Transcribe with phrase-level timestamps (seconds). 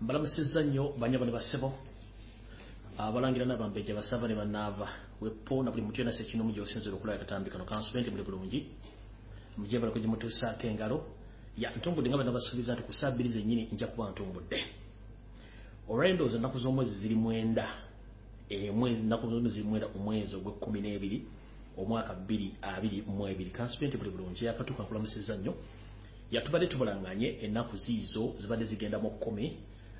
[0.00, 1.72] mbalamusizza nnyo banyabo ne basebo
[2.98, 4.88] abalangira n'abambejja basava ne bannaava.
[5.20, 8.60] Wepo na buli muntu yona sekinomu gy'osinzira okulaba akatambi kano kansubenti muli bulungi.
[9.58, 10.98] Mujebalako gye mutuusaako engalo
[11.58, 14.58] ya ntumbudde nga bana basuubiza nti ku saa bbiri zennyini nja kuba ntumbudde
[15.88, 17.66] olwali ndowooza ennaku z'omwezi ziri mwenda
[18.48, 21.18] emwezi ennaku z'omwezi ziri mwenda omwezi ogw'ekkumi n'ebiri
[21.80, 25.54] omwaka bbiri abiri mu ebiri kansubenti buli bulungi yakatuuka nkulamusizza nnyo
[26.30, 29.56] yatubadde tubulanganye ennaku ziizo zibadde zigenda mu kkumi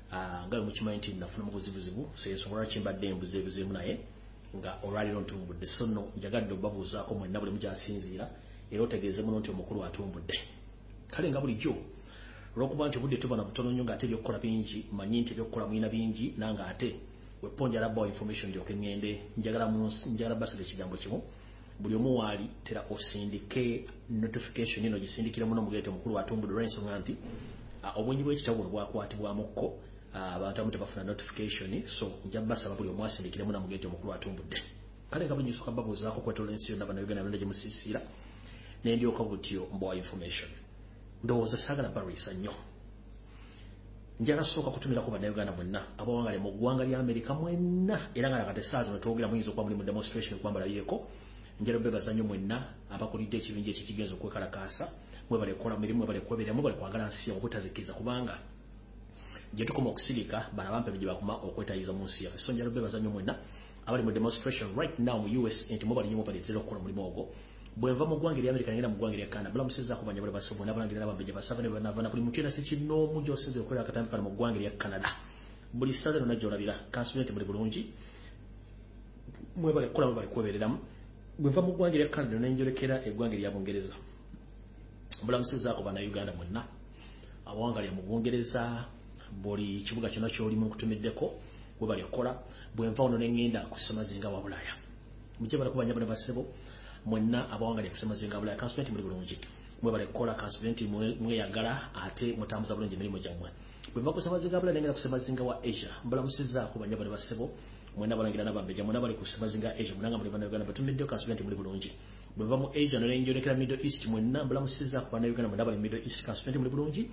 [0.09, 3.93] nga bwe mukimanyi nti nafunamu buzibuzibu sensobola kimbadde embuzeebuzeemu naye
[4.57, 5.67] nga olwaliro ntumbudde.
[5.67, 8.25] So nno njagadde obabuuzaako mwenna buli mugyasinziira
[8.71, 10.33] era otegeeze muno nti omukulu atumbudde.
[11.07, 11.75] Kale nga bulijjo
[12.55, 16.65] olwokuba nti obudde tubona butono nnyo ng'ate ebyokukola bingi manyi nti ebyokukola mulina bingi nanga
[16.65, 16.89] ate
[17.43, 19.11] wepo njala bawa information ndyoke ŋŋende.
[19.37, 19.65] Njagala
[20.09, 21.21] njagala basira ekigambo kimu.
[21.79, 27.13] Buli omu waali tera osindike notification eno gisindikire muno mugeete omukulu atumbudde olw'ensonga nti
[27.95, 33.59] obwenyi bw'ekitabo buno bwakwatibwamukko abantu abamu tebafuna notification so nja basaba buli omu asindikire muna
[33.59, 34.57] mugeete omukulu atumbudde.
[35.11, 38.01] Kale nga bunyusoka babuuzaako kwetola ensi yonna bannayuganda balina gye musiisira
[38.83, 40.49] nendyoka butyo mbawa information.
[41.23, 42.53] Ndowooza saagala barwisa nnyo.
[44.19, 48.83] Njala sooka kutumirako bannayuganda mwenna abawangale mu ggwanga lya amerika mwenna era nga nakati saa
[48.83, 51.07] zino twogera muyinza okuba muli mu demonstration kwambalayeeko
[51.59, 52.57] njala bebaza nnyo mwenna
[52.89, 54.85] abakulidde ekibinja ekyo kigenza okwekalakaasa
[55.29, 58.37] mwebale kukola mirimu mwebale kweberera mwebale kwagala nsi yabwe butazikiriza kubanga
[59.53, 63.09] gye tukoma okusirika bana bampe gye bakuma okwetayiza mu nsi yaffe so njala bebaza nnyo
[63.09, 63.35] mwenna
[63.85, 67.33] abali mu demonstration right now mu us nti mwebali nnyo mwebale tera okukola omulimu ogwo.
[67.77, 70.99] Bwenva mu ggwanga erya amerika ngenda mu ggwanga erya canada bulamusizaako banya bali basobo nabalangira
[70.99, 74.71] nabambejja basava ne banavana buli muntu yena sekinoomu gyosinza okukolera akatambi kano mu ggwanga erya
[74.77, 75.09] canada.
[75.73, 77.93] Buli ssaza nonna gyolabira kansubenti muli bulungi
[79.55, 80.77] mwebale kukola mwebale kwebereramu.
[81.39, 83.93] Bwenva mu ggwanga erya canada nenjolekera eggwanga erya bungereza.
[85.23, 86.65] Bulamusizaako bannayuganda mwenna
[87.45, 88.85] abawangalya mu bungereza
[89.43, 91.33] buli kibuga kyonna kyolimu nkutumiddeko
[91.81, 92.35] webali okukola
[92.75, 94.73] bwenva ono neŋŋenda kusemazinga wa bulaaya.
[95.39, 96.45] Mujje balakubanya bane basebo
[97.05, 99.37] mwenna abawangalya kusemazinga bulaaya kansubenti muli bulungi.
[99.81, 100.83] Mwebale kukola kansubenti
[101.19, 103.49] mweyagala ate mutambuza bulungi emirimu gyammwe.
[103.93, 107.49] Bwenva kusemazinga bulaaya nengenda kusemazinga wa asia mbulamusizaako banya bane basebo
[107.97, 111.91] mwenna balangira nabambeja mwenna bali kusemazinga asia mwenna nga muli bannayuganda batumiddeo kansubenti muli bulungi.
[112.37, 116.69] Bweva mu asia nonenjolekera middle east mwenna mbulamusizaako bannayuganda mwenna bali middle east kansubenti muli
[116.69, 117.09] bulungi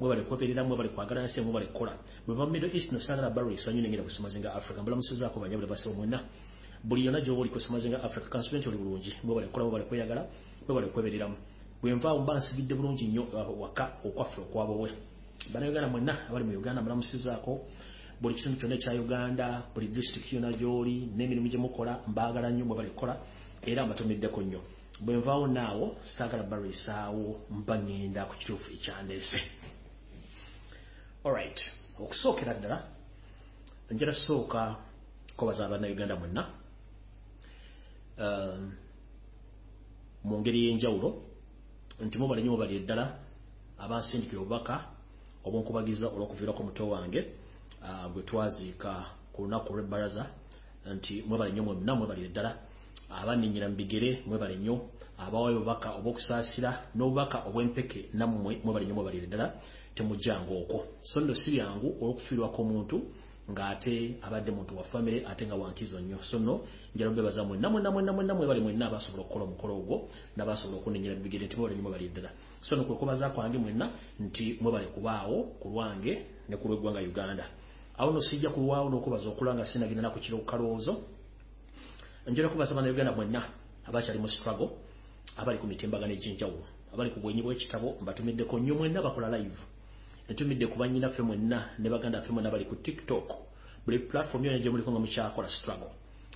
[0.00, 1.92] mwebale kweberera mwebale kwagala nsi mwebale kukola
[2.26, 4.78] bweva mu middle east nosagala barisa nyo nengenda kusemazinga africa.
[4.82, 6.20] Mbulamusizaako banyabule basebo mwenna
[6.84, 8.28] buli yonna gyoba oli kusemazinga africa.
[8.30, 10.26] Kansubenti oli bulungi mwebale kukola mwebale kweyagala
[10.68, 11.36] mwebale kwebereramu
[11.82, 13.26] bwenvaawo mba nsigidde bulungi nnyo
[13.58, 14.90] waka okwaffe okwabowe
[15.52, 17.52] bannayuganda mwenna abali mu uganda mbulamusizaako
[18.20, 22.88] buli kitundu kyonna ekya uganda buli disitulikiti yonna gyoli n'emirimu gye mukola mbaagala nnyo mwebale
[22.90, 23.14] kukola
[23.66, 24.60] era mbatumiddeko nnyo
[25.00, 29.38] bwenvaawo naawo saagala barwisaawo mba ŋŋenda ku kituufu ekyandeese
[31.24, 31.60] alright
[32.00, 32.78] okusookera ddala
[33.90, 34.76] njala sooka
[35.36, 36.42] kubaza abannayuganda mwenna
[40.24, 41.08] mu ngeri y'enjawulo
[42.04, 43.04] nti mubale nnyo mubali eddala
[43.78, 44.74] abansindikira obubaka
[45.46, 47.20] obunkubagiza olw'okuviirako muto wange
[48.12, 48.90] gwe twaziika
[49.32, 50.24] ku lunaku olw'ebbalaza
[50.94, 52.50] nti mwebale nnyo mwenna mwebali eddala
[53.10, 54.74] abanninyira mu bigere mwebale nnyo
[55.18, 59.46] abawayo obubaka obw'okusaasira n'obubaka obw'empeke nammwe mwebale nnyo mwebalire ddala
[59.98, 60.78] temujjanga okwo.
[61.02, 62.96] So nno si byangu olw'okufiirwako omuntu
[63.50, 66.22] ng'ate abadde muntu wa famire ate nga wankizo nnyo.
[66.22, 66.60] So nno
[66.94, 69.96] njala bebaza mwenna mwenna mwenna mwenna mwebale mwenna abasobola okukola omukolo ogwo
[70.36, 72.30] n'abasobola okunninyira mu bigere nti mwebale nnyo mwebali ddala.
[72.62, 76.12] So nno kwe kubaza kwange mwenna nti mwebale kubaawo ku lwange
[76.48, 77.44] ne ku lw'eggwanga uganda.
[77.98, 81.02] Awo no sijja kulwawo n'okubaza okula nga sinagenda naku kiro kalowoozo.
[82.26, 83.42] Njala kubaza bannayuganda mwenna
[83.86, 84.70] abakyali mu struggle
[85.36, 89.56] abali ku mitimbagano egy'enjawulo abali ku bwenyi bw'ekitabo mbatumiddeko nnyo mwenna bakola live
[90.28, 93.28] ntumidde ku bannyinaffe mwenna ne baganda ffe mwenna bali ku tiktok.
[93.84, 95.90] Buli platform yona gye muliko nga mukyakola struggle.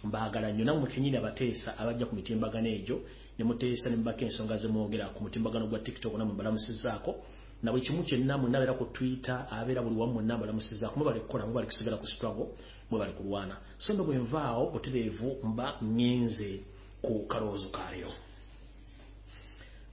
[0.04, 3.00] Mbaagala nnyo namwe kenyini abateesa abajja ku mitimbagano egyo
[3.38, 7.14] ne muteesa ne mubaka ensonga ze mwogera ku mutimbagano gwa tiktok namwe mbalamusizaako.
[7.62, 10.96] Na buli kimu kyenna mwenna abeera ku twitter abeera buli wamu mwenna mbalamusizaako.
[10.96, 12.46] Mwe bali kukola mwe bali kusigala ku struggle
[12.90, 13.56] mwe bali kulwana.
[13.78, 16.60] So ndo bwe nvaawo butereevu mba ŋŋenze
[17.02, 18.12] ku kalowoozo kaleero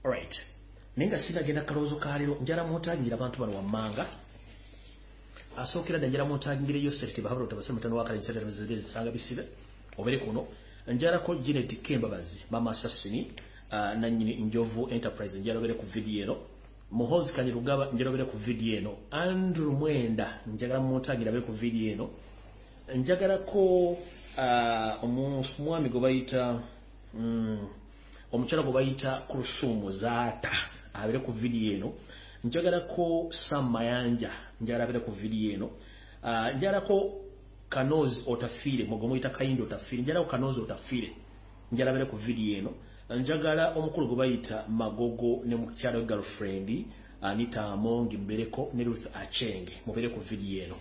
[0.04, 0.34] alright
[1.00, 4.04] naye nga sinagenda kalowoozo kaleero njala mutangira abantu bano wammanga
[5.56, 9.44] asookera dda njala mutangira yoseri tebahabula otabase mutano wakaleisanga bisibe
[9.96, 10.46] obere kuno.
[10.88, 13.32] Njalako genet kembabazi mama assassini
[13.72, 16.36] uh, nanyini njovu enterprise njalobere ku vidiyo eno.
[16.90, 18.92] Muhozi kanyirugaba njalobere ku vidiyo eno.
[19.10, 22.10] Andrew mwenda njagala mutangira abe ku vidiyo eno.
[22.94, 26.60] Njagalako uh, omwami gwe bayita
[27.14, 27.68] mm,
[28.32, 30.52] omukyala gwe bayita kurusumu zaata
[30.94, 31.92] abere ku vidiyo eno.
[32.44, 35.66] Njagalako sam mayanja njagala abeere ku vidiyo eno.
[36.22, 37.12] Uh, njagalako
[37.68, 41.12] kanozi otafiire mwegomuyita kayindi otafiire njagalako kanozi otafiire
[41.72, 42.72] njagala abeere ku vidiyo eno.
[43.10, 46.84] Njagala omukulu gwe bayita magogo ne mukyala we girlfriend
[47.22, 50.76] anita amongi mbereko ne ruth achenge mubeere ku vidiyo eno.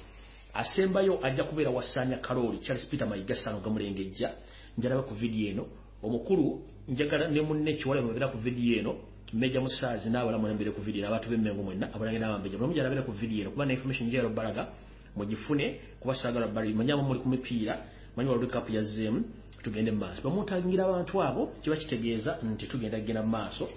[0.53, 4.31] Asembayo ajja kubeera wasanya kaloli charles peter mayiga sano gamulengejja
[4.77, 5.65] njalabe ku vidiyo eno.
[6.03, 8.95] Omukulu njagala ne munne kiwala mubeera ku vidiyo eno
[9.33, 13.41] meja musaazi n'abalamu nembere ku vidiyo abantu b'emmengo mwenna abalange n'abambeja bulamu jalabere ku vidiyo
[13.41, 14.63] eno kuba na information njagala obbalaga
[15.15, 17.77] mugifune kuba saagala bali manyamu muli ku mipiira
[18.15, 19.23] manyi world cup yazzeemu
[19.63, 20.21] tugende mu maaso.
[20.23, 23.69] Bamutagingira abantu abo kiba kitegeeza nti tugenda kgenda mu maaso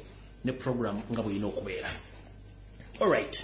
[0.45, 1.91] ne program nga bwelina okubeera.
[3.01, 3.35] Alright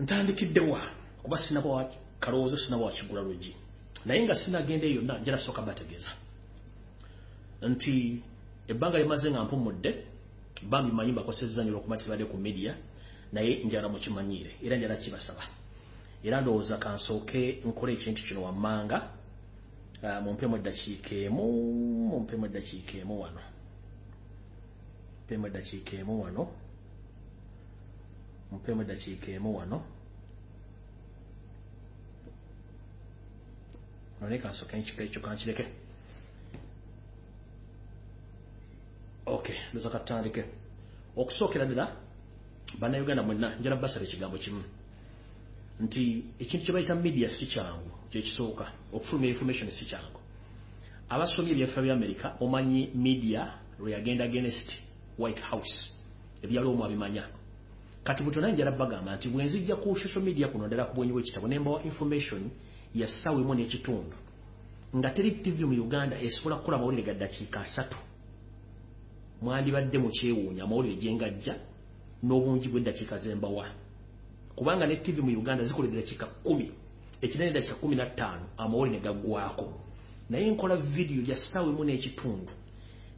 [0.00, 0.80] ntandikiddewa
[1.22, 1.90] kuba sinaba
[2.20, 3.56] kalowoozo sinaba wakigula luggi.
[4.06, 6.12] Naye nga sinagenda eyo yonna njala sooka bategeeza
[7.62, 8.22] nti
[8.68, 9.90] ebbanga limaze nga mpumudde
[10.68, 12.74] bambi manyi mbakosezza nnyo lwokuba tibadde ku media
[13.32, 15.42] naye njala mukimanyiire era njala kibasaba.
[16.24, 18.98] Era ndowooza kansooke nkole ekintu kino wammanga
[20.24, 21.44] mumpemu eddakiika emu
[22.10, 23.40] mumpemu eddakiika emu wano.
[25.24, 26.48] Mpemu eddakiika emu wano
[28.52, 29.82] mpemu eddakiika emu wano.
[34.20, 35.64] None kansooke nkika ekyo kankireke
[39.30, 40.44] okay ndoza katandike.
[41.16, 41.96] Okusookera ddala
[42.78, 44.62] bannayuganda mwenna njala basaba ekigambo kimu.
[45.80, 50.20] Nti ekintu kye bayita media si kyangu kyekisooka okufulumya information si kyangu.
[51.08, 54.70] Abasomye ebyafa bya america omanyi media lwe yagenda against
[55.18, 55.90] white house.
[56.42, 57.24] Ebyaliwo abimanya.
[58.04, 61.48] Kati buto naye njala bagamba nti bwenzijja ku social media kuno ddala ku bwenyi bwekitabo
[61.48, 62.50] nembawa information
[62.94, 64.16] ya ssaawa emu n'ekitundu.
[64.96, 67.96] Nga teri tv mu uganda esobola kukola amawulire ga ddakiika asatu
[69.42, 71.54] mwandibadde mukyewuunya amawulire gyengajja
[72.22, 73.66] n'obungi bw'eddakiika zembawa.
[74.56, 76.70] Kubanga ne tv mu uganda zikola eddakiika kumi
[77.22, 79.66] ekinene eddakiika kumi na ttaano amawulire ne gaggwako
[80.30, 82.52] naye nkola vidiyo gya ssaawa emu n'ekitundu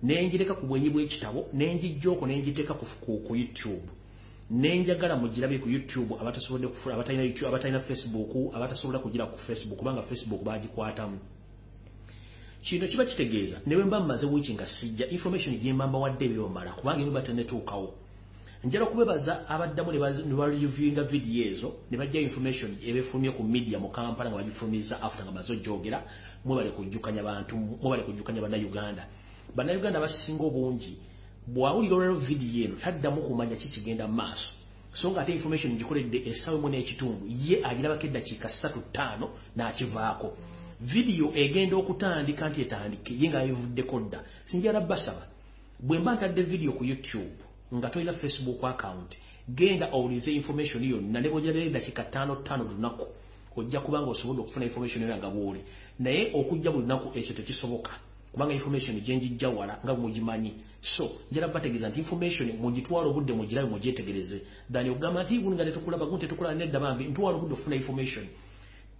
[0.03, 3.87] nenjireka ku bwenyi bw'ekitabo nenjijjaoko nenjiteeka ku, youtube.
[4.51, 6.69] Nenjagala mugirabe ku youtube abatasobodde
[7.47, 11.19] abatalina facebook abatasobola kugira ku facebook kubanga facebook bagikwatamu
[12.63, 17.23] kino kiba kitegeeza newe mba mmaze wiiki nga sijja information gyemba mbawadde ebyomala kubanga ebiba
[17.23, 17.95] tenetuukawo
[18.65, 24.31] njala kubebaza abaddamu ne bareviewinga vidiyo ezo ne bajja information ebefulumye ku media mu kampala
[24.31, 25.99] nga bagifulumiza after nga maze ojjogera
[26.45, 29.07] mwebale kujjukanya bantu mwebale kujjukanya bannayuganda.
[29.57, 30.95] Bannayuganda basinga obungi
[31.47, 34.55] bwawulira olwalo vidiyo eno taddamu kumanya kikigenda mu maaso.
[34.95, 39.27] So nga ate information ngikoledde essaawa emu n'ekitundu ye agirabako eddakiika ssatu ttaano
[39.57, 40.29] n'akivaako
[40.83, 44.21] vidiyo egenda okutandika nti etandike ye ngaayivuddeko dda.
[44.45, 45.25] Sinjala basaba
[45.81, 47.39] bwe mba ntadde vidiyo ku youtube
[47.75, 49.17] nga tolina facebook account
[49.49, 53.07] genda owulize information yonna ne bwogirabira eddakiika ttaano ttaano lunaku
[53.57, 55.61] ojja kubanga osobodde okufuna information yonna nga bwoli.
[55.99, 57.93] Naye okujja buli lunaku ekyo tekisoboka
[58.33, 60.53] kubanga information gyenjijja wala nga mugimanyi.
[60.81, 64.41] So njala bategeeza nti information mugitwala obudde mugirabe mugyetegereze
[64.71, 68.27] dani okugamba nti guno nga tetukulaba guno tetukulaba nedda bambi ntwala obudde okufuna information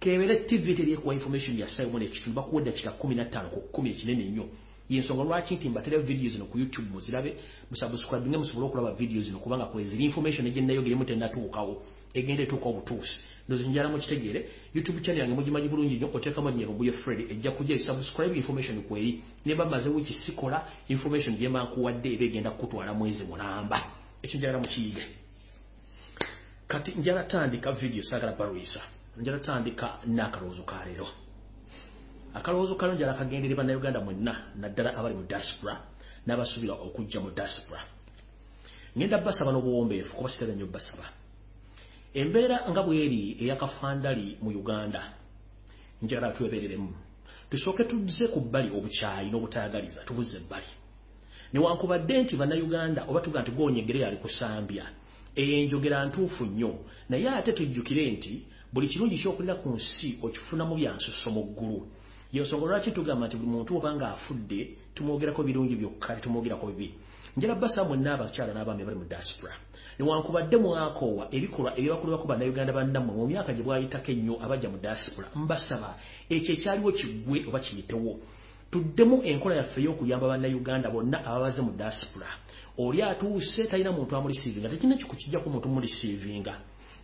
[0.03, 3.89] kebere tv teriyekuwa information ya saa omwana ekitundu bakuwa eddakiika kumi na ttaano ku kkumi
[3.89, 4.45] ekinene nnyo
[4.89, 7.35] yensonga lwaki nti mbatera vidiyo zino ku youtube muzirabe
[7.71, 11.73] musubscribinge musobole okulaba vidiyo zino kubanga kweziri information egyenayogerimu tenatuukawo
[12.13, 13.15] egenda etuuka obutuusi.
[13.47, 18.35] Ndozi njala mukitegeere youtube channel yange mugimanyi bulungi nnyo oteekamu nyerombuye fred ejja kujja subscribe
[18.35, 23.79] information kweri neba maze wiki sikola information gyemba nkuwadde eba egenda kukutwala mwezi mulamba.
[24.21, 25.03] Ekyo njala mukiyige
[26.67, 28.81] kati njala tandika vidiyo saagala balwisa
[29.17, 31.07] njala tandika n'akalowoozo ka leero.
[32.33, 35.77] Akalowoozo kalo njala kagendere bannayuganda mwenna naddala abali mu diaspora
[36.25, 37.81] n'abasuubira okujja mu diaspora.
[38.97, 41.05] Ngenda basaba n'obuwombeefu kuba sitera nnyo basaba.
[42.13, 45.13] Embeera nga bweri eyakafandali mu uganda
[46.01, 46.93] njagala twebereremu
[47.49, 50.71] tusooke tuzze ku bbali obukyayi n'obutayagaliza tubuzze ebbali.
[51.53, 54.85] Newankubadde nti bannayuganda oba tuga nti gwonyegere yali kusambya
[55.35, 56.71] eyo enjogera ntuufu nnyo
[57.09, 58.33] naye ate tujjukire nti
[58.73, 61.87] buli kirungi kyokulira ku nsi okifunamu byansusso mu ggulu.
[62.33, 64.59] Yensonga lwaki tugamba nti buli muntu oba nga afudde
[64.95, 66.93] tumwogerako birungi byokka tumwogerako bibi?
[67.37, 69.53] Njala basa mwenna abakyala n'abaami bali mu diaspora.
[69.99, 75.89] Newankubadde mwakoowa ebikolwa ebyabakolebwako bannayuganda bannammwe mu myaka gye bwayitako ennyo abajja mu diaspora mbasaba
[76.29, 78.17] ekyo ekyaliwo kiggwe oba kiyitewo.
[78.71, 82.29] Tuddemu enkola yaffe ey'okuyamba bannayuganda bonna ababaze mu diaspora.
[82.77, 86.53] Oli atuuse talina muntu amulisiivinga tekina kikukijjako muntu mulisiivinga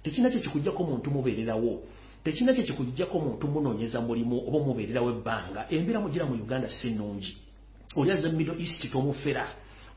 [0.04, 1.82] tekina kye kikujjako muntu mubeererawo
[2.24, 5.66] tekina kye kikujjako muntu munoonyeza mulimu oba mubeererawo ebbanga.
[5.70, 7.38] Embeera mugira mu uganda si nnungi.
[7.96, 9.48] Oli azza middle east tomufera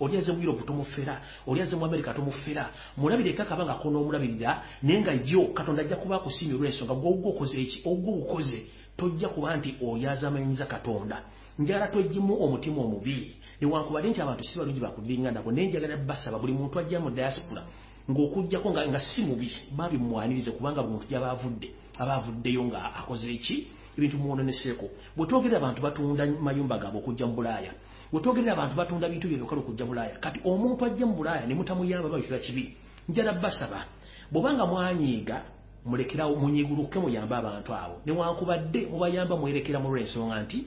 [0.01, 2.71] oli aze mu europe tomufera oli aze mu america tomufera.
[2.97, 7.83] Mulabireko akaba nga konoomulabirira naye nga yo katonda ajja kuba akusiimye olw'ensonga gwogwo okoze eki?
[7.85, 8.67] Ogwo okoze.
[8.97, 11.23] Tojja kuba nti oyazamanyiriza katonda.
[11.59, 13.37] Njagala togimu omutima omubi.
[13.61, 17.63] Newankubadde nti abantu si balungi bakudinga nabo naye njagala basaba buli muntu ajja mu diaspora
[18.11, 21.69] ng'okugjako nga, nga si mubi babi mumwanirize kubanga buli muntu gyaba avudde
[21.99, 23.57] aba avuddeyo nga akoze eki?
[23.99, 24.89] Ebintu mwononeseeko.
[25.17, 27.73] Bwe twogerera abantu batunda mayumba gaabwe okujja mu bulaaya
[28.11, 32.09] bwe twogerera abantu batunda bintu byebyokkala okujja bulaaya kati omuntu ajja mu bulaaya ne mutamuyamba
[32.09, 32.73] babikira kibi
[33.09, 33.85] njala basaba
[34.33, 35.37] bw'obanga mwanyiiga
[35.85, 37.95] mulekerawo munyiguluke muyambe abantu abo.
[38.07, 40.59] Newankubadde mubayamba mwerekera mu lw'ensonga nti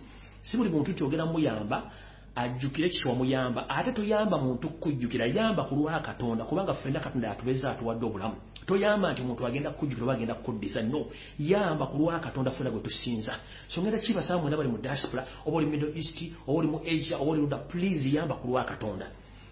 [0.46, 1.90] si buli muntu kyogera muyamba
[2.36, 7.72] ajjukire kiki wamuyamba ate toyamba muntu kujjukira yamba ku lwa katonda kubanga ffenna katonda yatubeza
[7.72, 8.36] atuwadde obulamu.
[8.68, 11.06] Toyamba nti omuntu agenda kukujjukira oba agenda kukuddisa no.
[11.40, 13.40] Yamba ku lwa katonda ffenna gwe tusinza.
[13.68, 17.18] So ngenda kibasaba mwena bali mu diaspora oba oli middle east oba oli mu asia
[17.18, 19.08] oba oli luda please yamba ku lwa katonda.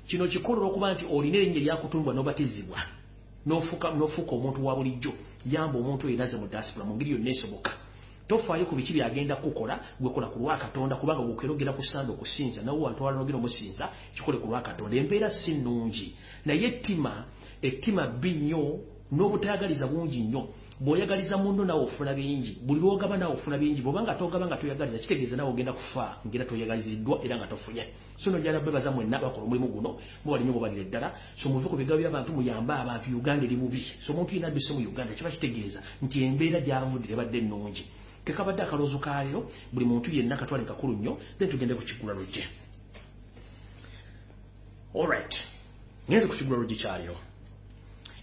[0.08, 2.80] Kino kikolera okuba nti olina erinnya eryakutumbwa n'obatizibwa
[3.46, 3.88] n'ofuuka
[4.36, 5.14] omuntu wa bulijjo.
[5.46, 7.72] Yamba omuntu oyo naze mu diaspora mu ngeri yonna esoboka
[8.28, 13.04] tofaayo ku biki byagenda kukola gwekola ku lwa katonda kubanga gwekerogera kusanza okusinza nawe wantu
[13.04, 14.96] wala nogera omusinza kikole ku lwa katonda.
[14.98, 16.16] Embeera si nnungi.
[16.46, 17.26] Naye ettima
[17.62, 18.80] ettima bbi nnyo
[19.12, 20.48] n'obutayagaliza bungi nnyo.
[20.80, 22.58] Bw'oyagaliza munno nawe ofuna bingi.
[22.66, 23.82] Buli lwogaba nawe ofuna bingi.
[23.82, 27.88] Bwobanga togaba nga toyagaliza kitegeeza nawe ogenda kufa ngera toyagaliziddwa era nga tofunye.
[28.18, 32.34] So nojala bebaza mwenna bakola omulimu guno mubalimi mubalire ddala so muve ku bigabo by'abantu
[32.34, 33.86] muyambe abantu uganda eri bubi.
[34.02, 37.86] So omuntu yina adduse mu uganda kiba kitegeeza nti embeera gyavudde tebadde ennungi
[38.26, 42.44] kekabadde akaloozo kaleero buli muntu yenna katwale kakulu nnyo then tugende ku kigula lujje
[44.96, 45.34] alright
[46.10, 47.16] ngenze ku kigula lujje kyaleero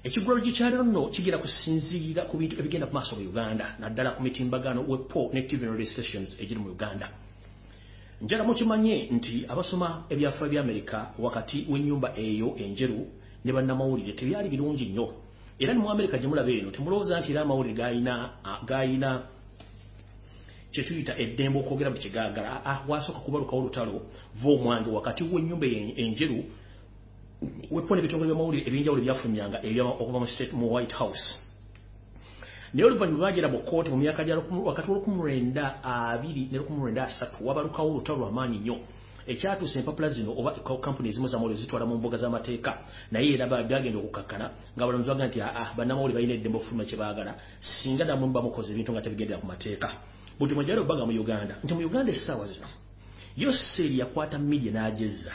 [0.05, 4.23] ekigula lujje kyaleero nno kigenda kusinziirira ku bintu ebigenda ku maaso mu uganda naddala ku
[4.23, 7.09] mitimbagano wepo ne tv radio stations egiri mu uganda.
[8.21, 13.09] Njala mukimanye nti abasoma ebyafaayo bya amerika wakati w'ennyumba eyo enjeru
[13.45, 15.07] ne bannamawulire tebyali birungi nnyo.
[15.59, 18.15] Era ne mu amerika gye mulaba eno temulowooza nti era amawulire gayina
[18.69, 19.23] gayina
[20.73, 22.51] kyetuyita eddembe okwogera buli kyegaagala
[22.89, 24.03] wasooka kubalukawo olutalo
[24.41, 25.67] va omwange wakati w'ennyumba
[26.03, 26.45] enjeru
[27.71, 29.59] wepo n'ebitongole by'amawulire ebyenjawulo ebyafulumyanga
[30.01, 30.19] okuva
[30.53, 31.27] mu white house.
[32.75, 38.77] Naye oluvannyuma bagera mu kooti mu myaka wakati wa1923 ne 1923 wabalukawo olutalo lwamaanyi nnyo.
[39.27, 42.79] Ekyatuusa empapula zino oba kampuni ezimu zamawulire zitwala mu mbuga z'amateeka.
[43.11, 44.47] Naye era byagenda okukakkana
[44.77, 47.35] nga balamuzi baga nti aa bannamawulire balina eddembe okufuluma kye baagala.
[47.61, 49.89] Singa namwe muba mukoze ebintu nga tebigendera ku mateeka
[50.41, 52.69] buli mwejala obaga mu uganda nti mu uganda essaawa zino
[53.37, 55.35] yo seeri yakwata midiya n'agezza.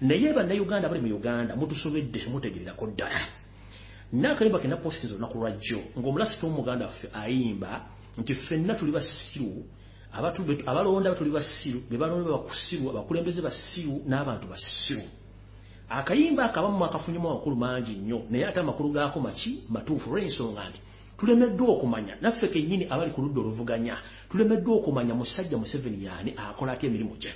[0.00, 3.22] Naye bannayuganda bali mu uganda mutusobedde temutegererako ddala.
[4.12, 7.70] Naakalimba kena positiza olunaku lwajjo ng'omulasito w'omuganda waffe ayimba
[8.18, 9.64] nti ffenna tuli basiru
[10.66, 15.02] abalonda tuli basiru be balonda bakusiru abakulembeze basiru n'abantu basiru
[15.88, 20.80] akayimba akabamu akafunyemu amakulu mangi nnyo naye ate amakulu gaako maki matuufu olw'ensonga nti
[21.20, 23.98] tulemeddwa okumanya naffe kennyini abali ku ludda oluvuganya
[24.30, 27.32] tulemeddwa okumanya musajja museveni yaani akola atya emirimu gye?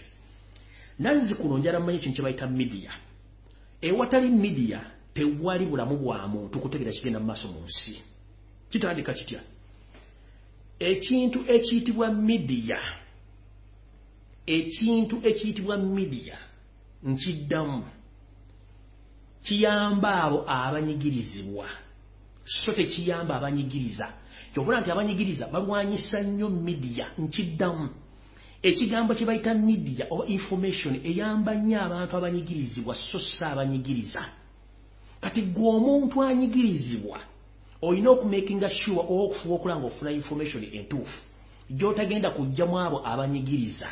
[0.99, 2.93] Nazzi kuno njala mmanyi ekintu kye bayita midiya
[3.81, 4.81] ewatali midiya
[5.15, 8.01] tewali bulamu bwa muntu kutegeera kigenda mu maaso mu nsi.
[8.71, 9.41] Kitandika kitya?
[10.79, 12.81] Ekintu ekiyitibwa midiya
[14.47, 16.39] ekintu ekiyitibwa midiya
[17.05, 17.85] nkiddamu
[19.45, 21.69] kiyamba abo abanyigirizibwa
[22.45, 24.07] so tekiyamba abanyigiriza.
[24.53, 27.89] Kyobula nti abanyigiriza balwanyisa nnyo midiya nkiddamu.
[28.63, 34.23] Ekigambo kye bayita midiya oba information eyamba nnyo abantu abanyigirizibwa so si abanyigiriza.
[35.21, 37.19] Kati gwe omuntu anyigirizibwa
[37.83, 41.19] olina okumakinga sure oba okufuba okula nga ofuna information entuufu
[41.71, 43.89] gyotagenda kujjamu abo abanyigiriza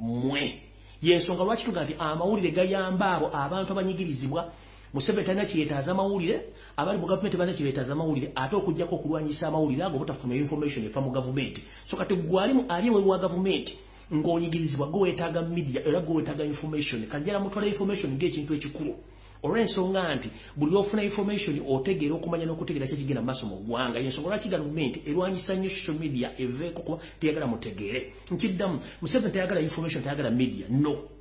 [0.00, 0.60] mmwe.
[1.02, 4.52] Yensonga lwaki tuga nti amawulire gayamba abo abantu abanyigirizibwa
[4.94, 6.40] museveni talina kyeyetaaza amawulire
[6.76, 11.10] abali mu gavumenti balina kyebetaaza amawulire ate okugjako okulwanyisa amawulire ago obutafuna information efa mu
[11.10, 11.62] gavumenti.
[11.90, 13.78] So kati gwalimu ali eweru wa gavumenti
[14.14, 18.94] ng'onyigirizibwa gwe weetaaga media era gwe weetaaga information kanjala mutwala information ng'ekintu ekikulu.
[19.42, 23.98] Olw'ensonga nti buli lwofuna information otegeera okumanya n'okutegeera kyekigenda mu maaso mu ggwanga.
[23.98, 28.12] Yensonga lwaki gavumenti erwanyisa nnyo social media eveeko kuba teyagala mutegeere?
[28.30, 31.13] Nkiddamu museveni teyagala information teyagala media no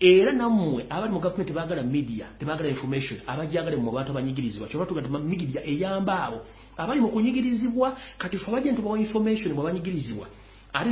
[0.00, 4.68] era nammwe abali mu gavumenti baagala media tebaagala information abajagala mu bantu abanyigirizibwa.
[4.68, 6.40] Kyoba tuga media eyamba abo
[6.76, 10.26] abali mu kunyigirizibwa kati fe abajja ntubawa information mwe banyigirizibwa.
[10.72, 10.90] Ate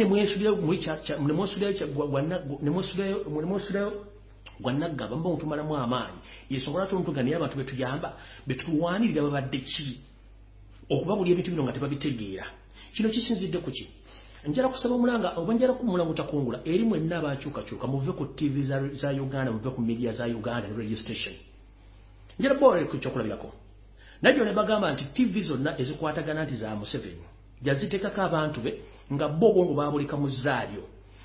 [2.63, 4.07] nemwesulayo
[4.61, 6.19] gwannaggamba mba mutumalamu amaanyi.
[6.51, 8.17] Yensonga lwaki omutuga naye abantu betuyamba
[8.47, 10.01] betulwanirira babadde ki?
[10.91, 12.47] Okuba buli ebintu bino nga tebabitegeera.
[12.95, 13.89] Kino kisinzidde ku ki
[14.47, 19.11] njala kusaba omulanga oba njala kumulango takungula eri mwenna abakyukakyuka muve ku tv za, za
[19.11, 21.35] uganda muve ku media za uganda ne radio station.
[22.39, 23.53] Njala bola kyokulabirako.
[24.23, 27.23] Najjo ne bagamba nti tv zonna ezikwatagana nti za museveni
[27.63, 28.81] yaziteekako abantu be
[29.13, 30.83] nga bo obwongo babulika mu zaalyo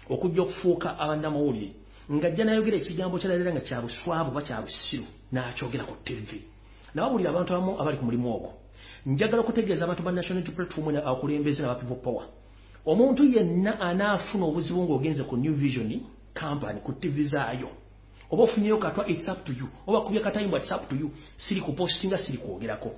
[0.09, 1.73] okujja okufuuka abannamawulire
[2.11, 6.45] ng'ajja nayogera ekigambo kyalalera nga kya buswavu oba kya busiru n'akyogera ku tv
[6.93, 8.51] nawabulira abantu abamu abali ku mulimu ogwo.
[9.05, 12.25] Njagala okutegeeza abantu ba national platform abakulembeze n'aba people power
[12.87, 15.91] omuntu yenna anaafuna obuzibu ng'ogenze ku new vision
[16.33, 17.69] company ku tv zaayo.
[18.31, 19.67] Oba ofunyeyo katwa its up to you.
[19.87, 21.11] Oba kubya katayimbwa its up to you.
[21.37, 22.91] Siri kupostinga siri kwogerako.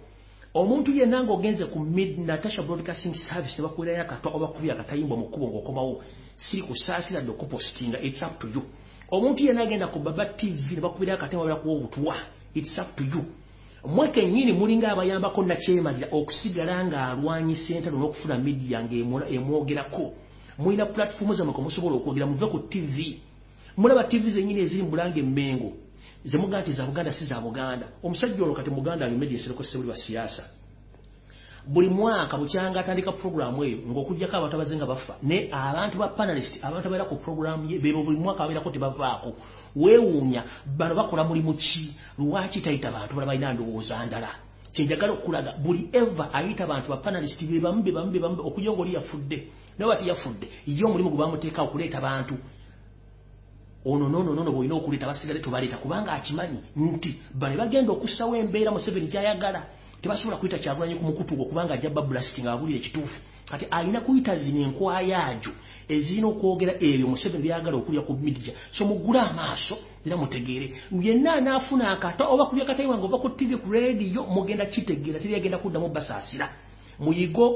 [0.53, 5.25] Omuntu yenna ng'ogenze ku mid natasha broadcasting service ne bakuwerayo akatwa oba kubya akatayimbwa mu
[5.25, 6.03] kkubo ng'okomawo
[6.49, 8.61] siri kusaasira dde okupostinga its up to you.
[9.11, 12.15] Omuntu yenna agenda ku baba tv ne bakubirayo akatayimbwa balakuwa obutwa
[12.53, 13.25] its up to you
[13.85, 20.13] mwe kennyini mulinga abayambako nakyemalira okusigala ng'alwanyisa entalo n'okufuna midiya ng'emwogerako
[20.59, 22.95] mulina pulatifomu zammwe kwe musobola okwogera muve ku tv
[23.77, 25.71] mulaba tv zennyini eziri mu bulanga emmengo.
[26.25, 27.87] Zemuga nti za buganda si za buganda.
[28.03, 30.43] Omusajja olwo kati muganda alimedi eserokosebuli wa siyaasa
[31.69, 36.57] buli mwaka bukyanga atandika puroguramu eyo ng'okugjako abantu abaze nga bafa ne abantu ba panelist
[36.61, 39.29] abantu abaera ku puroguramu ye bebo buli mwaka babeerako tebavaako
[39.75, 41.93] weewuunya bano bakola mulimu ki?
[42.17, 44.29] Lwaki tayita bantu bala balina ndowooza ndala?
[44.73, 48.71] Kyenjagala okulaga buli eva ayita abantu ba panelist be bamu be bamu be bamu okujja
[48.73, 49.37] ngaoli yafudde
[49.77, 52.35] naye bati yafudde ye omulimu gwe bamuteeka okuleeta bantu
[53.85, 59.07] ono nono nono bwolina okuleeta basigale tubaleeta kubanga akimanyi nti bale bagenda okussawo embeera museveni
[59.07, 59.61] gyayagala
[60.01, 64.35] tebasobola kuyita kyagulanyi ku mukutu gwe kubanga ajja babulasiti nga abulira ekituufu kati alina kuyita
[64.35, 65.51] zino enkwayaajo
[65.89, 70.73] ezirina okwogera ebyo museveni byagala okulya ku midiya so mugule amaaso era mutegeere.
[71.01, 75.19] Yenna anaafuna akata oba kulya katayiwa nga ova ku tv ku rediyo mugenda kitegeera.
[75.19, 76.49] Teri agenda kuddamu basaasira
[76.99, 77.55] muyigo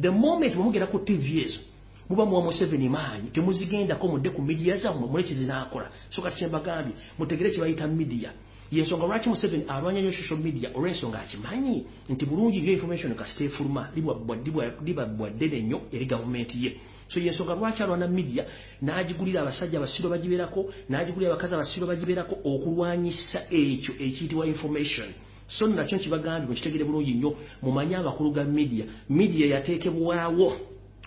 [0.00, 1.60] the moment bwemugenda ku tv ezo
[2.08, 7.50] muba muwa museveni maanyi temuzigendako mudde ku midiya zammwe muleki zinaakola so kati kyembagambye mutegere
[7.50, 8.30] kyebayita midiya
[8.72, 13.88] yensonga lwaki museveni alwanya nnyo social media olw'ensonga akimanyi nti bulungi nnyo information kasita efuluma
[13.94, 16.76] libabwa ddene nnyo eri gavumenti ye.
[17.08, 18.44] So yensonga lwaki alwana media?
[18.82, 25.08] N'agigulira abasajja abasiro bagibeerako n'agigulira abakazi abasiro bagibeerako okulwanyisa ekyo ekiyitibwa information.
[25.48, 28.84] So nakyo nkibagambye mukitegere bulungi nnyo mumanye abakulu ga media.
[29.08, 30.56] Media yateekebwawo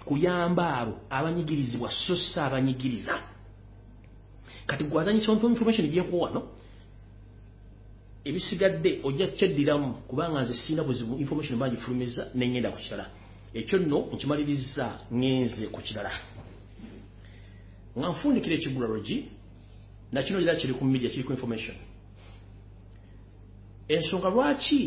[0.06, 3.19] kuyamba abo abanyigirizibwa so si abanyigiriza.
[4.65, 6.48] Kati gwazanyisa information gyekuwa wano
[8.25, 13.05] ebisigadde ojja kyeddiramu kubanga nze sirina buzibu information bagifulumiza neŋŋenda ku kirala.
[13.53, 16.12] Ekyo nno nkimaliriza ŋŋenze ku kirala.
[17.97, 19.17] Nga nfundikira ekigulalogi
[20.12, 21.75] nakino era kiri ku media kiri ku information.
[23.88, 24.82] Ensonga lwaki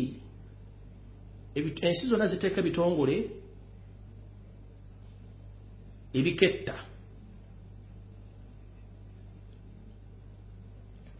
[1.55, 3.29] ensi zonna ziteeka bitongole
[6.13, 6.75] ebiketta?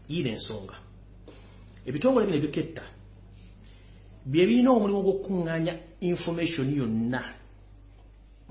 [0.10, 0.83] Yiina ensonga
[1.88, 2.84] ebitongole bino ebiketta
[4.26, 7.44] bye birina omulimu gw'okukuŋŋaanya information yonna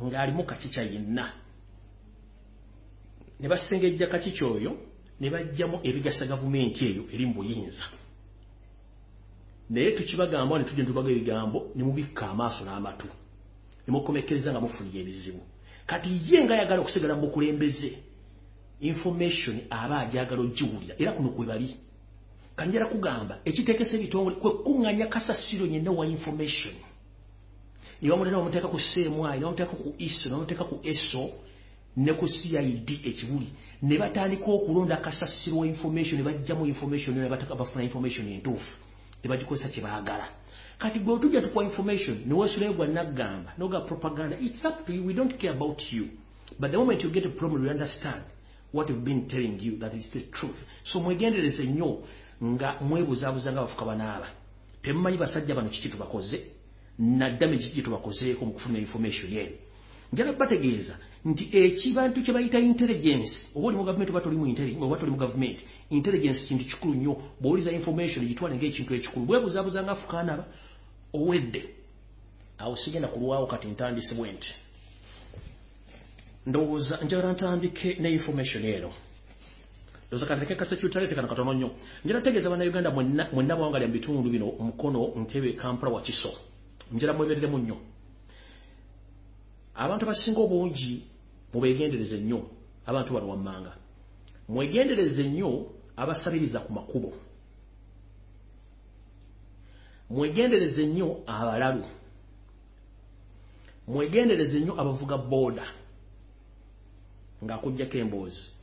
[0.00, 1.32] ng'alimu kakica yenna.
[3.40, 4.76] Ne basengejja kakica oyo
[5.20, 7.84] ne bajjamu ebigasa gavumenti eyo eri mu buyinza.
[9.70, 13.08] Naye tukibagamba ne tujja netubaga ebigambo ne mubikka amaaso n'amatu
[13.86, 15.42] ne mukomekereza nga mufunye ebizibu.
[15.86, 17.90] Kati ye nga ayagala okusigala mu bukulembeze
[18.80, 21.76] information aba agyagala ogiwulira era kuno kwe bali
[22.56, 26.74] kanjala kugamba ekitekesa ebitongole kwe kuŋŋanya kasasiro yenna wa information.
[28.02, 31.30] Niwamulina bamuteeka ku cmi nibamuteeka ku iso nibamuteeka ku eso
[31.96, 33.48] ne ku cid ekibuli
[33.82, 38.74] ne batandika okulonda kasasiro wa information ne bajjamu information ne bafuna information entuufu
[39.22, 40.28] ne bagikozesa kye baagala.
[40.78, 45.14] Kati gwe otujja tukuwa information neweesulayo gwa naggamba noga propaganda it's up to you we
[45.14, 46.08] don't care about you.
[46.58, 48.22] But the moment you get a problem you understand
[48.72, 50.58] what we've been telling you that is the truth.
[50.84, 51.98] So mwegendereze nnyo
[52.44, 54.28] nga mwebuzaabuza nga bafuka banaaba.
[54.82, 56.42] Temumanyi basajja bano kiki tubakoze?
[56.98, 59.56] Naddame kiki tubakozeeko mu kufuna information eno?
[60.12, 64.20] Njala bategeeza nti ekibantu kye bayita intelligence oba oli mu gavumenti oba
[64.98, 70.20] toli mu gavumenti intelligence kintu kikulu nnyo bw'oliza information gitwale ng'ekintu ekikulu bwebuzaabuza nga afuka
[70.20, 70.44] anaaba
[71.14, 71.62] owedde.
[72.58, 74.50] Awo sigenda kulwawo kati ntandise bwe nti
[76.46, 78.90] ndowooza njagala ntandike ne information eno
[80.12, 81.70] ndowooza kateke kasekyutalete kano katono nnyo
[82.04, 86.28] njala tegeeza bannayuganda mwenna bwangalya mu bitundu bino omukono ntebe kampala wakiso
[86.92, 87.76] njala mwebereremu nnyo
[89.74, 91.06] abantu abasinga obungi
[91.52, 92.40] mubegendereze nnyo
[92.86, 93.72] abantu bano wammanga.
[94.48, 97.12] Mwegendereze nnyo abasabiriza ku makubo.
[100.10, 101.84] Mwegendereze nnyo abalalu.
[103.88, 105.64] Mwegendereze nnyo abavuga booda
[107.44, 108.61] ng'akuggyako emboozi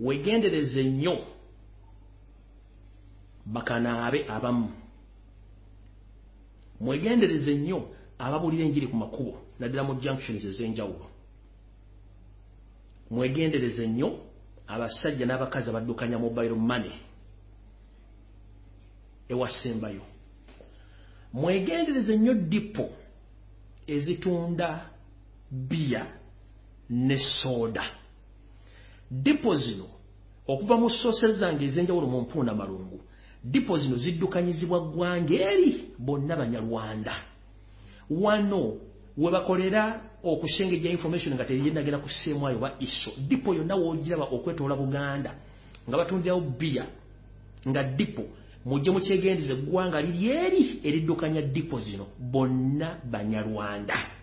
[0.00, 1.24] wegendereze nnyo
[3.46, 4.72] bakanaabe abamu.
[6.80, 11.06] Mwegendereze nnyo ababuulira enjiri ku makubo naddala mu junctions ez'enjawulo.
[13.10, 14.08] Mwegendereze nnyo
[14.66, 16.92] abasajja n'abakazi abaddukanya mobile money.
[19.28, 20.02] Ewasembayo.
[21.32, 22.90] Mwegendereze nnyo dipo
[23.86, 24.90] ezitunda
[25.50, 26.06] bbiya
[26.90, 27.84] ne sooda
[29.10, 29.86] dipo zino
[30.48, 33.00] okuva mu soose zange ez'enjawulo mu mpuuna malungu
[33.44, 37.14] dipo zino ziddukanyizibwa ggwanga eri bonna banyarwanda.
[38.10, 38.76] Wano
[39.16, 45.34] we bakolera okushengejja information nga teyenagenda ku seemwayo ba iso dipo yonna woogiraba okwetoola buganda
[45.88, 46.86] nga batundirawo bbiya
[47.68, 48.22] nga dipo
[48.64, 54.15] mujje mukyegendeze eggwanga liri eri eriddukanya dipo zino bonna banyarwanda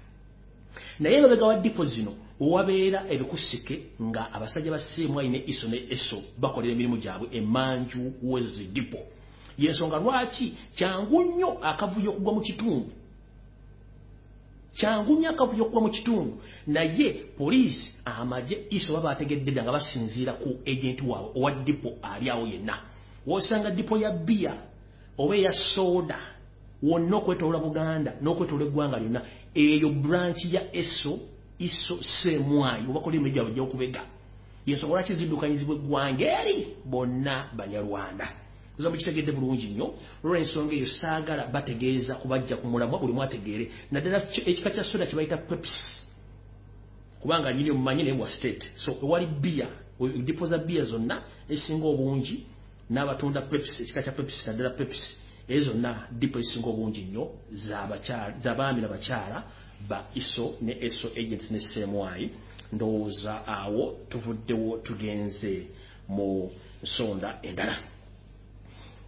[0.99, 6.17] naye emabega wa dipo zino wabeera ebikusike nga abasajja ba seemwayi ne iso ne eso
[6.37, 8.97] bakolera emirimu gyabwe emanju wezo zidipo
[9.57, 12.91] yensonga lwaki kyangu nnyo akavuyo okugwa mu kitundu?
[14.75, 16.41] Kyangu nnyo akavuyo okugwa mu kitundu?
[16.67, 22.29] Naye poliisi amagye iso baba bategedde dda nga basinziira ku egenti waabwe owa dipo ali
[22.29, 22.79] awo yenna.
[23.27, 24.53] Wosanga dipo ya bbiya
[25.17, 26.32] oba eya sooda
[26.83, 29.21] wonna okwetoola buganda n'okwetoola eggwanga lyonna.
[29.55, 31.19] Eyo branchi ya eso
[31.59, 34.01] iso seemwayi obakola emirimu gyabwe ejja okubega.
[34.65, 38.27] Yensonga lwaki ziddukanyizibwa eggwanga eri bonna banyarwanda.
[38.79, 39.93] Oza mukitegedde bulungi nnyo
[40.23, 45.37] olwensonga eyo saagala bategeeza kubajja ku mulamwa buli mwategeere naddala ekika kya soda kye bayita
[45.37, 45.73] peps
[47.21, 48.63] kubanga nyini omumanyi naye bwa state.
[48.75, 49.67] So ewali bbiya
[50.25, 52.45] dipo za bbiya zonna ezisinga obungi
[52.89, 55.13] n'abatunda peps ekika kya peps naddala peps
[55.47, 57.23] ezo zonna dipo ezisinga obungi nnyo
[58.43, 59.43] z'abaami n'abakyala
[59.89, 62.29] ba iso ne eso agents ne seemwayi
[62.71, 65.67] ndowooza awo tuvuddewo tugenze
[66.07, 66.51] mu
[66.83, 67.75] nsonda endala.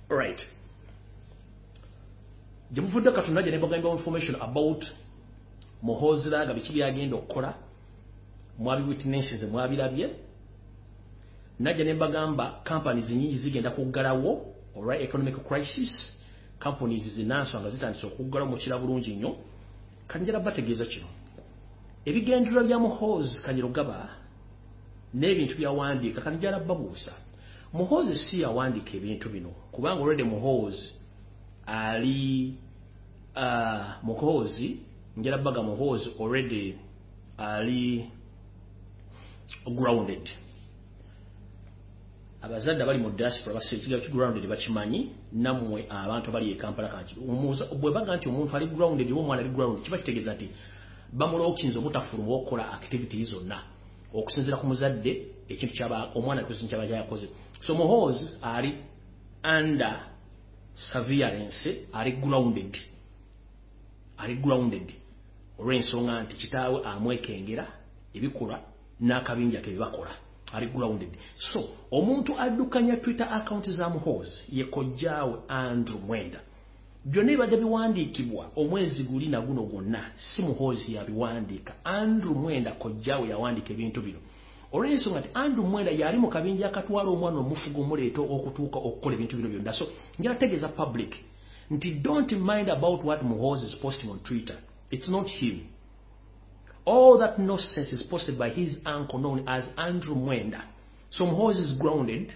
[0.10, 0.42] Right
[2.72, 4.86] gye muvudde katonda gye nebagamba information about
[5.82, 7.54] muhoziraga biki byagenda okukola
[8.60, 10.10] mwabi witnesses mwabirabye
[11.60, 16.15] najja nebagamba companies nyingi zigenda kuggalawo olwa economic crisis
[16.60, 19.36] companies zinansonga zitandise okuggalawo mukira bulungi nnyo
[20.08, 21.08] kanjala bategeeza kino.
[22.06, 24.10] Ebigendera bya muhoozi kanyirogaba
[25.14, 27.14] n'ebintu byawandiika kanjala babuusa.
[27.74, 30.96] Muhoozi si yawandiika ebintu bino kubanga olwedde muhoozi
[31.66, 32.54] ali
[33.36, 34.80] uh, muhoozi
[35.18, 36.76] njala baga muhoozi already
[37.38, 38.10] ali
[39.66, 40.30] grounded
[42.46, 47.16] abazadde abali mu diaspora basekiga ki grounded bakimanyi nammwe abantu bali e Kampala kanti
[47.82, 50.50] bwe baga nti omuntu ali grounded oba omwana ali grounded kiba kitegeeza nti
[51.12, 53.58] bamulookinza obutafuluma okukola activities zonna
[54.14, 55.12] okusinziira ku muzadde
[55.50, 57.28] ekintu kyaba omwana alikuzinja kyaba kyayakoze
[57.66, 58.78] so muhoozi ali
[59.44, 59.96] under
[60.76, 62.78] surveillance ali grounded
[64.18, 64.88] ali grounded
[65.60, 67.66] olw'ensonga nti kitaawe amwekengera
[68.14, 68.58] ebikolwa
[69.02, 70.25] n'akabinja ke bibakola
[70.56, 71.10] ali grounded.
[71.38, 76.40] So omuntu addukanya twitter account za muhoozi ye kojjaawe andrew mwenda.
[77.06, 81.74] Byonna ebibadde biwandiikibwa omwezi guli na guno gwonna si muhoozi yabiwandiika.
[81.84, 84.20] Andrew mwenda kojjaawe yawandiika ebintu bino.
[84.74, 89.50] Olw'ensonga nti andrew mwenda yali mu kabinja akatwala omwana omufuga omuleeta okutuuka okukola ebintu bino
[89.50, 89.74] byonna.
[89.74, 89.86] So
[90.20, 91.12] njala tegeeza public
[91.70, 94.58] nti don't mind about what muhoozi is posting on twitter.
[94.92, 95.60] It's not him
[96.86, 100.64] all that nonsense is posted by his uncle known as Andrew Mwenda.
[101.10, 102.32] So Moses is grounded,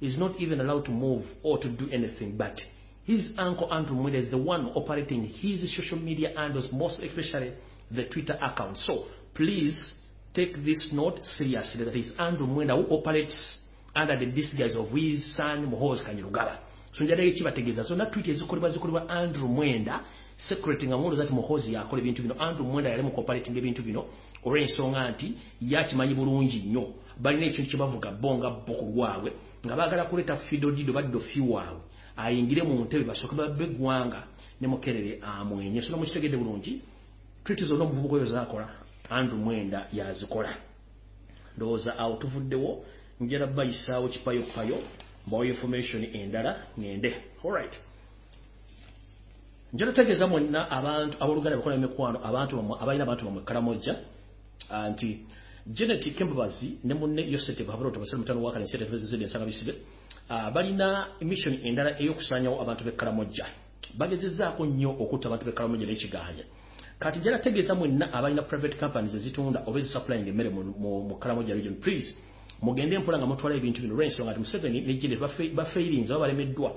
[0.00, 2.60] is not even allowed to move or to do anything, but
[3.04, 7.52] his uncle Andrew Mwenda is the one operating his social media handles, most especially
[7.90, 8.76] the Twitter account.
[8.78, 9.92] So please
[10.34, 13.58] take this note seriously that is Andrew Mwenda who operates
[13.94, 16.58] under the disguise of his son Mohoz Kanyirugaba.
[16.98, 20.00] so njalayo kibategeeza zonna zikolebwa andrew mwenda
[20.36, 22.34] security nga muwoloza ti muhozi yakola ebintu bino.
[22.38, 24.04] Andrew mwenda yali mucooperating ebintu bino
[24.44, 26.84] olw'ensonga nti yakimanyi bulungi nnyo.
[27.20, 29.32] Balina ekintu kyebavuga bo nga bo ku lwabwe
[29.64, 31.82] nga baagala kuleeta fidodido baddo fi waabwe.
[32.16, 34.22] Ayingire mu ntebe basooke babbe eggwanga
[34.60, 36.80] ne mukerere amwenye sona mukitegedde bulungi
[37.44, 38.68] twiti zonna omuvubuka oyo zakola
[39.10, 40.52] andrew mwenda yazikola.
[41.56, 42.84] Ndowooza awo tuvuddewo
[43.20, 44.78] njala bayisaawo kipayopayo
[45.26, 47.74] mbawo information endala ngende alright
[49.72, 53.94] njala tegeeza mwenna abantu abooluganda bakola emikwano abantu abalina abantu bamwe kalamojja
[54.90, 55.26] nti
[55.66, 59.74] Janet Kembabazi ne munne Yosete Bahabaro tabasale mutano waka ne sete zede nsanga bisibe
[60.54, 63.46] balina mission endala eyokusanyawo abantu be kalamojja
[63.98, 66.44] bagezezzaako nnyo okutta abantu be kalamojja n'ekiganja
[66.98, 71.74] kati njala tegeeza mwenna abalina private companies ezitunda oba ezisupplying emmere mu kalamoja region.
[71.74, 72.14] Please
[72.62, 73.94] mugende mpola nga mutwala ebintu bino.
[73.94, 75.16] Olw'ensonga nti museveni nejjire
[75.54, 76.72] bafeirinze oba balemeddwa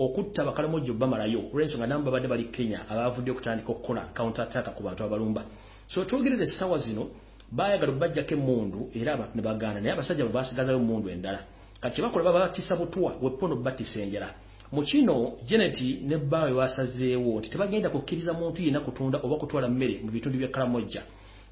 [0.00, 5.04] okutta abakalamoja bamalayo olw'ensonga namu babadde bali kenya abavudde okutandika okukola counter attack ku bantu
[5.04, 5.44] abalumba.
[5.88, 7.08] So twogerere essaawa zino
[7.52, 11.40] baayagala okubajjako emmundu era abantu ne bagaana naye abasajja bwe basigazayo emmundu endala.
[11.80, 14.32] Kati kyebakola babatisa butwa wepono batisa enjala.
[14.72, 20.00] Mu kino geneti ne bbaawe basazeewo nti tebagenda kukkiriza muntu yenna kutunda oba kutwala mmere
[20.04, 21.02] mu bitundu by'ekkalamojja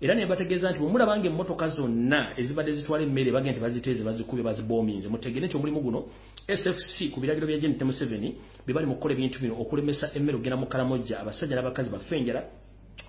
[0.00, 4.44] era ne bategeeza nti bwemulaba nga emmotoka zonna ezibadde zitwala emmere bagenda nti baziteeze bazikubye
[4.44, 5.08] baziboominze.
[5.08, 6.06] Mutegere nti omulimu guno
[6.46, 10.56] sfc ku biragiro bya geneti museveni bye bali mu kukola ebintu bino okulemesa emmere okugenda
[10.56, 12.46] mu kalamojja abasajja n'abakazi bafe enjala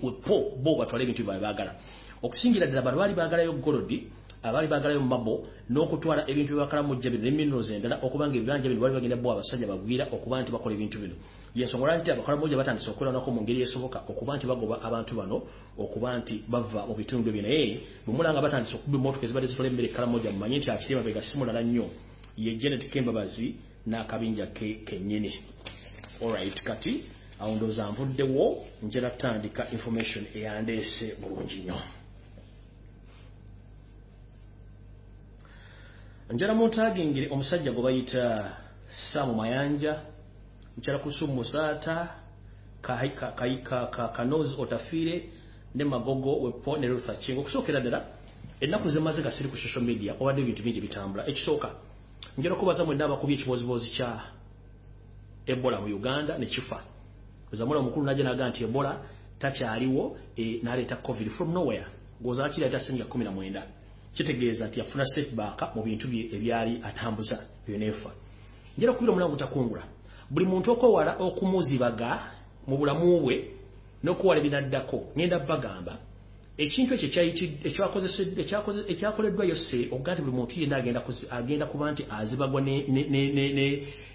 [0.02, 1.78] wepo bo batwale ebintu bye baagala.
[2.24, 4.10] Okusingira ddala bano baali baagalayo golodi
[4.42, 9.16] abaali baagalayo mabo n'okutwala ebintu byebakala mujja bino neminerals endala okubanga ebibanja bino bali bagenda
[9.16, 11.16] bo abasajja bagwira okuba nti bakola ebintu bino
[11.56, 15.38] yensonga lwaki nti abakala mujja batandise okweranako mu ngeri esoboka okuba nti bagoba abantu bano
[15.78, 20.08] okuba nti bava mu bitundu byo naye bwemulanga batandise okuba emmotoka ezibadde zitola emmere ekkala
[20.08, 21.90] mujja mumanye nti akirema bega simulala nnyo.
[22.38, 23.56] Ye genet kembabazi
[23.88, 25.34] n'akabinja ke kennyini.
[26.22, 27.04] Alright kati
[27.40, 31.80] awo ndooza nvuddewo njera tandika information eyandeese bulungi nnyo.
[36.30, 38.56] Njala muntagingire omusajja gwe bayita
[38.90, 40.09] saamu mayanja
[40.80, 42.10] mukyala kusumu musaata
[44.16, 45.30] kanozi otafiire
[45.76, 48.06] ne magogo wepo ne luther king okusookera ddala
[48.62, 51.70] ennaku zimaze nga siri ku social media obadde ebintu bingi bitambula ekisooka
[52.38, 54.10] njala okubaza mwenna abakubye ekiboziboozi kya
[55.46, 56.80] ebola mu uganda ne kifa
[57.52, 59.02] zamula omukulu najja naga nti ebola
[59.40, 61.86] takyaliwo e, naleeta covid from nowhere.
[62.22, 63.64] Ngoza kireeta senyiga kumi na mwenda.
[64.14, 68.12] Kitegeeza nti yafuna setback mu bintu bye ebyali atambuza byonefa
[68.78, 69.84] njera kubira omulango takungula
[70.32, 72.20] buli muntu okwewala okumuzibaga
[72.68, 73.36] mu bulamu bwe
[74.04, 75.94] n'okuwala ebinaddako ngenda bagamba
[76.58, 77.22] ekintu ekyo
[78.92, 80.78] ekyakoleddwa yose okuga nti buli muntu yenna
[81.32, 82.62] agenda kuba nti azibagwa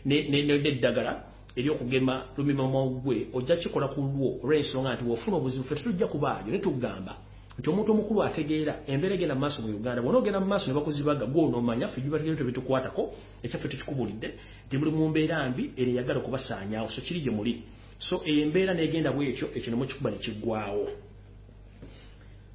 [0.07, 1.13] n'eddagala
[1.57, 6.59] eryokugema lumimamwa gwe ojja kikola ku lwo olw'ensonga nti wofuna obuzibu fe tetujja kubaayo ne
[6.59, 7.15] tugamba
[7.59, 10.75] nti omuntu omukulu ategeera embeera egenda mu maaso mu uganda bwona ogenda mu maaso ne
[10.75, 13.03] bakuzibaga gwonoomanya ffe jubategere tebitukwatako
[13.45, 14.29] ekyaffe tukikubulidde
[14.67, 17.63] nti buli mu mbeera mbi eno eyagala okubasaanyaawo so kiri gye muli.
[17.99, 20.87] So eyo embeera negenda bwekyo ekyo nemukikuba nekiggwawo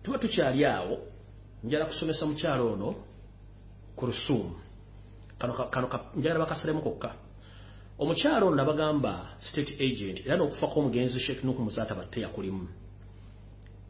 [0.03, 0.99] tuba tukyali awo
[1.63, 2.89] njala kusomesa mukyalo ono
[3.95, 4.55] ku lusuumu
[5.39, 7.15] kano njagala bakasalemu kokka.
[7.99, 12.67] Omukyalo ono nabagamba state agent era n'okufa kw'omugenzi sheekh nuku musaata batte yakulimu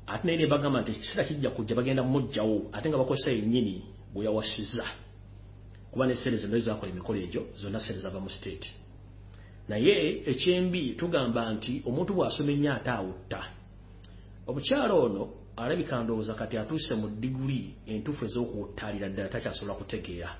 [0.09, 4.85] ate naye nebagamba nti ekiseera kijja kujja bagenda mumugjawo ate nga bakozesa yennyini gwe yawasiza.
[5.91, 8.67] Kuba nesente zino ezakola emikolo egyo zonna sente zava mu state.
[9.69, 13.41] Naye ekyembi tugamba nti omuntu bw'asoma ennyo ate awutta.
[14.47, 15.23] Omukyalo ono
[15.57, 20.31] alabika ndowooza kati atuuse mu diguli entuufu ez'okuwuttaalira ddala takyasobola kutegeera.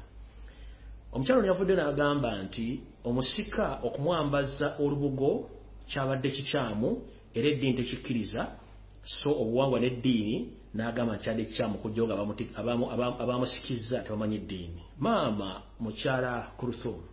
[1.13, 2.65] Omukyalo ono yavudde n'agamba nti
[3.03, 5.49] omusika okumwambaza olubugo
[5.89, 6.89] kyabadde kikyamu
[7.33, 8.58] era eddiini tekikkiriza
[9.03, 14.81] so obuwangwa n'eddiini n'agamba kyadde kikyamu kujjawo nga abamusikizza tebamanyi eddiini.
[14.99, 17.03] Maama mukyala kuruthumu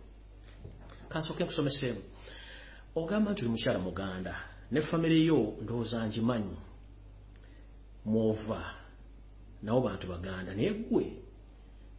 [1.09, 2.01] kansooke nkusomeseemu
[2.95, 4.35] ogamba nti oli mukyala muganda
[4.71, 6.57] ne famire yo ndowooza ngimanyi
[8.05, 8.61] mwova
[9.63, 10.53] nabo bantu baganda.
[10.55, 11.05] Naye ggwe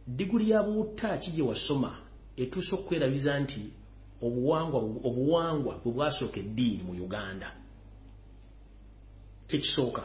[0.07, 1.97] diguli ya buwutta ki gye wasoma
[2.37, 3.61] etuusa okwerabiza nti
[4.21, 7.58] obuwangwa bwe bwasooka eddiini mu uganda
[9.49, 10.03] kyekisooka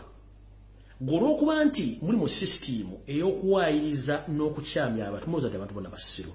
[1.01, 6.35] gwe olw'okuba nti muli mu sisitiimu ey'okuwaayiriza n'okukyamya abantu mulowooza nti abantu bonna basiru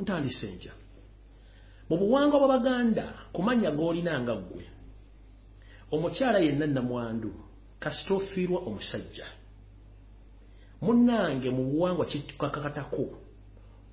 [0.00, 0.72] ntandise nja
[1.88, 4.64] mu buwangwa bw'abaganda ku mannya g'olina nga ggwe
[5.94, 7.30] omukyala yenna nnamwandu
[7.82, 9.26] kasita ofiirwa omusajja
[10.84, 13.06] munnange mu buwangwa kikakatako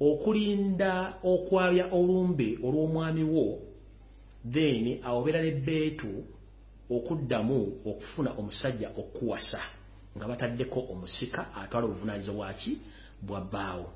[0.10, 0.94] okulinda
[1.32, 3.48] okwabya olumbe olw'omwami wo
[4.54, 6.12] then awobeera n'ebbeetu
[6.96, 9.62] okuddamu okufuna omusajja okuwasa
[10.18, 12.78] nga bataddeko omusika atwala obuvunaanyizibwa bwaki
[13.22, 13.90] bwa bbaawo.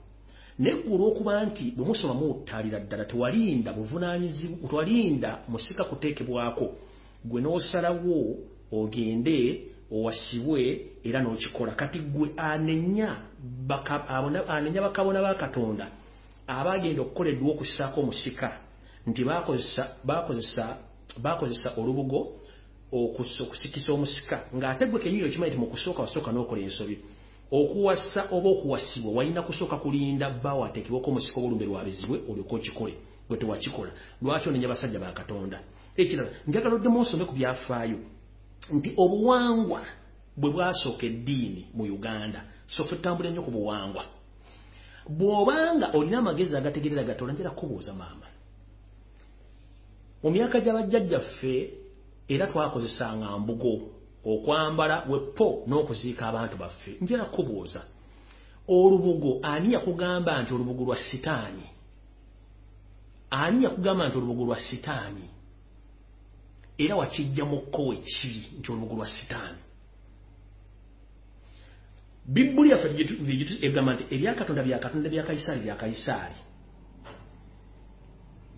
[0.59, 6.65] Naye gwe olw'okuba nti bwe musoma muwuttaalira ddala tewalinda buvunaanyizibwa tewalinda musika kuteekebwako
[7.25, 8.37] gwe n'osalawo
[8.71, 9.37] ogende
[9.91, 10.61] owasibwe
[11.03, 11.71] era n'okikola.
[11.75, 13.17] Kati gwe anenya
[13.67, 15.87] bakabona ba katonda
[16.47, 18.49] abaagenda okukoleddwa okussaako omusika
[19.07, 19.23] nti
[21.23, 22.44] bakozesa olubugo
[22.91, 24.45] okusikisa omusika.
[24.55, 26.99] Ng'ate gwe kenyini okimanyi nti mu kusooka wasooka n'okola ensobi
[27.51, 32.93] okuwasa oba okuwasibwa walina kusooka kulinda bbaawo ateekebwako omusika olumbe lwabizibwe olyoka okikole
[33.27, 33.91] gwe tewakikola.
[34.21, 35.59] Lwaki onenya basajja ba katonda?
[35.97, 37.99] Ekirala njagala oddemu osome ku byafaayo
[38.73, 39.81] nti obuwangwa
[40.37, 44.05] bwe bwasooka eddiini mu uganda sofe tutambule nnyo ku buwangwa.
[45.09, 48.27] Bw'obanga olina amagezi agategerera gatola njala kubuuza maama.
[50.23, 51.84] Mu myaka gy'abajjajjaffe
[52.27, 53.73] era twakozesanga mbugo
[54.25, 56.97] okwambala wepo n'okuziika abantu baffe.
[57.01, 57.81] Njala kubuuza
[58.67, 61.63] olubugo ani yakugamba nti olubugo lwa sitaani?
[63.29, 65.29] Ani yakugamba nti olubugo lwa sitaani?
[66.77, 69.61] Era wakijja mu kkowe kiri nti olubugo lwa sitaani?
[72.25, 72.87] Bibbuli yaffe
[73.67, 76.35] egamba nti ebyakatonda byakatonda bya kaisaali bya kaisaali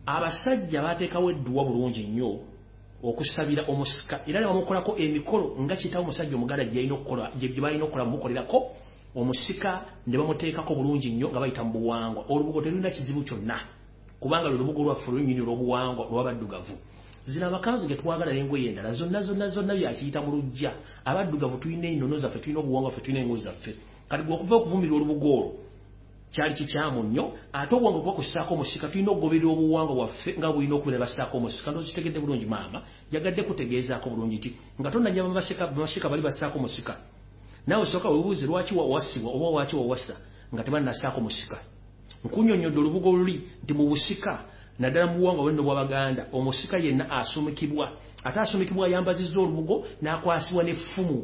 [0.06, 2.39] abasajja bateekawo edduwa bulungi nnyo
[3.03, 4.21] okusabira omusika.
[4.27, 8.71] Era ne bamukolako emikolo nga kiyitawo omusajja omuganda gye balina okukola mumukolerako
[9.15, 12.25] omusika ne bamuteekako bulungi nnyo nga bayita mu buwangwa.
[12.29, 13.60] Olubugo terulina kizibu kyonna
[14.19, 16.75] kubanga lwe lubugo lwaffe olwenyini olw'obuwangwa olw'abaddugavu
[17.27, 20.71] zino amakanzu ge twagala n'engoye endala zonna zonna zonna byakiyita mu lujja
[21.05, 23.75] abaddugavu tulina ennono zaffe tulina obuwangwa ffe tulina engozi zaffe.
[24.10, 25.66] Kati gwe okuva okuvumirira olubugo olwo
[26.32, 27.32] kyali kikyamu nnyo.
[27.54, 32.20] Ate obuwangwa kuba kussaako omusika tulina okugoberera obuwangwa bwaffe nga bulina okubeera bassaako omusika ndozitegedde
[32.20, 32.82] bulungi maama.
[33.12, 34.50] Yagadde kutegeezaako bulungi ti
[34.82, 36.98] nga tonnajja bamashika bali bassaako omusika.
[37.68, 40.16] Naawe sooka webuuze lwaki wawasibwa oba waki wawasa
[40.54, 41.60] nga tebannassaako musika
[42.26, 44.46] nkunyonyodde olubugo luli nti mu busika
[44.80, 47.92] naddala mu buwangwa bwenno bw'abaganda omusika yenna asumikibwa.
[48.24, 51.20] Ate asumikibwa ayambazizza olubugo n'akwasibwa n'effumu.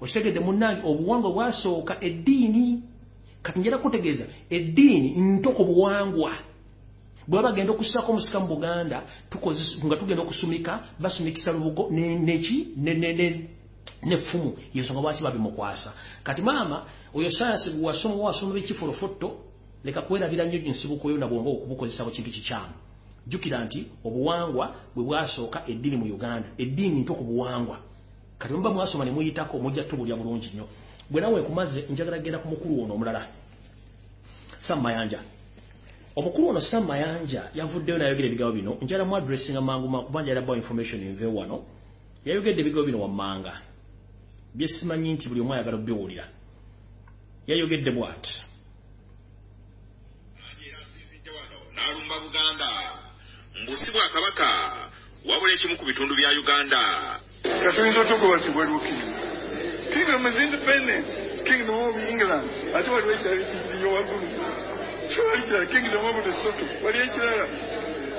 [0.00, 2.82] Okitegedde munnange obuwangwa bwasooka eddiini
[3.46, 6.32] kati njala kutegeeza eddiini nto ku buwangwa.
[7.28, 9.02] Bwe bagenda okussaako omusika mu buganda
[9.84, 12.56] nga tugenda okusumika basumikisa lubugo neki
[14.02, 15.92] n'effumu yensonga lwaki babimukwasa.
[16.22, 19.28] Kati maama oyo sayansi bwe wasoma b'ekifulofotto
[19.84, 22.74] leka kwerabira nnyo nsibuko yo nabwonga okubukozesa mu kintu kikyamu.
[23.26, 27.78] Jjukira nti obuwangwa bwe bwasooka eddiini mu uganda eddiini nto ku buwangwa.
[28.38, 30.66] Kati muba mwasoma ne muyitako mujja tubulya bulungi nnyo
[31.10, 33.26] bwe nawe kumaze njagala genda ku mukulu ono omulala.
[34.60, 35.20] Sam mayanja
[36.16, 38.78] omukulu ono sam mayanja yavuddeyo nayogera ebigambo bino.
[38.82, 41.64] Njala mu adressinga mangu mangu kuba njala bawa information nve wano
[42.24, 43.52] yayogedde ebigambo bino wammanga
[44.54, 46.26] byesimanyi nti buli omu ayagala obiwulira.
[47.46, 48.34] Yayogedde bw'ati.
[51.74, 52.68] N'alumba buganda.
[53.62, 54.46] Mbusi bwa kabaka
[55.28, 56.80] wabula ekimu ku bitundu bya uganda.
[57.42, 58.80] Katuyinza otugoba ti waliwo
[59.92, 61.06] kingdom is independent
[61.44, 64.28] kingdom of england ate waliwo ekirala ekijiriyo waggulu
[65.10, 67.46] kiwali kirala kingdom of lesotho waliyo ekirala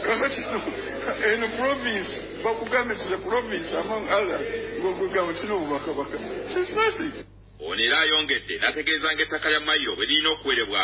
[0.06, 0.42] kakati
[1.34, 2.12] eno province
[2.44, 4.48] bakugambe nti the province among others
[4.80, 6.18] ngogugamba tulina obubakabaka
[6.54, 7.14] tis nothing
[7.60, 10.84] ono era ayongedde n'ategeeza ng'ettaka lya mayiro bwe lirina okuwerebwa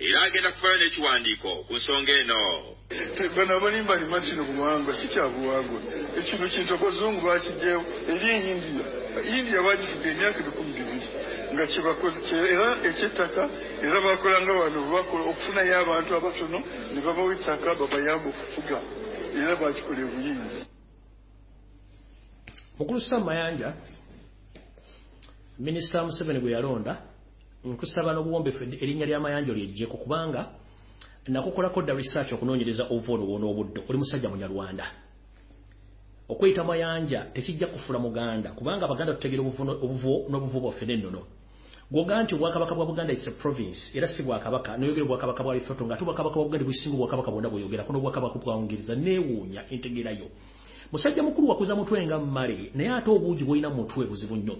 [0.00, 2.40] era agenda kufayo n'ekiwandiiko ku nsonga eno.
[3.36, 5.80] Bano abalimba nima kino buwangwa si kya buwangwa.
[6.18, 8.86] Ekino kintu abazungu bakijjeewo eri eindia
[9.38, 11.08] india bagituga emyaka ebikumi bibiri.
[11.52, 11.64] Nga
[12.54, 13.42] era ekyettaka
[13.86, 16.58] era bakolanga wano bakola okufunayo abantu abatono
[16.92, 18.78] ne babawo ettaka babayamba okufuga.
[19.38, 20.68] Era bakikola ebuyinza
[22.78, 23.74] mukulu sam mayanja
[25.58, 27.02] minisita museveni bwe yalonda
[27.64, 30.54] nkusaba n'obuwombefu erinnya ly'amayanja lyejjeko kubanga
[31.28, 34.86] nakukolako dda research okunoonyereza ova olwo w'onoobuddo oli musajja munyarwanda
[36.28, 41.22] okweyita mayanja tekijja kufula muganda kubanga abaganda tutegera obuvo n'obuvo bwaffe n'ennono.
[41.90, 45.86] Gwoga nti obwakabaka bwa buganda its a province era si bwakabaka noyogera obwakabaka bwa lesotho
[45.86, 50.28] ngaate obwakabaka bwa buganda businga obwakabaka bwonna bweyogerako n'obwakabaka bwawungereza neewuunya entegerayo
[50.92, 54.56] musajja mukulu wakuza mutwe nga mmale naye ate obuugi bwolina mutwe buzibu nnyo.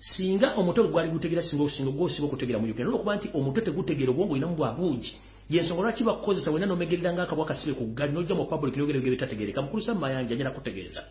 [0.00, 4.32] Singa omutwe gwali gutegera singa osinga gwosiba okutegera mu uganda olwokuba nti omutwe tegutegeera obwongo
[4.32, 5.12] olinamu bwabuugi
[5.50, 9.62] yensonga lwaki bakukozesa wena nomegerera ngaakabwa kasibe ku gali nojja mu public nogera ebigere bitategereka
[9.62, 11.02] mukulu sa mayanja njala kutegeeza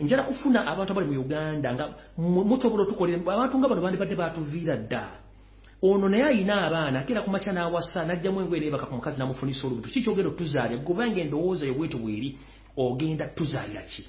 [0.00, 1.84] njala kufuna abantu abali mu uganda nga
[2.18, 5.04] mutobola otukolera abantu nga bano bandibadde batuviira dda.
[5.82, 9.88] Ono naye ayina abaana ate era kumakya n'awasa n'ajjamu engoye neebaka ku mukazi n'amufunisa olubuto.
[9.92, 12.38] Kikyogera otuzaalya gobanga endowooza yobwetu bweri
[12.76, 14.02] ogenda tuzaalira ki?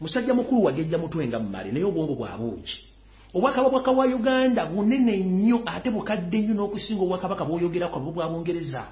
[0.00, 2.91] Musajja mukulu wagejja mutwe nga mmale naye obwongo bwabuugi
[3.34, 8.82] obwakabaka bwa uganda bunene nnyo ate bukadde nnyo n'okusinga obwakabaka bwoyogerako bwo bwa bungereza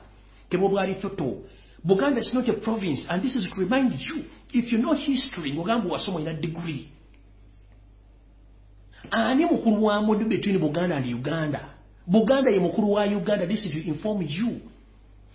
[0.48, 1.44] tebwo bwa lesotho
[1.84, 5.52] buganda is not a province and this is to remind you if you know history
[5.52, 6.88] ngogamba wasoma ina degree.
[9.10, 11.60] Ani mukulu wa mudu between buganda and uganda?
[12.06, 14.60] Buganda ye mukulu wa uganda this is to inform you.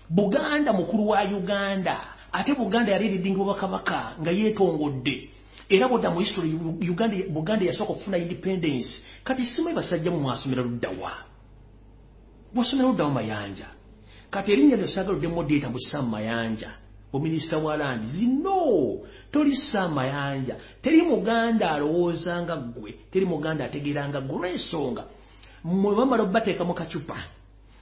[0.09, 2.01] Buganda mukulu wa uganda
[2.31, 5.29] ate buganda yali eridinga obwakabaka nga yeetongodde
[5.69, 6.53] era bodda mu history
[6.89, 8.89] uganda buganda yasooka okufuna independence.
[9.23, 11.11] Kati simanyi basajja mu mwasomera luddawa?
[12.53, 13.67] Bwasomera luddawa mayanja.
[14.29, 16.71] Kati erinnya lyo saagala oddemu odyeta mbu sam mayanja
[17.13, 18.99] ominisita wa landi zino
[19.31, 25.03] tolisa amayanja teri muganda alowooza nga ggwe teri muganda ategeera nga ggwe olw'ensonga.
[25.63, 27.17] Mmwe bamala obateeka mu kacupa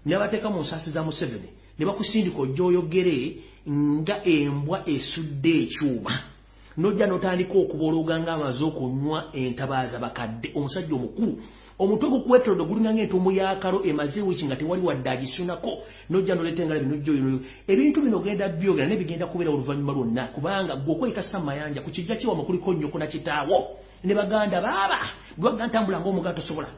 [0.05, 6.32] ne bateeka mu nsaasi za museveni ne bakusindika ojja oyogere nga embwa esudde ekyuma
[6.77, 10.51] nojja n'otandika okuboolooga ng'amaze okunywa entabaaza bakadde.
[10.55, 11.33] Omusajja omukulu
[11.79, 15.71] omutwe gukwetolodde gulinga ng'entumu yakalo emaze wiiki nga tewali wadde agisunako.
[16.09, 20.93] Nojja noleeta engala binojjoyo ebintu bino genda byogera naye bigenda kubeera oluvannyuma lwonna kubanga gwe
[20.93, 23.57] okweyita mayanja ku kijja kiwama kuliko nnyoko na kitaawo.
[24.03, 24.99] Ne baganda baaba
[25.37, 26.69] bwe bagga ntambula ng'omugaa tosobola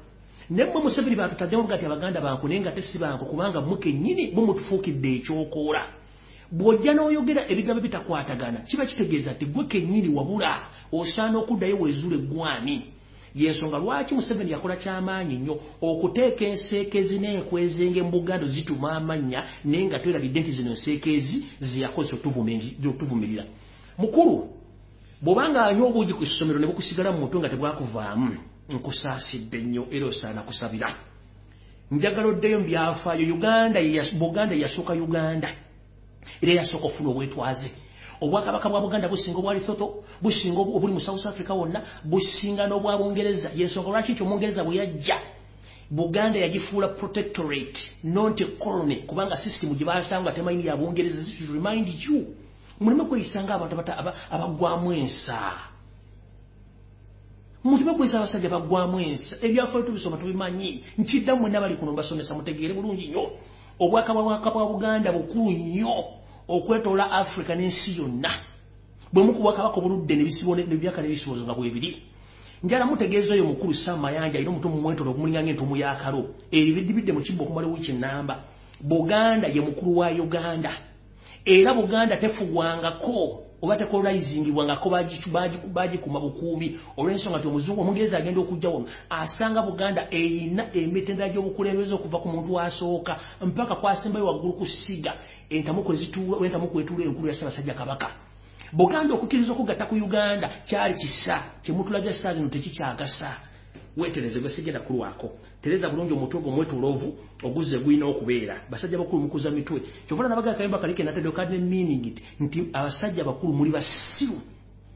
[0.50, 5.10] nemmwe museveni batutaddemu buga ti abaganda banku naye nga tesi banku kubanga mmwe kennyini bumutufuukidde
[5.18, 6.05] ekyokoola
[6.52, 8.60] bw'ojja n'oyogera ebigambo bitakwatagana.
[8.68, 12.82] Kiba kitegeeza nti gwe kennyini wabula osaana okuddayo weezuula eggwani
[13.36, 15.60] yensonga lwaki museveni yakola kyamaanyi nnyo?
[15.82, 23.44] Okuteeka enseekezi n'enkwezenge mu bugando zituma amannya naye nga twerabidde nti zino enseekezi ziyakozesa otuvumirira.
[23.98, 24.48] Mukulu
[25.22, 28.38] bw'obanga anywa obuugi ku ssomero ne bukusigala mu mutwe nga tebwakuvaamu
[28.70, 30.96] nkusaasidde nnyo era osaana kusabira.
[31.92, 33.36] Njagala oddeyo mu byafaayo.
[33.36, 33.80] Uganda
[34.20, 35.50] buganda yasooka uganda
[36.42, 37.72] era yasooka okufuna obwetwaze.
[38.22, 43.52] Obwakabaka bwa buganda businga obwa lithoto businga obuli mu south africa wonna businga n'obwa bungereza
[43.56, 45.18] yensonga lwaki nti omungereza bwe yajja
[45.92, 52.36] buganda yagifuula protectorate not colony kubanga system gye basanga temayini ya bungereza to remind you
[52.80, 53.84] muleme kweyisanga abantu
[54.32, 55.54] abagwamu ensa.
[57.64, 59.36] Muleme kweyisa abasajja bagwamu ensa.
[59.42, 60.84] Ebyafaayo tubisoma tubimanyi.
[60.98, 63.32] Nkiddamu mwenna bali kuno mbasomesa mutegeere bulungi nnyo
[63.80, 65.96] obwakabaka bwa buganda bukulu nnyo
[66.48, 68.32] okwetoola africa n'ensi yonna.
[69.14, 71.92] Bwe mukubwakabaka obuludde nebyaka nebisibozo nga bwebiri
[72.64, 76.22] njala mutegeeza oyo mukulu samayanja alina omutumu mwetoola ogumulinga ng'entumu yakalo
[76.52, 78.36] ebyo bidibidde mu kibba okumala wiiki ennamba.
[78.82, 80.72] Buganda ye mukulu wa uganda.
[81.46, 84.90] Era buganda tefugwangako oba tekolizingibwangako
[85.74, 86.80] bagikuma bukuumi.
[86.98, 92.60] Olw'ensonga ti omuzungu omungereza agenda okujja wano asanga buganda erina emitendera gy'obukulembeze okuva ku muntu
[92.60, 95.14] asooka mpaka kwasembayo waggulu ku siga
[95.50, 98.08] entamu kwetula enkulu ya ssaabasajja kabaka.
[98.74, 103.30] Buganda okukkiriza okugatta ku uganda kyali kisa kyemutulaga essaa zino tekikyagasa
[103.98, 105.32] wetereze gwe sigenda kulwako
[105.66, 108.62] tereza bulungi omutwe gwo mwetuloovu oguzze gulina okubeera.
[108.70, 109.82] Basajja bakulu mukuza mitwe.
[110.08, 114.38] Kyovula nabagaa kayimba kalike natedde kadne meaning it nti abasajja bakulu muli basiru.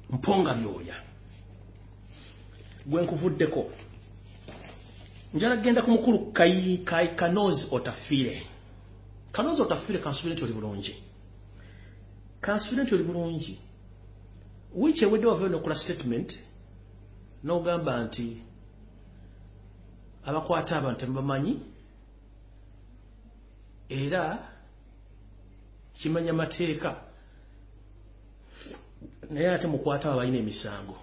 [0.09, 0.95] Mponga byoya.
[2.85, 3.71] Gwe nkuvuddeko.
[5.33, 6.33] Njala genda ku mukulu
[7.15, 8.41] kanozi otafiire
[9.31, 10.95] kanozi otafiire kansubire nti oli bulungi.
[12.41, 13.59] Kansubire nti oli bulungi.
[14.75, 16.37] Wiiki ewedde wavayo nokola statement
[17.43, 18.48] n'ogamba nti
[20.25, 21.59] abakwata abantu temubamanyi
[23.89, 24.49] era
[25.93, 26.95] kimanya mateeka.
[29.29, 30.97] Naye ate mukwata abo balina emisango.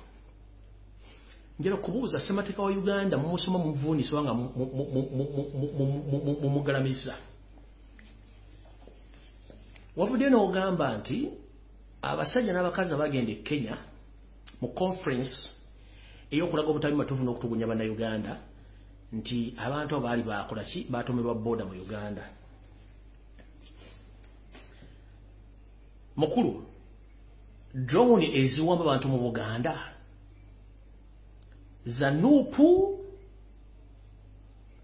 [1.59, 4.35] Njala kubuuza ssemateeka wa uganda mumusoma mumuvuunisa oba nga
[6.43, 7.15] mumugalamiza
[9.97, 11.33] wavuddeyo n'ogamba nti
[12.03, 13.77] abasajja n'abakazi abagenda e kenya
[14.61, 15.33] mu conference
[16.31, 18.37] ey'okulaga obutabi matuufu n'okutugunya bannayuganda
[19.17, 20.87] nti abantu abo baali bakola ki?
[20.91, 22.25] Batumirwa booda mu uganda.
[26.17, 26.53] Mukulu
[27.75, 29.75] drone eziwamba abantu mu buganda.
[31.87, 32.99] Za nuupu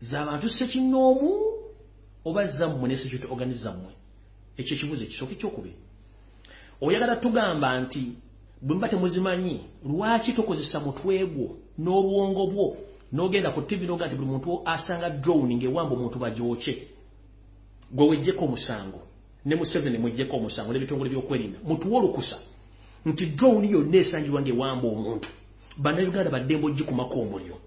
[0.01, 1.31] z'abantu sekinnoomu
[2.25, 3.93] oba zammwe ne security organizammwe
[4.59, 5.77] ekyo ekibuzo ekisooka ekyokubiri
[6.85, 8.03] oyagala tugamba nti
[8.63, 9.57] bwe muba temuzimanyi
[9.87, 12.67] lwaki tokozesa mutwe gwo n'obwongo bwo
[13.13, 16.75] n'ogenda ku tv noga nti buli muntu asanga drone ng'ewamba omuntu bagyokye.
[17.93, 19.01] Gwe wejjeko omusango
[19.45, 22.39] ne museveni mwejjeko omusango n'ebitongole by'okwerinda mutuwe olukusa
[23.07, 25.29] nti drone yonna esangibwa ng'ewamba omuntu.
[25.79, 27.59] Bannayuganda baddembe ogikumako omuliro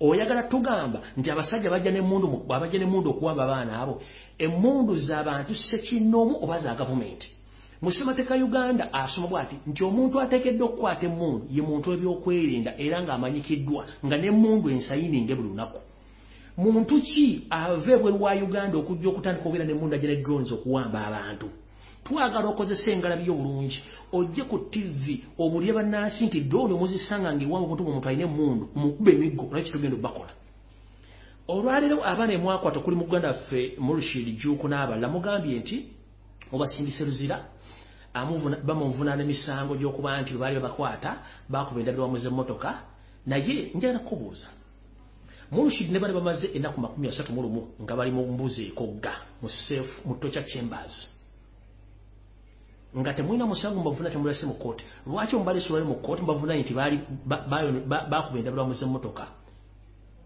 [0.00, 3.94] oyagala tugamba nti abasajja bajja n'emmundu abajja n'emmundu okuwamba abaana abo
[4.38, 7.28] emmundu z'abantu sekinnoomu oba za gavumenti
[7.82, 13.82] mu ssemateeka uganda asomabwa ati nti omuntu ateekeddwa okukwata emmundu ye muntu w'ebyokwerinda era ng'amanyikiddwa
[14.04, 15.80] nga n'emmundu ensayininge buli lunaku.
[16.60, 21.48] Muntu ki ava ebweru wa uganda okujja okutandika okubeera n'emmundu ajja ne drones okuwamba abantu?
[22.04, 23.80] Twagala okozesa engalabi y'obulungi
[24.12, 29.44] ojje ku tv obulye bannansi nti drone omuzisanga ng'ewamba omuntu omuntu alina emmundu mukuba emiggo
[29.48, 30.32] olwaki tugenda obbakola.
[31.48, 35.76] Olwaleero abaana emwakwata okuli mu uganda ffe murushid juuku n'abalala mugambye nti
[36.52, 37.36] obasindise luzira
[38.66, 41.10] bamuvunaana emisango gy'okuba nti baali babakwata
[41.48, 42.70] bakuba endabirwamu z'emmotoka
[43.26, 44.48] naye njagala kubuuza
[45.50, 49.48] mulushid ne bali bamaze ennaku makumi asatu mu lumu nga bali mu mbuzi ekogga mu
[49.48, 51.08] sefu mu tocha chambers.
[52.96, 56.74] Nga temulina musango mbavuna temulase mu kooti lwaki omubaleesi olwali mu kooti mbavunanye nti
[58.10, 59.26] bakuba endabula muze mmotoka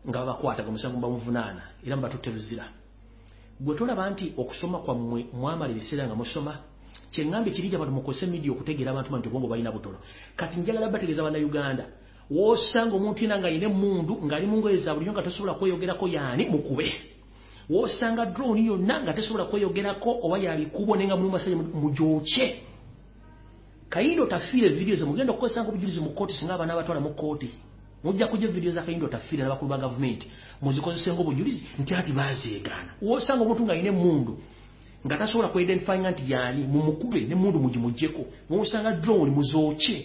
[0.09, 2.64] nga babakwataga omusango bamuvunaana era mubatutte luzira.
[3.61, 6.53] Gwe tolaba nti okusoma kwammwe mwamala ebiseera nga musoma
[7.12, 9.99] kyeŋŋambye kirija bantu mukozese midiya okutegeera abantu ba nti obwongo balina butono
[10.36, 11.84] kati njagala bategeeza bannayuganda
[12.30, 16.49] woosanga omuntu yena nga alina emundu ng'ali mu ngoye za buliyo nga tasobola kweyogerako yaani
[16.49, 16.92] mukube.
[17.68, 22.47] Woosanga drone yonna nga tesobola kweyogerako oba yabikubo naye nga mulimu masajja mugyokye
[23.88, 27.51] kayindo tafiire vidiyo ze mugenda okukozesanga obujulizi mu kooti singa abaana abatwala mu kooti
[28.05, 30.26] mujja kujja vidiyo za kayindo tafiire n'abakulu ba gavumenti.
[30.62, 34.38] Muzikozesenga obujulizi nti ati bazeegaana woosanga omuntu ng'alina emundu
[35.07, 39.96] nga tasobola kwedentifyinga nti yaani mumukube nemundu mugimugjeko woosanga drone muzookye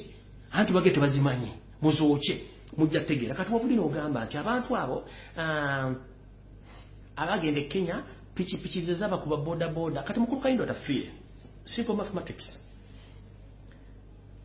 [0.51, 2.35] anti bage tebazimanyi muzookye
[2.77, 3.35] mujja kutegeera.
[3.35, 5.03] Kati wavudde n'ogamba nti abantu abo
[7.15, 8.03] abagenda e kenya
[8.35, 10.03] pikipiki ze zabakuba bodaboda.
[10.03, 11.11] Kati mukulu kayindo tafiire
[11.65, 12.47] simple mathematics.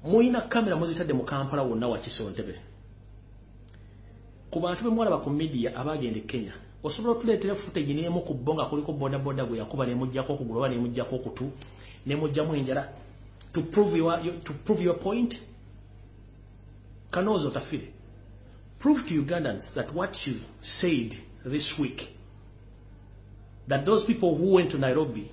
[0.05, 2.55] Muyina kamera muzitadde mu kampala wonna wakisontebe
[4.51, 6.55] ku bantu bemwalaba ku media abagenda e kenya
[6.85, 11.17] osobola otuleetera footage n'emu ku bo nga kuliko bodaboda gwe yakuba nemugjako okugulu oba nemugjako
[11.17, 11.53] okutu
[12.57, 12.89] enjala
[13.53, 15.35] to prove your, to prove your point
[17.11, 17.89] kanoozo tafire
[18.79, 22.03] prove to ugandans that what you said this week
[23.69, 25.31] that those people who went to nairobi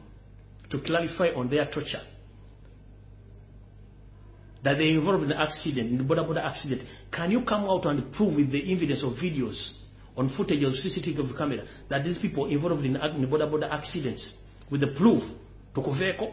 [0.70, 2.06] to clarify on their torture
[4.64, 6.84] that they involved in an accident, in the border border accident.
[7.12, 9.72] Can you come out and prove with the evidence of videos
[10.18, 14.36] on footage of CCTV camera that these people involved in, in border border accidents
[14.72, 15.24] with the proof
[15.74, 16.28] tukuveeko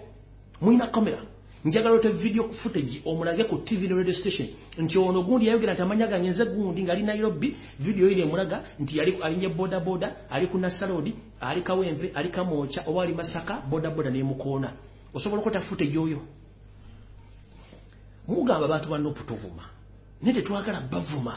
[0.61, 1.23] mwina kamera
[1.65, 4.49] njagala ote video footage omulage ku tv ne radio station.
[4.79, 8.99] Nti ono gundi yayogera nti amanya gange nze gundi ngali nairobi video ile emulaga nti
[8.99, 13.91] yali alinye boda boda ali ku nasalodi ali kawempe ali kamoocha oba ali masaka boda
[13.91, 14.73] boda nemukoona
[15.15, 16.21] osobola okota footage oyo?
[18.29, 19.65] Mugamba abantu banno putuvuma
[20.23, 21.35] naye tetwagala bavuma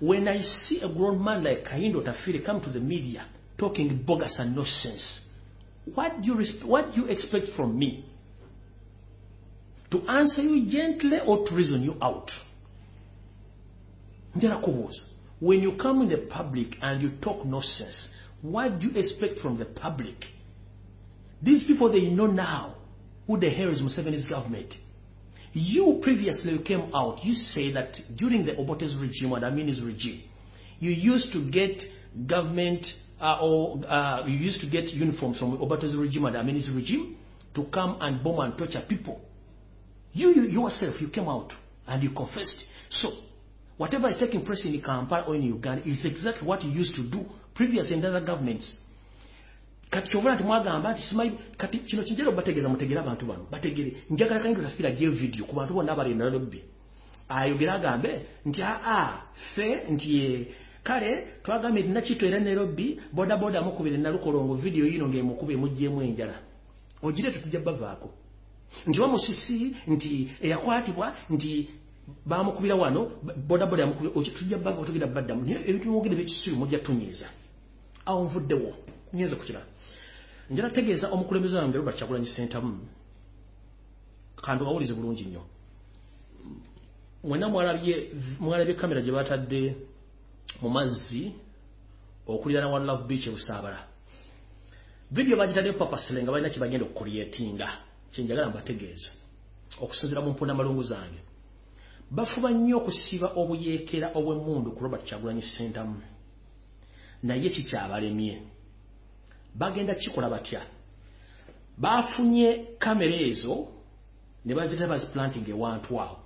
[0.00, 3.26] when i see a grown man like kayindo tafire come to the media
[3.58, 5.20] talking bogus and nonsense
[5.94, 8.04] what do you, what do you expect from me?
[9.90, 12.30] To answer you gently or to reason you out?
[15.40, 18.08] When you come in the public and you talk nonsense
[18.42, 20.24] what do you expect from the public?
[21.42, 22.76] These people they know now
[23.26, 24.74] who the hell is Museveni's government
[25.52, 30.22] you previously came out, you say that during the Obote's regime or Amini's regime,
[30.78, 31.82] you used to get
[32.26, 32.84] government
[33.20, 37.16] uh, or uh, you used to get uniforms from Obote's regime and Amini's regime
[37.54, 39.20] to come and bomb and torture people.
[40.12, 41.52] You, you yourself, you came out
[41.86, 42.56] and you confessed.
[42.90, 43.10] So,
[43.76, 47.10] whatever is taking place in Kampala or in Uganda is exactly what you used to
[47.10, 47.24] do
[47.54, 48.74] previously in other governments.
[49.90, 53.46] Kati kyovula nti mwagamba nti simanyi kati kino kinjala obategeeza mutegere abantu bano.
[53.50, 56.60] Bategere njagala kayindo tafiira gye vidiyo ku bantu bonna abali nalobbi
[57.28, 58.10] ayogere agambe
[58.46, 60.46] nti aa ffe nti ye
[60.82, 66.36] kale twagambye nti nakito era nairobi bodaboda amukubire nalukolongo vidiyo yino ng'emukuba emuggyemu enjala.
[67.02, 68.08] Ogire tetujja bavaako.
[68.86, 71.68] Nti bamusisi nti eyakwatibwa nti
[72.26, 73.10] bamukubira wano
[73.48, 75.44] bodaboda yamukubira tujja bava otugenda baddamu.
[75.44, 77.26] Naye ebintu mwogere byekisiru mujja tunyiiza
[78.06, 78.72] awo nvuddewo.
[79.12, 79.66] Nyenze ku kirala
[80.50, 82.88] njala tegeeza omukulembeze wange robert kyagulanyi sentamu
[84.44, 85.42] kandi bawulize bulungi nnyo.
[87.24, 89.76] Mwena mwalabye kamera gye batadde
[90.62, 91.32] mu mazzi
[92.26, 93.80] okulirana one love beach ebusaabala
[95.10, 97.68] vidiyo bagitadde papasile nga balina kyebagenda okukulyetinga.
[98.12, 99.10] Kyenjagala mbategeeza
[99.80, 101.20] okusinzira mu mpunda malungu zange.
[102.10, 106.00] Bafuba nnyo okusiba obuyeekera obw'emmundu ku robert kyagulanyi sentamu
[107.22, 108.42] naye kikyabalemye
[109.54, 110.62] bagenda kikola batya?
[111.78, 113.68] Bafunye kamera ezo
[114.44, 116.18] ne bazita baziplanting ewantu awo.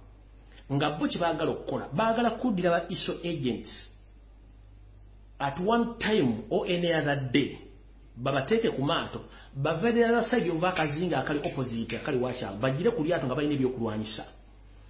[0.73, 3.89] Nga bo kyebaagala okukola baagala kuddira ba iso agents.
[5.39, 7.59] At one time or any other day
[8.17, 9.21] babateeke ku maato
[9.57, 14.25] bave other side ova akazinga akali opposite akali wakyago bagire ku lyato nga balina ebyokulwanyisa.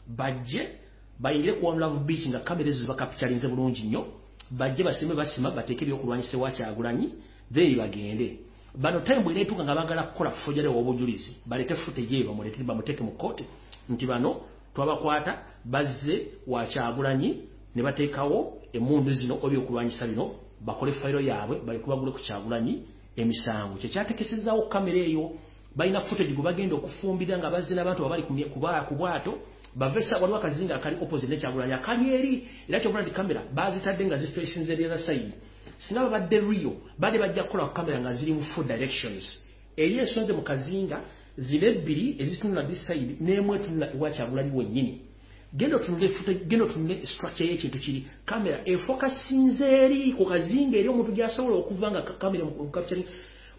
[0.06, 0.78] Bajje
[1.18, 4.21] bayingire ku love beach nga kamera ezo zibakapitalinze bulungi nnyo
[4.58, 7.08] bajje basime basima bateeke ebyokulwanyisa ewakyagulanyi
[7.52, 8.38] then bagende.
[8.74, 12.34] Bano time bwenetuka nga bagala kukola fojale w'obujulizi balete footage eyo
[12.66, 13.44] bamuteeke mu kooti
[13.88, 14.40] nti bano
[14.74, 17.36] twabakwata bazze wakyagulanyi
[17.74, 22.82] ne bateekawo emundu zino ebyokulwanyisa bino bakole fayiro yaabwe balikubagule ku kyagulanyi
[23.16, 23.76] emisango.
[23.76, 25.32] Kyekyatekesezaawo kamera eyo
[25.76, 28.22] balina footage gwe bagenda okufumbira nga bazze n'abantu babali
[28.88, 29.32] ku bwato
[29.74, 34.18] bavesa waliwo akazinga akali opposite nekyagulanyi akali eri era kyobula nti kamera bazitadde nga
[34.76, 35.32] the other side.
[35.78, 39.38] Singa babadde rio bade bajja kukola ku kamera nga ziri mu four directions.
[39.76, 41.00] Eri ensonze mu kazinga
[41.38, 45.00] zino ebbiri ezitunula side n'emu etunula ewa kyagulanyi wennyini.
[45.56, 46.08] Genda otunule
[47.06, 48.06] structure y'ekintu kiri.
[48.24, 53.06] Kamera efokasinze eri ku kazinga eri omuntu gy'asobola okuva nga ka- kamera mu capturing.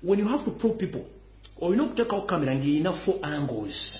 [0.03, 1.05] When you have to prove people
[1.61, 3.95] olina okuteekawo kamera ng'erina four angles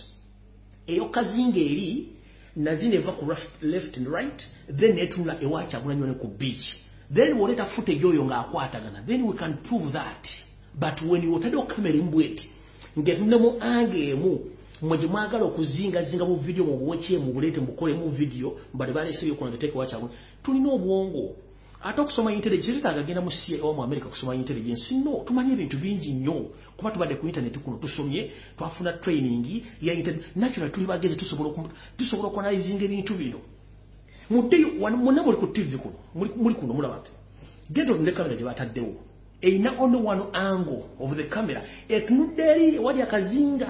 [0.87, 2.07] eyo kazinga eri
[2.55, 4.39] nazino eva ku left- and right
[4.77, 6.77] then netunula ewa kyagulanyi ne ku beach.
[7.13, 10.27] Then woleeta footage oyo ng'akwatagana then we can prove that.
[10.73, 12.49] But when otaddewo kamera embweti
[12.97, 14.39] ng'etunulemu anga emu
[14.81, 19.85] mwe gye mwagala okuzingazinga mu vidiyo mubuwekye mubuleete mubukolemu vidiyo mbadde baleese byokola ngeteeka ewa
[19.85, 21.35] kyagulanyi tulina obwongo
[21.83, 23.29] ate okusoma intelligence tetaaga genda mu
[23.61, 27.77] owa mu america kusoma intelligence no tumanyi ebintu bingi nnyo kuba tubadde ku internet kuno
[27.77, 33.39] tusomye twafuna training ya internet natural tuli bagezi tusobola oku- tusobola okuanalyzinga ebintu bino.
[34.29, 37.11] Mwenna muli ku tv kuno muli- kuno mulaba nti
[37.71, 38.93] genda otunde kamera gye bataddewo.
[39.41, 41.61] Erina only one angle of the camera.
[41.89, 43.67] Etunudde eri wali akazinga.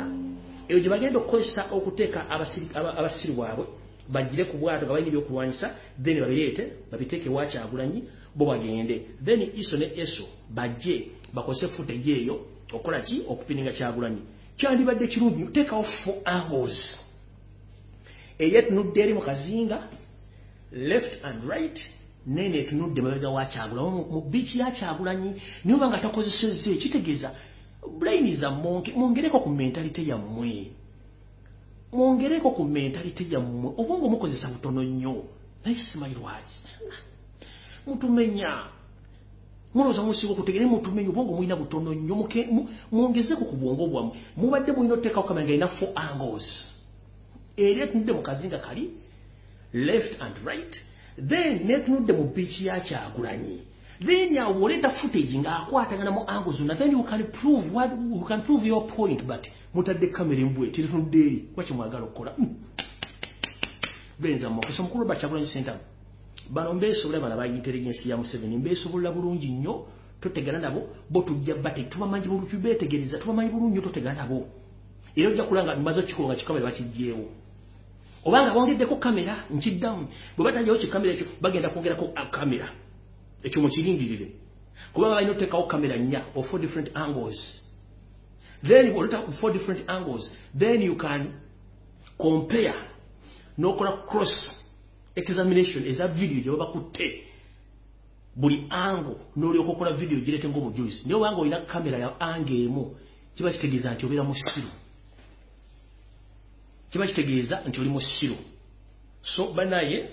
[0.70, 3.66] Eyo gye bagenda okukozesa okuteeka abasiri baabwe
[4.10, 5.68] bagire ku bwato nga balina ebyokulwanyisa
[6.04, 8.04] then babireete babiteeke wakyagulanyi
[8.36, 9.02] bo bagende.
[9.26, 13.24] Then iso ne eso bajje bakozese footage eyo okukola ki?
[13.28, 14.22] Okupininga kyagulanyi.
[14.58, 16.98] Kyandibadde kirungi teekawo four angles
[18.40, 19.88] eyo etunudde eri mu kazinga
[20.72, 21.80] left and right
[22.28, 24.06] nene etunudde mabega wa kyagulanyi.
[24.12, 27.32] Mu- biiki ya kyagulanyi niyo oba nga takozesezza kitegeeza
[28.00, 30.72] brain zammwe mwongereko ku mentalite yammwe
[31.94, 35.24] mwongereko ku mentalite yammwe obwongo mukozesa butono nnyo
[35.66, 36.56] naye simanyi lwaki
[37.88, 38.52] mutumenya
[39.74, 42.16] mulowooza musiga okutegere mutumenya obwongo mulina butono nnyo
[42.92, 44.18] mwongezeko ku bwongo bwammwe.
[44.38, 46.48] Mubadde mulina oteekawo kamera nga erina four angles.
[47.58, 48.90] Eri etunudde mu kazinga kali
[49.74, 50.74] left and right
[51.18, 53.62] then netunudde mu biiki ya kyagulanyi
[54.00, 58.42] then awo oleeta footage ng'akwatagana mu angle zonna then you can prove what, you can
[58.42, 62.34] prove your point but mutadde kamera embwe tetunudde eri kuba kyemwagala okukola?
[62.38, 62.56] Mm.
[64.20, 65.78] benza mukisa mukulu bakyagulanyi center
[66.50, 69.86] bano mbeesobola bana ba intelligence ya museveni mbeesobola bulungi nnyo
[70.22, 74.48] totegana nabo bo tujja bate tubamanyi bulungi tubeetegereza tubamanyi bulungi nnyo totegana nabo.
[75.16, 77.26] Era ojja kulanga maze okikolo nga kikamera bakijjeewo
[78.26, 80.08] obanga bongeddeko kamera nkiddamu.
[80.38, 82.70] Bwe batajjawo kikamera ekyo bagenda kwongerako a- kamera
[83.44, 84.28] ekyo mukirindirire
[84.94, 87.62] kubanga balina oteekawo kamera nnya of four different angles.
[88.64, 90.30] Then oleta four different angles.
[90.60, 91.34] Then you can
[92.18, 92.76] compare
[93.58, 94.48] n'okola cross
[95.16, 97.24] examination eza video gye baba bakutte
[98.36, 102.96] buli ango n'olyoka okola video girete ng'obujulizi naye obanga olina kamera ya anga emu
[103.36, 104.72] kiba kitegeeza nti obeera musiru
[106.92, 108.38] kiba kitegeeza nti oli musiru
[109.22, 110.10] so banaye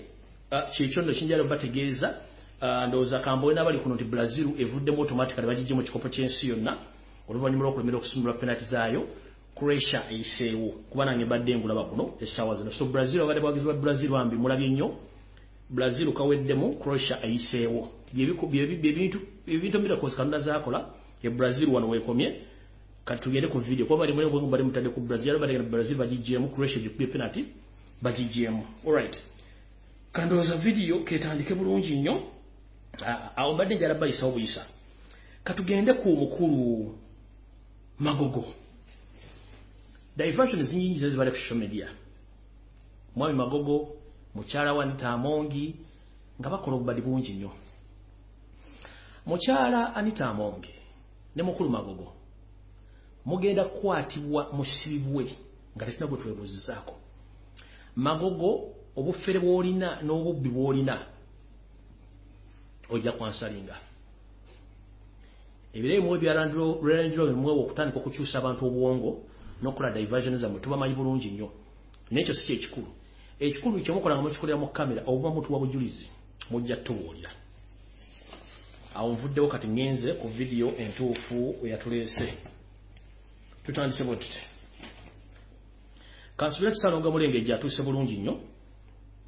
[0.51, 2.30] uh, kyekyo nno kinjala bategeeza uh,
[2.61, 6.77] ndowooza kambowe n'abali kuno nti brazil evuddemu automatically bagijje mu kikopo ky'ensi yonna
[7.29, 9.07] oluvannyuma lw'okulemera okusimbula penalty zaayo
[9.55, 10.69] croatia eyiseewo.
[10.89, 12.71] Kuba nange mbadde ngulaba kuno essaawa zino.
[12.71, 14.95] So brazil abadde bwagizi ba brazil bambi mulabye nnyo.
[15.69, 17.89] Brazil kaweddemu croatia eyiseewo.
[19.47, 20.85] Ebintu miracles katonda zakola
[21.23, 22.41] e brazil wano weekomye.
[23.05, 23.85] Kati tugende ku video.
[23.85, 27.45] Kuba bali mulemu bali mutadde ku brazil bali brazil bagijjeemu croatia gikubye penalty
[28.01, 29.17] bagijjeemu alright
[30.11, 32.23] kandowooza video ketandike bulungi nnyo
[33.35, 34.65] awo mbadde njala bayisawo buyisa.
[35.43, 36.95] Katugende ku mukulu
[37.99, 38.45] magogo.
[40.17, 41.87] Diversions nyingi ze zibali ku social media.
[43.15, 43.95] Mwami magogo
[44.35, 45.75] mukyala wa anita amongi
[46.39, 47.51] nga bakola obubadi bungi nnyo.
[49.25, 50.73] Mukyala anita amongi
[51.35, 52.13] ne mukulu magogo
[53.25, 55.35] mugenda kukwatibwa musibibwe
[55.75, 56.95] nga tekina gwe twebuuzizaako.
[57.95, 60.95] Magogo obufere bw'olina n'obubbi bw'olina
[62.91, 63.75] ojja kwansalinga.
[65.73, 69.11] Ebiro bimwe byalanjiro bimwewa okutandika okukyusa abantu obwongo
[69.61, 71.49] n'okola diversion zammwe tubamanyi bulungi nnyo.
[72.11, 72.91] Nekyo si kyekikulu
[73.39, 76.07] ekikulu kyemukola nga mukikolera mu kamera obuba mutuwa bujulizi
[76.51, 77.31] mujja tubuulira.
[78.95, 82.27] Awo nvuddewo kati ngenze ku vidiyo entuufu eyatuleese.
[83.63, 84.41] Tutandise bwe tuti
[86.37, 88.33] kansubire tusalonga mulengejja atuuse bulungi nnyo.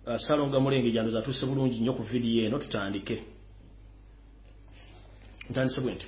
[0.05, 3.23] Uh, salonga mulengejja ndoza atuuse bulungi nnyo ku vidiyo eno tutandike
[5.49, 6.07] ntandise bwe nti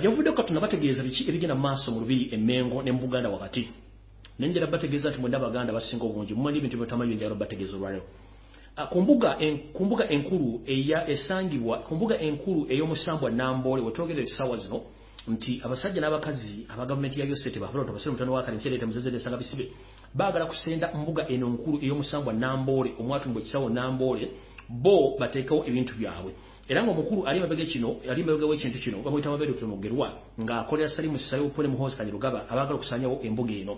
[0.00, 3.68] gyenvuddeko katonda bategeeza biki ebigenda mu maaso mu lubiri emmengo ne mu buganda wakati?
[4.38, 8.04] Nenjala bategeeza nti mwenda abaganda basinga obungi mumanyi ebintu byetamanyi byenjala bategeeza olwaleero.
[8.76, 14.56] Ah, ku mbuga en- ku mbuga enkulu esangibwa ku mbuga enkulu ey'omusambwa namboole wetwogera essaawa
[14.56, 14.80] zino
[15.28, 19.68] nti abasajja n'abakazi aba gavumenti ya yosete babalota basere mutano wakati nkyaleeta muzezere esanga bisibe
[20.14, 24.26] baagala kusenda mbuga eno nkulu ey'omusambwa namboole omwatumbwa ekisawo namboole
[24.68, 26.32] bo bateekawo ebintu byabwe
[26.68, 30.08] era ng'omukulu ali mabega kino ali mabega w'ekintu kino bamuyita mabedo tunogerwa
[30.40, 33.76] ng'akolera salimu sayo pole muhozi kanyirugaba abaagala okusanyawo embuga eno.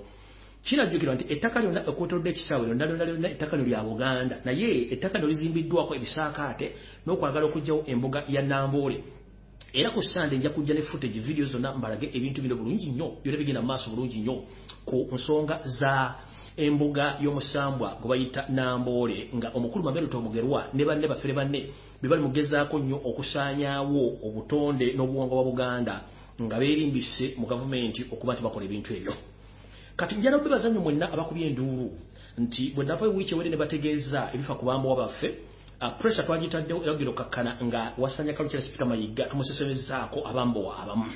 [0.66, 4.36] Kirajjukirwa nti ettaka lyonna ekwoterodde ekisaawe lyonna lyonna lyonna ettaka lino lya buganda.
[4.44, 6.66] Naye ettaka lino lizimbiddwako ebisaakaate
[7.06, 8.98] n'okwagala okuggyawo embuga ya namboole
[9.76, 13.38] era ku sande nja kujja ne footage video zonna mbalage ebintu bino bulungi nnyo byona
[13.38, 14.36] bigenda mu maaso bulungi nnyo
[14.86, 16.14] ku nsonga za
[16.56, 21.60] embuga y'omusambwa gwe bayita namboole nga omukulu maberu tomugerwa ne banne bafere banne
[22.00, 25.94] be bali mugezaako nnyo okusaanyaawo obutonde n'obuwangwa bwa buganda
[26.42, 29.14] nga beerimbise mu gavumenti okuba nti bakola ebintu ebyo.
[29.96, 31.90] Kati njala bebaza nnyo mwenna abakubye enduulu
[32.38, 35.28] nti bwe nava wiiki ewere ne bategeeza ebifa ku bambowa baffe
[35.98, 41.12] pressure twagitaddewo eragiro kakkana nga wasanya kalukira sipika mayiga tumusesemezaako abambowa abamu.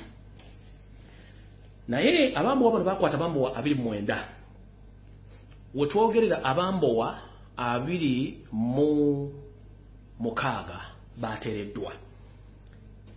[1.87, 4.40] Naye abambowa bano bakwata abambowa abiri mwenda
[5.75, 7.17] wetwogerera abambowa
[7.57, 9.31] abiri mu
[10.19, 10.79] mukaaga
[11.17, 11.91] bateereddwa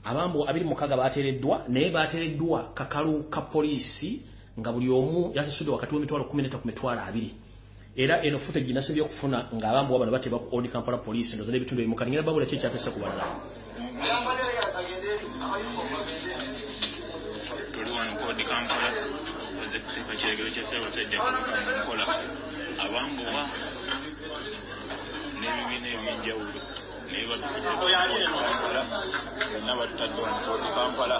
[0.04, 4.22] abambowa abiri mukaaga bateereddwa naye bateereddwa kakalu ka poliisi
[4.58, 7.34] nga buli omu yasasudde wakati w'emitwalo 13 ku mitwalo abiri
[7.96, 11.96] era eno footage nasabye okufuna ng'abambowa bano bateba ku odi kampala poliisi ndoza n'ebitundu ebimu
[11.96, 13.24] kati ngenda babula ki ekyatese ku balala
[17.72, 18.86] tuli wano kodi kampala
[19.62, 20.62] oze kuteeka kiregero kya
[21.22, 22.04] mu nkola
[22.82, 23.42] abambowa
[25.38, 26.60] n'ebibiina ebyenjawulo
[27.10, 28.80] naye batukampala
[29.52, 31.16] bonna batutadde wano kodi kampala.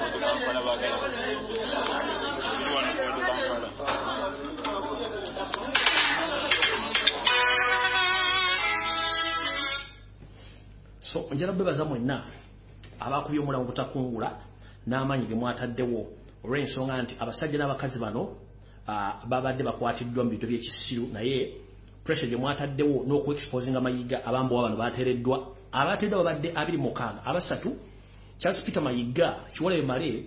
[0.00, 0.96] Kodi kampala bagala
[2.42, 3.68] tuli wano kodi kampala.
[11.00, 12.24] So njala bebaza mwenna
[13.00, 14.30] abakubye omulambo butakungula
[14.86, 16.06] n'amaanyi ge mwataddewo.
[16.44, 18.47] Olw'ensonga nti abasajja n'abakazi bano
[19.28, 21.52] babadde bakwatiddwa mu bintu by'ekisiru naye
[22.04, 25.36] pressure gye mwataddewo n'okuexposinga mayiga abambowa bano bateereddwa
[25.72, 27.76] abateereddwa babadde abiri mukaaga abasatu
[28.38, 30.24] charles peter mayiga kiwolabe male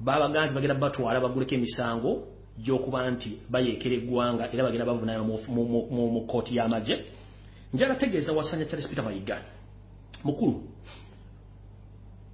[0.00, 2.10] babagaa nti bagenda batwala baguleko emisango
[2.58, 6.96] gy'okuba nti bayeekera eggwanga era bagenda bavunayo mu kooti y'amagye.
[7.74, 9.42] Njala tegeeza wasanya charles peter mayiga.
[10.24, 10.62] Mukulu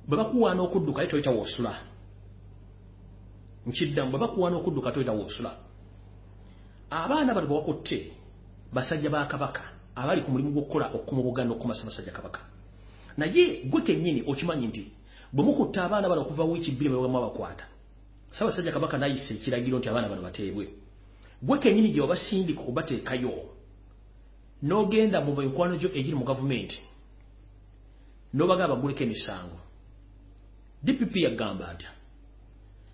[0.08, 1.72] bwe bakuwaana okudduka ye toyita woosula
[3.66, 5.50] nkiddamu bwe bakuwaana okudduka toyita woosula
[6.90, 8.12] abaana bano bewakutte
[8.72, 9.62] basajja ba kabaka
[9.94, 12.40] abali ku mulimu gw'okukola okukuma buganda okukumasa basajja kabaka.
[13.16, 14.92] Naye gwe kennyini okimanyi nti
[15.32, 17.64] bwe mukutte abaana bano okuva wiiki bbiri bwebamu abakwata
[18.30, 20.68] ssaabasajja kabaka nayisa ekiragiro nti abaana bano bateebwe.
[21.42, 23.32] Gwe kennyini gye wabasindika okubateekayo
[24.62, 26.78] n'ogenda mu enkwano gyo egiri mu gavumenti
[28.34, 29.58] n'obagamba baguleko emisango.
[30.84, 31.99] Dpp yagamba atya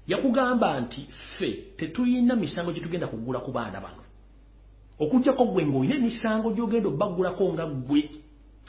[0.06, 4.02] yakugamba nti ffe tetulina misango gye tugenda kugula ku baana bano
[4.98, 8.00] okugjako gwe ng'olina emisango gy'ogenda obbagulako nga ggwe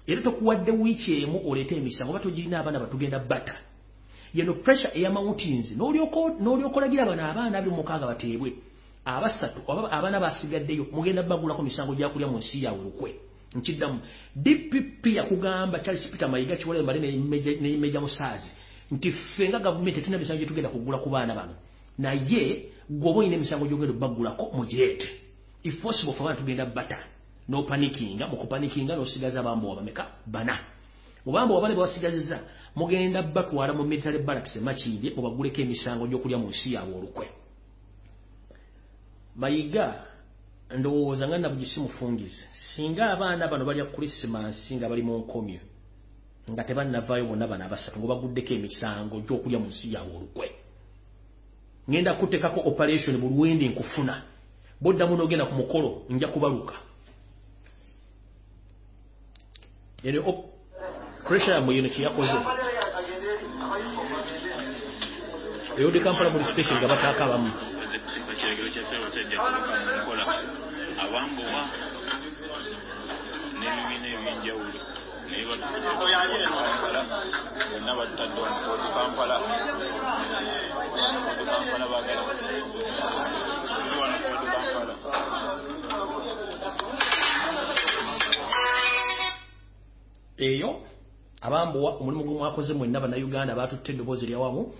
[0.07, 3.55] era tokuwadde wiiki emu oleete emisango oba togirina abaana batugenda bata
[4.33, 8.49] yeno pressure eya mountains n'olyoka olagira bano abaana abiri mukaaga bateebwe
[9.05, 13.15] abasatu oba abaana basigaddeyo mugenda bagulako misango gyakulya mu nsi yawe lukwe
[13.55, 13.99] nkiddamu
[14.35, 16.99] dpp yakugamba charles peter mayiga kiwole mbale
[17.61, 18.51] nemeja musaazi
[18.91, 21.53] nti ffe nga gavumenti tulina misango gyetugenda kugula ku baana bano
[21.97, 25.07] naye gwoba olina emisango gyogenda obbagulako mugireete.
[25.63, 26.97] If possible fe abaana tugenda bata.
[27.49, 30.59] Nopanikinga mukupanikinga nosigaza abambowa bameka bana.
[31.25, 32.39] Mubambowa bale bawasigaziza
[32.75, 37.27] mugenda batwala mu military barracks emakindye mubaguleko emisango gyokulya mu nsi yaabwe olukwe.
[39.35, 40.05] Mayiga
[40.77, 45.59] ndowooza nga nabugisi mufungize singa abaana bano balya krisimansi nga bali mu nkomyo
[46.47, 50.47] nga tebannavaayo bonna bano abasatu nga baguddeko emisango gyokulya mu nsi yaabwe olukwe.
[51.89, 54.23] Ngenda kutekako operation bulwendi nkufuna.
[54.81, 56.75] Boddamu n'ogenda ku mukolo nja kubaluka.
[60.03, 60.21] Eno
[61.27, 62.37] pressure yamwe yeno kyeyakoze
[65.77, 67.51] eyode kampala muli station nga bataaka abamu.
[67.83, 70.23] Oze kuteeka kiragiro kya ssaabasajja kabaka mu nkola
[71.03, 71.61] abambowa
[73.59, 74.96] n'ebibiina ebyenjawulo
[77.71, 79.35] bonna batutadde kodi kampala
[81.25, 82.21] kodi kampala bagala
[83.99, 84.93] wano kodi kampala
[90.37, 90.81] eyo
[91.41, 94.73] abambowa omulimu gwe mwakoze mwenna bannayuganda batutte eddoboozi lyawamu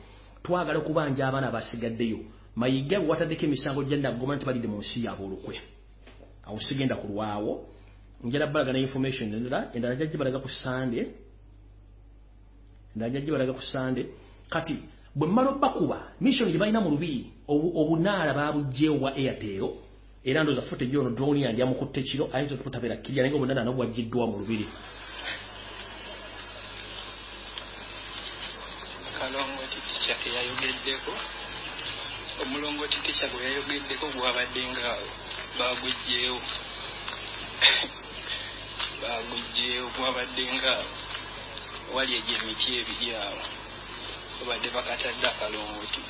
[0.44, 2.20] twagala okubanja abaana basigaddeyo
[2.56, 5.56] mayiga bwe wataddeko emisango gyandaggoma nti balidde mu nsi yaabwe olukwe
[6.48, 7.54] awo sigenda kulwawo
[8.24, 11.02] njala balaga ne information endala endala jajji balaga ku sande
[12.94, 14.06] endala jajji balaga ku sande.
[14.50, 14.80] Kati
[15.16, 19.64] bwe mmala bakuba mission gye balina mu lubiri obunaala babugjewa airtel
[20.24, 24.38] era ndooza fute gyono drone yange yamukutte kiro ayinza okutabeera kirya naye ngaobunaala nabwagjiddwa mu
[24.40, 24.68] lubiri
[29.20, 31.14] kalongoti tikya teyayogeddeko
[32.42, 35.08] omulongoti tikya gwe yayogeddeko gwabadde ngaawo
[35.58, 36.40] bagugjeewo
[39.02, 40.90] bagugjeewo gwabadde ngaawo
[41.96, 43.44] wali egyo emiti ebiri awo
[44.40, 46.02] babadde bakatadde akalongoti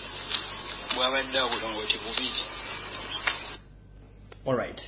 [0.96, 2.44] bwabadde awo bulongoti bubiri
[4.48, 4.82] alright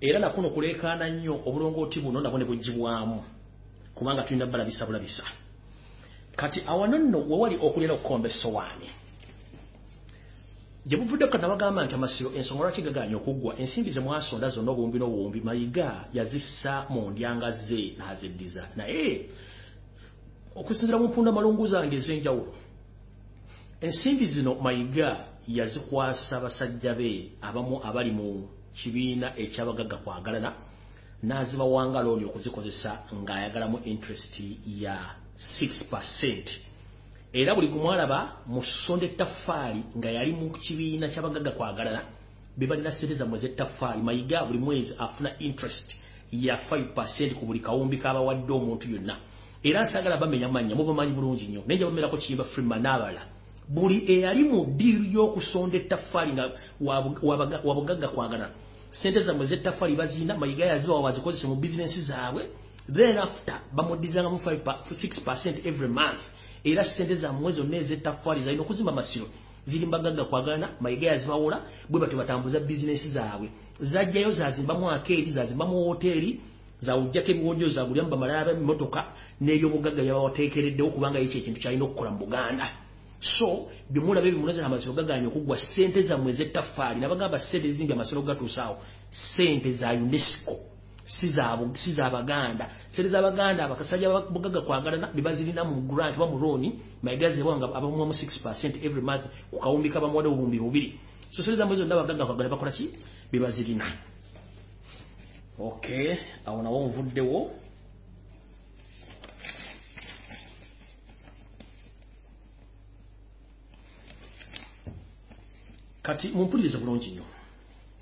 [0.00, 3.24] era nakuno kuleekaana nnyo obulongooti buno nabwo ne bugibwamu
[3.94, 5.22] kubanga tulina balabisa bulabisa.
[6.36, 8.90] Kati awano nno wewali okulina okukomba essowaani
[10.86, 15.40] gye buvuddeko nabagamba nti amasiro ensonga lwaki gaganya okuggwa ensimbi ze mwasonda zonna obuwumbi n'obuwumbi
[15.40, 18.62] mayiga yazissa mu ndyanga ze n'azeddiza.
[18.76, 19.30] Naye
[20.54, 22.52] okusinzira mu mpunda malungu zange ez'enjawulo
[23.80, 25.08] ensimbi zino mayiga
[25.48, 30.52] yazikwasa basajja be abamu abali mu kibiina ekyabagagga kwagalana
[31.24, 34.34] n'azibawanga looni okuzikozesa ng'ayagalamu interest
[34.66, 36.73] ya 6
[37.34, 42.02] era buli gumwalaba mu ssonda ettaffaali nga yali mu kibiina ky'abagagga kwagalana
[42.56, 45.96] be balina sente zammwe z'ettaffaali mayiga buli mwezi afuna interest
[46.32, 49.16] ya 5 ku buli kawumbi k'abawadde omuntu yonna.
[49.64, 51.62] Era nsaagala bamenya mannya mubamanyi bulungi nnyo.
[51.66, 53.22] Naye jabamerako kiyimba freeman n'abala
[53.68, 56.50] buli eyali mu ddiiru y'okusonda ettaffaali nga
[57.64, 58.50] wabugagga kwagala
[58.90, 62.46] sente zammwe z'ettaffaali bazina mayiga yazibawa bazikozese mu bizinensi zaabwe.
[62.86, 66.20] Then after bamuddizangamu 6 every month
[66.64, 69.26] era sente zammwe zonna ez'ettaffaali zalina okuzimba masiro
[69.66, 73.48] ziri mbagagga kwagalana mayiga yazibawola bwe batyo batambuza bizinensi zaabwe.
[73.80, 76.40] Zajjayo zazimbamu akeeri zazimbamu woteeri
[76.80, 79.00] zawujjako ebiwojjo zagulyamu bamalaya b'emmotoka
[79.40, 82.66] n'ebyobugagga byabawateekereddewo kubanga yekyo ekintu kyalina okukola mu buganda.
[83.20, 88.76] So byemulaba ebimunazira amasiro gaganya okuggwa sente zammwe ez'ettaffaali nabagamba sente ezimbi amasiro gatuusaawo.
[89.10, 90.73] Sente za unesco
[91.04, 97.66] si zabaganda sente zabaganda abakasajja bugagga kwagalana bebazirina mu grant ba mu looni mayigazirewa nga
[97.76, 100.88] abamuwamu 6 every month ku kawumbi kabamuwadde obuwumbi bubiri
[101.30, 102.90] so sente zammwe zonna abagagga kwagala bakola ki?
[103.32, 103.84] Bebazirina
[105.58, 107.50] okay awo nawo nvuddewo
[116.02, 117.24] kati mumpulirize bulungi nnyo.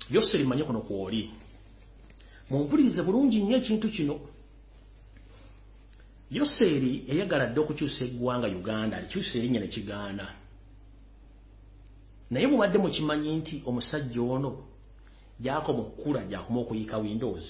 [0.09, 1.31] Yoseri manye kuno kwoli
[2.49, 4.15] mumpulirize bulungi nnyo ekintu kino.
[6.31, 10.25] Yoseri yayagala dde okukyusa eggwanga uganda alikyusa erinnya ne kigaana.
[12.31, 14.51] Naye mubadde mukimanyi nti omusajja ono
[15.43, 17.45] gyakoma okukula gyakoma okuyiika windows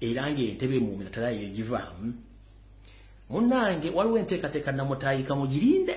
[0.00, 2.08] era ng'entebe mumina talayo egivaamu
[3.30, 5.96] munnange waliwo enteekateeka namutaayika mugirinde.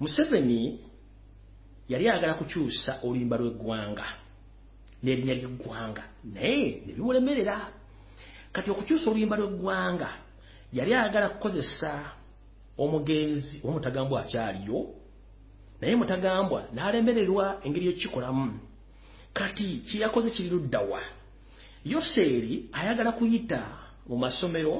[0.00, 0.80] Museveni
[1.88, 4.23] yali ayagala kukyusa oluyimba lw'eggwanga
[5.04, 7.56] n'erinnya ly'eggwanga naye ne bimulemerera
[8.52, 10.10] kati okukyusa oluyimba lw'eggwanga
[10.72, 11.92] yali ayagala kukozesa
[12.78, 14.78] omugenzi omutagambwa akyaliyo
[15.80, 18.58] naye mutagambwa n'alemererwa engeri yokikolamu
[19.38, 21.00] kati kyeyakoze kiri luddawa
[21.84, 23.60] yoseeri ayagala kuyita
[24.08, 24.74] mu masomero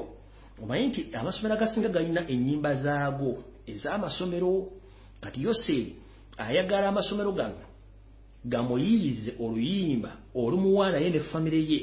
[0.61, 4.71] omanyi nti amasomero agasinga galina ennyimba zaago ez'amasomero.
[5.21, 5.95] Kati yoseeri
[6.37, 7.61] ayagala amasomero gano
[8.45, 11.79] gamuyirize oluyimba olumuwaana ye ne famire ye.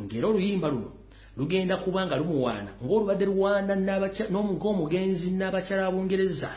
[0.00, 0.90] Ng'era oluyimba luno
[1.36, 3.74] lugenda kuba nga lumuwaana ng'olubadde luwaana
[4.30, 6.50] ng'omugenzi n'abakyala abungereza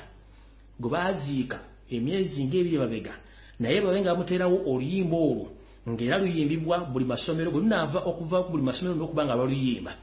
[0.79, 1.57] gwe baaziika
[1.89, 3.13] emyezi ng'ebiri mabega
[3.59, 5.47] naye babe nga bamuteerawo oluyimba olwo
[5.89, 9.93] ng'era luyimbibwa buli masomero bwe lunaava okuva buli masomero n'okuba nga baluyimba.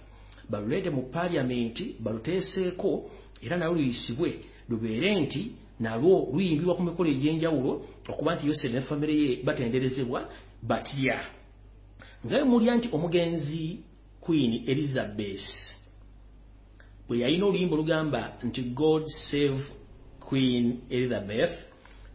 [0.51, 2.91] Baluleete mu paliamenti baluteeseeko
[3.45, 4.31] era nalwo luyisibwe
[4.69, 5.43] lubeere nti
[5.81, 7.73] nalwo luyimbibwa ku mikolo egy'enjawulo
[8.09, 10.29] okuba nti yose ne famire ye batenderezebwa
[10.63, 11.19] batya.
[12.27, 13.81] Nga mulya nti omugenzi
[14.21, 15.49] queen elizabeth
[17.09, 19.61] bwe yalina oluyimba olugamba nti god save
[20.21, 21.55] queen elizabeth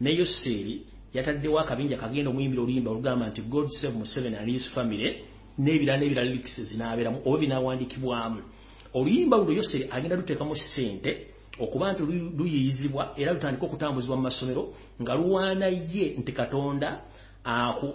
[0.01, 0.81] ne yoseeri
[1.13, 5.21] yataddewo akabinja kagenda omuyimbira oluyimba olugamba nti god save museveni and his family
[5.59, 8.41] n'ebirala n'ebirala lyrics zinaabeeramu oba binaawandiikibwamu
[8.93, 11.28] oluyimba luno yoseeri agenda luteekamu ssente
[11.59, 12.03] okuba nti
[12.37, 17.01] luyiyizibwa era lutandika okutambuzibwa mu masomero nga luwaana ye nti katonda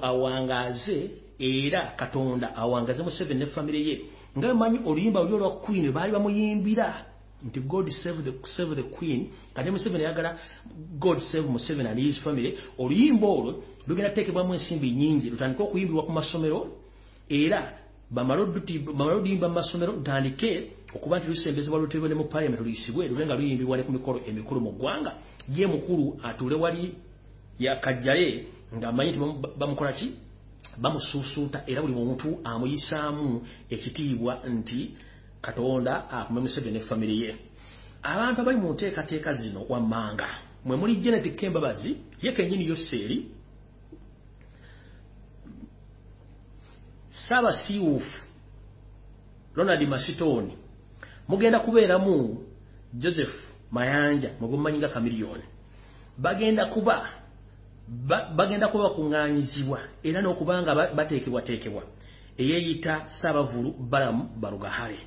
[0.02, 4.00] awangaaze era katonda awangaze museveni ne famire ye.
[4.38, 7.06] Nga bemanyi oluyimba luli olwa queen baali bamuyimbira
[7.44, 9.30] nti god save the, save the queen.
[9.54, 10.36] Kati museveni ayagala
[10.98, 12.58] god save museveni and his family.
[12.78, 16.68] Oluyimba olwo lugenda kuteekebwamu ensimbi nyingi lutandike okuyimbibwa ku masomero
[17.28, 17.78] era
[18.10, 23.34] bamale oluyimba mu masomero lutandike okuba nti lusembezebwa lutebwe ne mu parliament luyisibwe lube nga
[23.34, 25.12] luyimbibwa ne ku mikolo emikulu mu ggwanga
[25.48, 26.94] ye mukulu atuule wali
[27.58, 28.44] yakajjaye
[28.76, 29.18] ng'amanyi nti
[29.58, 30.08] bamukola ki?
[30.78, 34.94] Bamusuusuuta era buli muntu amuyisaamu ekitiibwa nti
[35.40, 37.36] katonda akume museveni ne famire ye.
[38.02, 40.28] Abantu abali mu nteekateeka zino wammanga
[40.64, 43.30] mwe muli genetic embabazi ye kennyini yoseeri
[47.10, 48.20] saabasiiwuufu
[49.54, 50.63] ronald masitoni
[51.28, 52.38] mugenda kubeeramu
[52.94, 53.34] joseph
[53.70, 55.42] mayanja mwegumanyi nga kamiliyoni
[56.18, 57.08] bagenda kuba
[57.88, 61.82] ba, bagenda kuba bakuŋŋaanyizibwa era n'okubanga bateekebwateekebwa.
[62.38, 64.98] Eyeeyita saabavulu balamu balugahale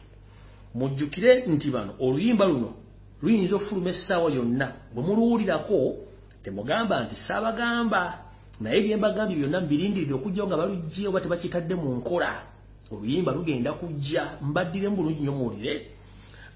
[0.76, 2.74] mujjukire nti bano oluyimba luno
[3.22, 4.68] luyinza okufuluma essaawa yonna.
[4.94, 5.96] Bwe muluwulirako
[6.44, 8.02] temugamba nti saabagamba
[8.62, 12.32] naye bye mbagambye byonna mubirindirire okujjawo nga balugye oba tebakitadde mu nkola.
[12.92, 15.74] Oluyimba lugenda kujja mbaddire mu bulungi nnyo muwulire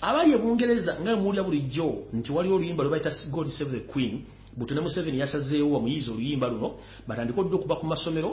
[0.02, 4.26] abali ebungereza nga muwulira bulijjo nti waliwo oluyimba lwe bayita god save the queen
[4.58, 6.70] butone museveni yasazeewo bamuyiza oluyimba luno
[7.08, 8.32] batandika odda okuba ku masomero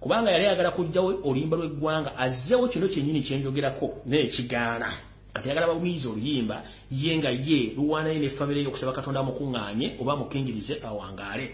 [0.00, 4.88] kubanga yali ayagala kujjawo oluyimba lw'eggwanga azzeewo kino kyennyini kyenjogerako naye kigaana
[5.32, 10.80] kati ayagala bamuyiza oluyimba ye nga ye luwaanayo n'effamire ye okusaba katonda amukuŋŋaanye oba amukingirize
[10.82, 11.46] awangaale.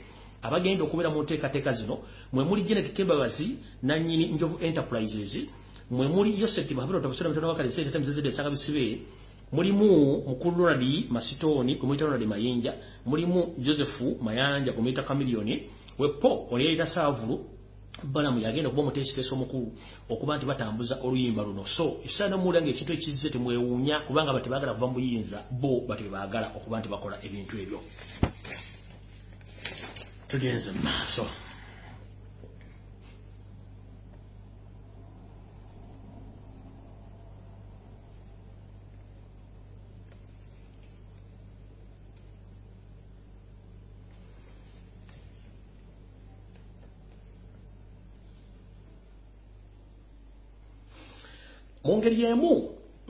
[0.43, 1.99] Abagenda okubeera mu nteekateeka zino
[2.33, 5.49] mwe muli genet kebabazi nannyini njovu enterprises
[5.91, 9.01] mwe muli yoseti mahabiro tabusira mtono wakali sente temzezede sanga bisibe
[9.53, 12.75] mulimu mukulu Ronald Masitoni kumwita Ronald Mayinja.
[13.07, 15.63] Mulimu Joseph Mayanja kumwita Kamilioni
[15.99, 17.47] wepo oliyita Savulu.
[18.03, 19.73] Balamu yagenda kuba muteesiteeso omukulu
[20.09, 21.65] okuba nti batambuza oluyimba luno.
[21.67, 26.53] So esaana muwulira ng'ekintu ekizze temwewuunya kubanga bati baagala kuva mu buyinza bo bati baagala
[26.57, 27.81] okuba nti bakola ebintu ebyo.
[30.29, 31.27] Tugenze mu maaso
[51.85, 52.53] mu ngeri emu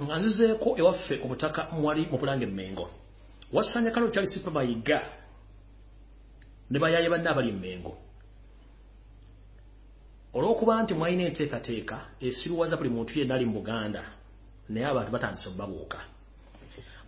[0.02, 2.90] nga nzizeeko ewaffe ku butaka mwali mu kulanga emmengo
[3.52, 4.98] wasanya kalo kyali sipa mayiga
[6.70, 7.92] ne bayaye banne abali emmengo
[10.34, 11.96] olw'okuba nti mwalina enteekateeka
[12.26, 14.02] esiruwaza buli muntu yenna ali mu buganda
[14.68, 15.98] naye abantu batandise obubabuuka.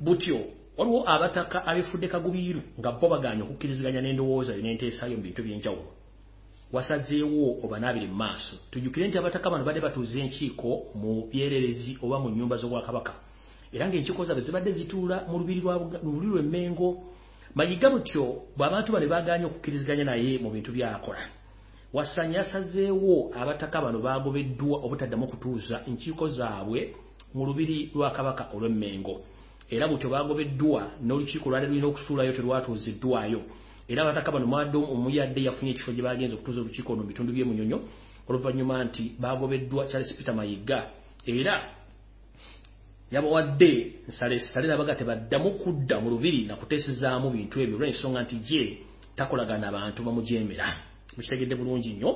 [0.00, 0.38] Butyo
[0.76, 5.90] waliwo abataka abefudde kagubiiru nga bo baganya okukkiriziganya n'endowooza yo n'enteesayo mu bintu by'enjawulo
[6.72, 8.54] wasazeewo obanaabire mu maaso.
[8.70, 13.12] Tujjukire nti abataka bano badde batuuza enkiiko mu byererezi oba mu nnyumba z'obwakabaka.
[13.72, 16.88] Era ng'enkiiko zaabwe zibadde zituula mu lubiri lw'emmengo
[17.54, 18.24] mayiga butyo
[18.56, 21.22] bw'abantu bano baganye okukkiriziganya naye mu bintu byakola
[21.92, 26.92] wasanya yasazeewo abataka bano bagobeddwa obutaddamu kutuuza enkiiko zaabwe
[27.34, 29.22] mu lubiri lwa kabaka olw'emmengo.
[29.70, 33.40] Era butyo bagobeddwa n'olukiiko lwali lulina okutuulayo terwatuuziddwayo
[33.88, 37.78] era abataka bano mwadde omuyadde yafunye ekifo gye bagenza okutuuza olukiiko ono mu bitundu by'emunyonyo
[38.28, 40.90] oluvannyuma nti bagobeddwa charles peter mayiga.
[41.26, 41.54] Era
[43.10, 48.62] yabawadde nsalesale nabaga tebaddamu kudda mu lubiri nakuteesezaamu bintu ebyo olw'ensonga nti gye
[49.16, 50.66] takolagana abantu bamujeemera.
[51.16, 52.10] Mukitegedde bulungi nnyo.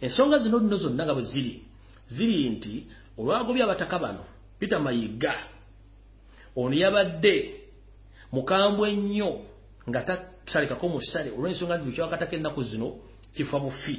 [0.00, 1.54] Ensonga zino nno zonna nga bwe ziri
[2.08, 2.74] ziri nti
[3.18, 4.24] olwagobya abataka bano
[4.58, 5.34] peter mayiga
[6.56, 7.34] ono yabadde
[8.32, 9.30] mukambwe ennyo
[9.88, 10.00] nga
[10.44, 12.88] tasalekako musale olw'ensonga nti ekyawakatako ennaku zino
[13.34, 13.96] kifa bufi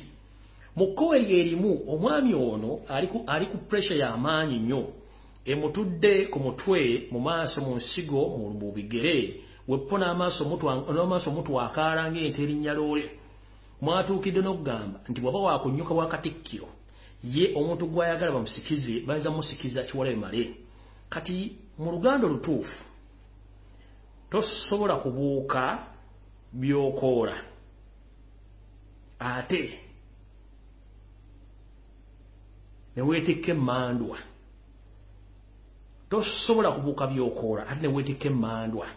[0.76, 2.80] mu kkowe lyerimu omwami ono
[3.28, 4.84] ali ku puresha y'amaanyi nnyo.
[5.46, 8.22] Emutudde ku mutwe mu maaso mu nsigo
[8.60, 9.42] mu bigere.
[9.68, 13.06] Weppo n'amaaso mutwakaala ng'ente erinnya loole.
[13.82, 16.70] Mwatuukidde n'okugamba nti bw'aba waakunyuka bwa katikkiro
[17.24, 20.44] ye omuntu gw'ayagala bamusikize bayinza mumusikiza kiwalabe male
[21.10, 22.78] kati mu luganda olutuufu
[24.30, 25.91] tosobola kubuuka
[26.54, 27.38] byokoola.
[29.20, 29.80] Ate
[32.96, 34.18] neweetikka emmandwa.
[36.10, 38.88] Tosobola kubuuka byokoola ate neweetikka emmandwa.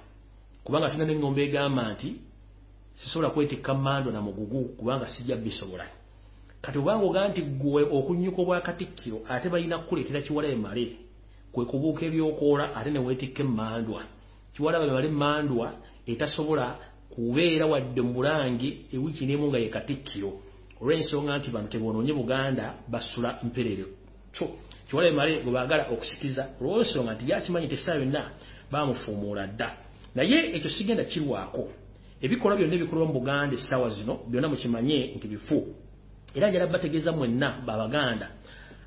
[0.65, 2.09] Kubanga tulina n'eŋŋombe egamba nti
[2.95, 5.87] sisobola kwetikka mmandwa na mugugu kubanga sijja bisobola.
[6.63, 10.87] Kati obanga ogaa nti gwe okunyuka obwakatikkiro ate balina kukuleetera kiwalabe male
[11.53, 14.03] kwe kubuuka ebyokoola ate neweetikka emmandwa.
[14.55, 15.73] Kiwalabe male mmandwa
[16.07, 16.79] etasobola
[17.15, 20.31] kubeera wadde mu bulange ewiiki n'emu nga ye katikkiro.
[20.81, 23.85] Olw'ensonga nti bano tebonoonye buganda basula mperere.
[24.33, 24.45] So
[24.89, 28.23] kiwalabe male gwe baagala okusikiza olw'ensonga nti yakimanyi nti essaawa yonna
[28.71, 29.69] baamufuumuula dda.
[30.15, 31.69] Naye ekyo sigenda kirwako.
[32.25, 35.59] Ebikolwa byonna ebikolwa mu buganda essaawa zino byonna mukimanye nti bifu.
[36.35, 38.29] Era njala bategeeza mwenna babaganda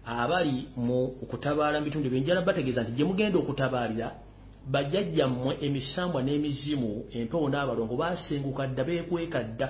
[0.06, 4.27] abali mu kutabaala mu bitundu ebyo njala bategeeza nti gye mugenda okutabaalira
[4.72, 9.68] bajjajjammwe emisambwa n'emizimu empewo n'abalongo baasenguka dda beekweka dda.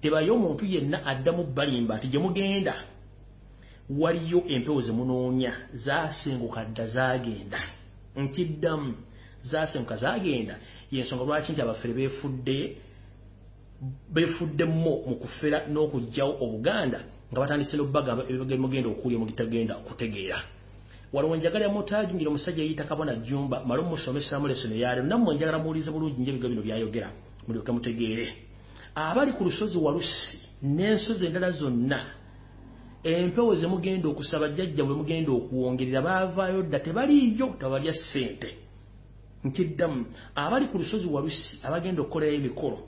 [0.00, 2.74] Tebayo omuntu yenna addamu balimba nti gye mugenda
[4.00, 5.52] waliyo empewo ze munoonya
[5.84, 7.60] zaasenguka dda zaagenda.
[8.16, 8.94] Nkiddamu
[9.42, 10.54] zasenguka zagenda
[10.92, 12.76] yensonga lwaki nti abafere befudde
[14.12, 20.38] befuddemmo mu kufera n'okugjawo obuganda nga batandise n'okubagamba ebimugenda okulya mugitagenda okutegeera
[21.12, 25.58] waliwo njagala ya mutaji ngira omusajja yeyita kabona jumba malo musomeseramu lesono yaleero nammwe njagala
[25.58, 27.10] muwulirize bulungi nyo ebigo bino byayogera
[27.46, 28.26] mulyoke mutegeere.
[28.94, 32.00] Abali ku lusozi walusi n'ensozi endala zonna
[33.02, 38.50] empewo ze mugenda okusaba jjajja bwe mugenda okuwongerera baavaayo dda tebaliiyo tebalya ssente.
[39.44, 42.78] Nkiddamu abali ku lusozi walusi abagenda okukolayo emikolo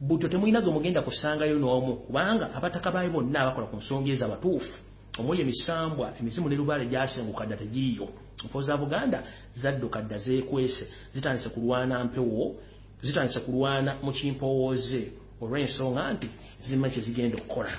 [0.00, 4.91] butyo temulina gwe mugenda kusangayo n'omu kubanga abataka baayo bonna abakola ku nsonga ezo abatuufu
[5.18, 8.08] omuli emisambwa emizimu ne lubaale gyasenguka dda tegiiyo.
[8.44, 9.22] Mpo za buganda
[9.54, 12.54] zadduka dda zeekwese zitandise kulwana mpewo
[13.02, 15.12] zitandise kulwana mu kimpowooze.
[15.42, 16.28] Olw'ensonga nti
[16.66, 17.72] zimanyi kye zigenda okukola.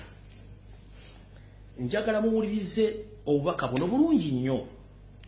[1.79, 4.67] Njagala muwulirize obubaka buno bulungi nnyo.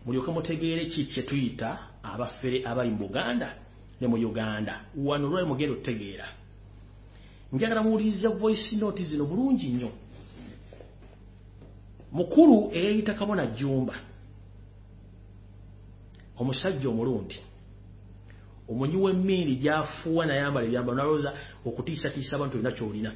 [0.06, 1.70] Mulyoke mutegeere ki kye tuyita
[2.03, 3.56] abafere abali mu buganda
[4.01, 4.82] ne mu uganda?
[4.97, 6.28] Wano lwali mugenda okutegeera
[7.53, 9.91] njagala muwulirize voice note zino bulungi nnyo
[12.16, 13.93] mukulu eyayita kabona jjumba.
[16.39, 17.38] Omusajja omulundi
[18.70, 21.32] omunyi w'emmiiri gyafuuwa nayambala ebyambalo nalowooza
[21.68, 23.11] okutiisatiisa abantu olina kyolina.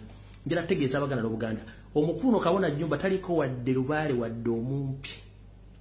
[0.46, 1.62] Njala tegeeza abaganda n'obuganda
[1.96, 5.14] omukulu no kabona jjumba taliko wadde lubaale wadde omumpi.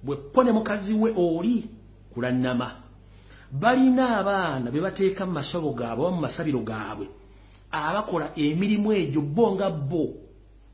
[0.03, 1.69] Bweppo ne mukazi we oli
[2.13, 2.67] kulannama
[3.51, 7.07] balina abaana be bateeka mu masabo gaabwe oba mu masabiro gaabwe
[7.71, 10.28] abakola emirimu egyo bo nga bo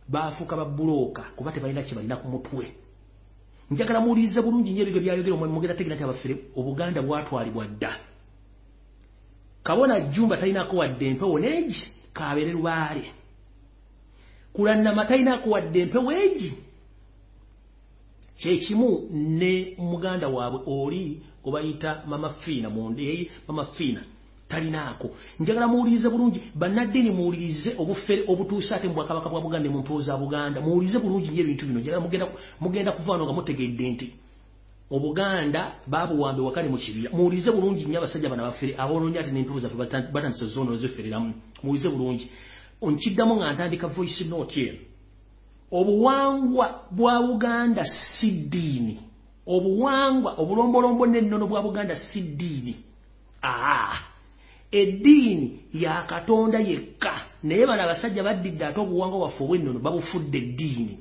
[0.10, 2.66] baafuuka babulooka kuba tebalina kye balina ku mutwe.
[3.72, 7.92] Njagala muwulirize bulungi nyo ebigyo byayogera mugenda tegera nti abafere obuganda bwatwalibwa dda.
[9.64, 11.82] Kabona jjumba talinako wadde empewo neegi
[12.14, 13.06] kabeere lubaale.
[14.54, 16.52] Kulannama talinako wadde empewo egi
[18.40, 24.02] kyekimu ne muganda waabwe oli gwebayita mama fiina mundeeyi mama fiina
[24.56, 30.02] talinaako njagala muwulirize bulungi bannaddiini muwulirize obufere obutuuse ate mu bwakabaka bwa buganda mu mpewo
[30.02, 30.62] za buganda.
[30.62, 31.80] Muwulirize bulungi nyo ebintu bino.
[31.80, 32.30] Njagala
[32.62, 34.08] mugenda, kuvaano nga mutegedde nti
[34.92, 37.10] obuganda babuwambe wakale mu kibira.
[37.12, 39.76] Muwulirize bulungi nnyo abasajja bano abafere abononya ati n'empewo zaffe
[40.14, 41.34] batandise zoono zefereramu
[41.64, 42.26] muwulirize bulungi.
[42.82, 44.80] Nkiddamu nga ntandika voice note eno.
[45.72, 49.00] Obuwangwa bwa buganda si ddiini.
[49.48, 52.76] Obuwangwa obulombolombo n'ennono bwa buganda si ddiini.
[53.44, 54.15] Aa
[54.82, 57.14] eddiini ya katonda yekka.
[57.44, 60.96] Naye bano abasajja baddidde ate obuwangwa bwaffe obw'ennono babufudde eddiini.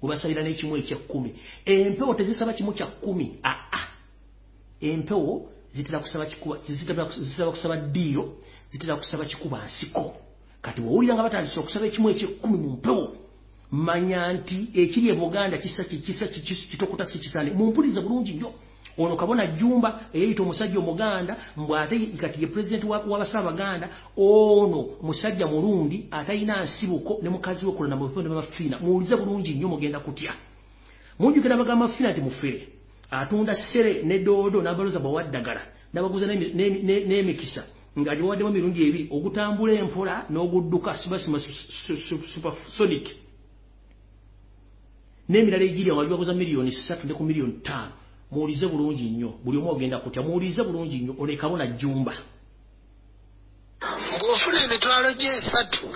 [0.00, 1.30] Bwebasalira n'ekimu ekyekkumi.
[1.64, 3.26] Empewo tezisaba kimu kya kkumi?
[3.44, 3.86] Aa
[4.80, 5.98] empewo zitera
[7.50, 8.24] kusaba ddiiro
[8.70, 10.16] zitera kusaba kikuba nsiko.
[10.62, 13.16] Kati bwowulira nga batandise okusaba ekimu ekyekkumi mu mpewo
[13.70, 15.84] manya nti ekiri e buganda kisa
[16.70, 18.52] kitokota si kisane mumpulirize bulungi nnyo
[18.98, 26.06] ono kabona jumba eyayita omusajja omuganda mbw ate kati ye pulezidenti w'abasaabaganda ono musajja mulundi
[26.10, 30.34] atalina nsibuko ne mukazi we kulana mu bifo ne bafiina muwulize bulungi nnyo mugenda kutya.
[31.18, 32.68] Munjukira bagamba fiina nti mufere.
[33.10, 35.60] Atunda sere ne doodo n'abaloza bawaddagala
[35.92, 37.62] n'abaguza n'emikisa
[37.98, 41.38] nga giwawaddemu emirundi ebiri ogutambula empola n'ogudduka subasima
[42.34, 43.06] supersonic
[45.30, 48.03] n'emirala egiri awo baguza miliyoni ssatu ne ku miliyoni ttaano
[48.34, 49.30] muwulize bulungi nnyo.
[49.44, 52.14] Buli omu ogenda kutya muwulize bulungi nnyo olekabona jjumba.
[54.20, 55.86] Bw'ofuna emitwalo gy'esatu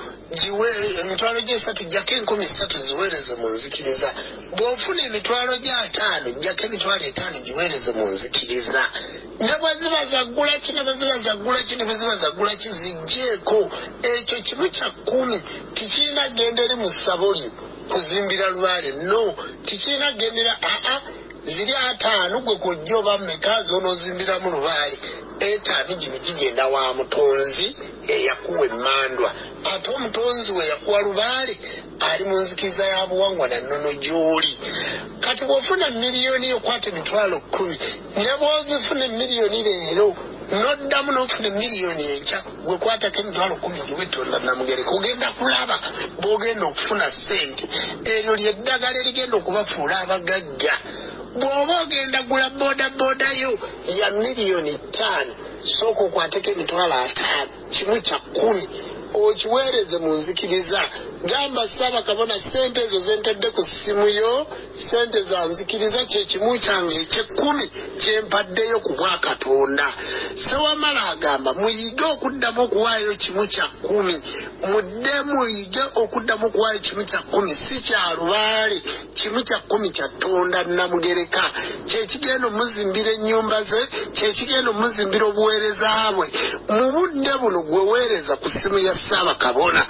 [1.00, 4.08] emitwalo gy'esatu jjako enkumi ssatu ziweereze mu nzikiriza.
[4.56, 8.82] Bw'ofuna emitwalo gy'ataano jjako emitwalo etaano giweereze mu nzikiriza.
[9.40, 12.68] Ne bwe ziba zaggula ki ne bwe ziba zaggula ki ne bwe ziba zaggula ki
[12.80, 13.58] zijjeeko.
[14.12, 15.38] Ekyo kimu kya kkumi
[15.74, 17.50] tikirina genda eri mu ssabo lyo
[17.90, 19.22] kuzimbira lubaale no
[19.64, 21.00] tikirina gendera aa
[21.48, 24.98] ziri ataano gwe kujja oba mmeka zoonozimbiramu lubaale?
[25.40, 27.76] Etaano gino gigenda wa mutonzi
[28.08, 29.30] eyakuwa emmandwa.
[29.72, 31.54] Ate omutonzi we yakuwa lubaale
[32.00, 34.58] ali mu nzikiriza ya buwangwa na nnono gy'oli.
[35.20, 37.78] Kati bw'ofuna miliyoni yokwata emitwalo kkumi
[38.16, 40.16] ne bw'ozifuna emiliyoni leero
[40.62, 45.76] noddamu n'ofuna emiliyoni enkya gwe kwatako emitwalo kumi giwetonda namugere kugenda kulaba
[46.20, 47.64] bw'ogenda okufuna ssente.
[48.04, 50.74] Eryo lyeddagala erigenda okubafuula abagagga
[51.36, 53.52] bw'oba ogenda gula boodabooda yo
[53.98, 58.64] ya miliyoni ttaano sooka okwateko emitwalo ataano kimu kya kkumi
[59.14, 60.80] okiweereze mu nzikiriza.
[61.24, 64.46] Gamba ssaabakabona sente ezo zentedde ku ssimu yo
[64.90, 67.66] sente za nzikiriza kyekimu kyange ekyekkumi
[68.00, 69.86] kyempaddeyo ku bwakatonda
[70.44, 74.16] sewamala agamba muyige okuddamu okuwaayo kimu kya kkumi.
[74.70, 78.82] Mudde muyige okuddamu kuwaayo kimu kya kkumi si kya lubaale
[79.14, 81.44] kimu kya kkumi kya tonda namugereka.
[81.86, 83.80] Kyekigenda omuzimbira ennyumba ze
[84.12, 86.26] kyekigenda omuzimbira obuweereza bwe.
[86.68, 89.82] Mu budde buno gwe weereza ku ssimu ya ssaabakabona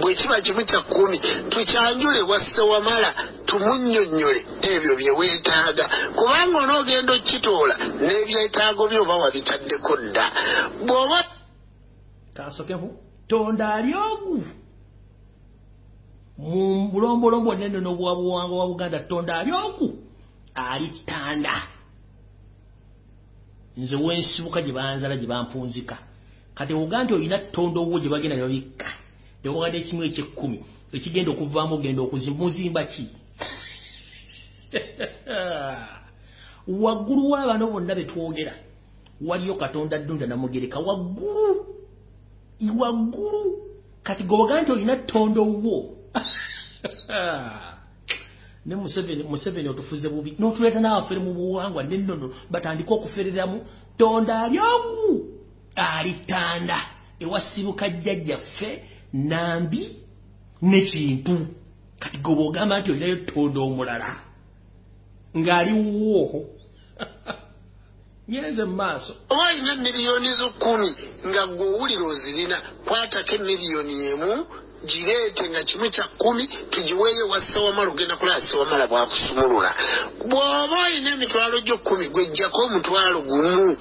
[0.00, 1.18] bwe kiba kimu kya kkumi
[1.50, 3.14] tukyanjule wasse wamala
[3.46, 5.84] tumunnyonnyole ebyo bye weetaaga.
[6.16, 10.26] Kubanga onoogenda okkitoola n'ebyetaago byo oba wabitaddeko dda.
[10.86, 11.18] Bw'oba
[12.36, 12.88] kasokeho
[13.28, 14.36] tonda ali ogu.
[16.38, 19.88] Mu bulombolombo nene n'obwabuwanga wa buganda tonda ali ogu.
[20.54, 21.54] Ali ttanda
[23.76, 25.96] nze wensibuka gye banzala gye bampunzika
[26.60, 28.86] kati oga nti olina ttonda owwo gye bagenda ne babikka.
[29.44, 30.58] Newagadde ekimu ekyekkumi.
[30.92, 33.08] Ekigenda okuvaamu ogenda okuzimuzimba ki?
[36.82, 38.54] Waggulu w'abano bonna betwogera
[39.24, 41.66] waliyo katonda ddunda namugereka waggulu
[42.78, 43.40] waggulu.
[44.02, 45.96] Kati gobaga nti olina ttondo wo.
[48.66, 53.64] Ne museveni museveni otufuze bubi n'otuleeta n'abafere mu buwangwa nennono batandike okufereramu
[53.96, 54.58] tonda ali
[55.76, 56.80] ogu ali ttanda
[57.20, 59.96] ewasibuka jjajjaffe nambi
[60.62, 61.46] nekintu
[61.98, 64.16] kati goba ogamba nti olinayo ttondo omulala
[65.36, 66.46] ng'aliwo
[68.28, 69.12] nyenze mu maaso.
[69.28, 70.90] Oba olina miliyoni zo kkumi
[71.26, 72.56] nga gwe owulira ozirina
[72.86, 74.46] kwatako emiliyoni emu
[74.84, 79.70] gireete nga kimu kya kkumi tugiweeyo wa ssewamala ogenda kulaba ssewamala bwakusumulula.
[80.28, 83.76] Bw'oba olina emitwalo gyo kkumi gwejjako omutwalo gumu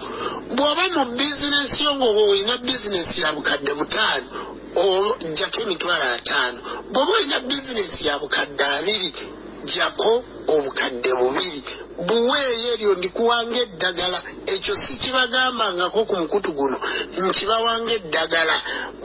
[0.55, 4.27] bw'oba mu bizinensi yo ngaoba olina bizinensi ya bukadde butaano
[5.35, 6.59] jjako emitwalo ataano.
[6.91, 9.13] Bw'oba olina bizinensi ya bukadde abiri
[9.65, 11.63] jjako obukadde bubiri
[12.07, 14.19] buweeyo eryo ndikuwanga eddagala.
[14.45, 16.77] Ekyo si kibagambangako ku mukutu guno
[17.27, 18.55] nkibawanga eddagala.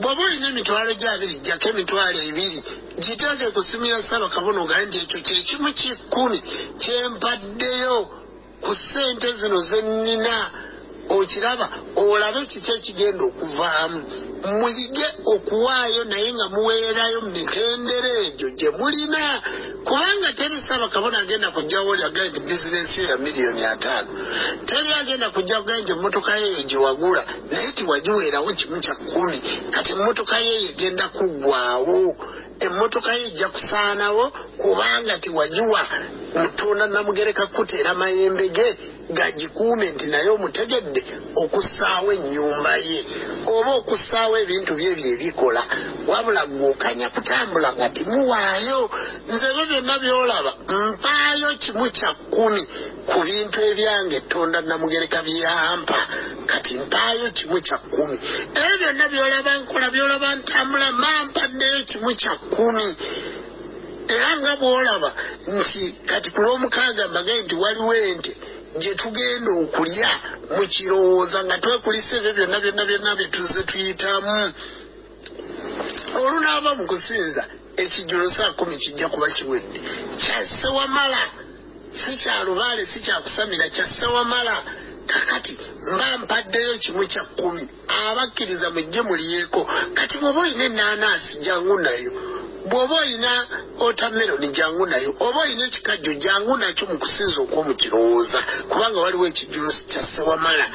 [0.01, 2.59] Bw'oba olina emitwalo gyabiri jjako emitwalo ebiri
[3.03, 6.39] giteeke ku simu ya ssaabakabona ogaye nti ekyo kyekimu kikkumi
[6.81, 7.97] kyempaddeyo
[8.63, 10.35] ku ssente zino ze nnina
[11.09, 13.99] okiraba olabe kiki ekigenda okuvaamu.
[14.45, 19.41] Muyige okuwaayo naye nga muweerayo mu mitendera egyo gye mulina.
[19.83, 24.09] Kubanga teri ssaabakabona agenda kujjawo oli agaye nti bizinensi yo ya miliyoni ataano.
[24.65, 29.41] Teri agenda kujja kugaye nti emmotoka yeeyo gye wagula naye tiwagiweerawo kimu kya kkumi
[29.71, 32.15] kati emmotoka yeeyo egenda kuggwaawo.
[32.59, 35.87] Emmotoka ye ejja kusaanawo kubanga tiwagiwa
[36.35, 38.77] mutunda namugereka kuteera mayembe ge
[39.09, 41.01] gagikuume nti naye omutegedde
[41.43, 42.99] okussaawo ennyumba ye
[43.53, 45.61] oba okussaawo ebintu bye byebikola
[46.07, 48.81] wabula gwokanya kutambula nga timuwaayo
[49.29, 52.63] nze ebyo byonna byolaba mpaayo kimu kya kkumi
[53.09, 55.99] ku bintu ebyange etonda namugereka byampa
[56.49, 58.17] kati mpaayo kimu kya kkumi.
[58.61, 62.87] Ebyo byonna byolaba nkola byolaba ntambula mampaddeyo kimu kya kkumi.
[64.07, 65.09] Era nga bwolaba
[65.47, 68.33] nti kati ku lwomukaaga mbagaye nti waliwo ente
[68.79, 70.11] gye tugenda okulya
[70.55, 74.53] mu kirowooza nga twekulisa ebyo byonna byonna byonna bye tuze tuyitamu.
[76.15, 77.43] Olunaava mu kusinza
[77.77, 79.79] ekijjulo saa kumi kijja kuba kiwedde.
[80.21, 81.21] Kyasse wamala
[81.97, 84.63] si kya lubaale si kyakusamira kyasse wamala
[85.07, 85.57] kakati
[85.93, 89.61] mba mpaddeyo kimu kya kkumi abakkiriza mujje muliyeko
[89.93, 92.11] kati bw'oba olina ennaanaasi jangu nayo
[92.69, 93.31] bw'oba olina
[93.79, 98.39] otameroni jangu nayo oba olina ekikajjo jangu nakyo mu kusinza okw'omukirowooza
[98.69, 100.65] kubanga waliwo ekijjulo kya sewamala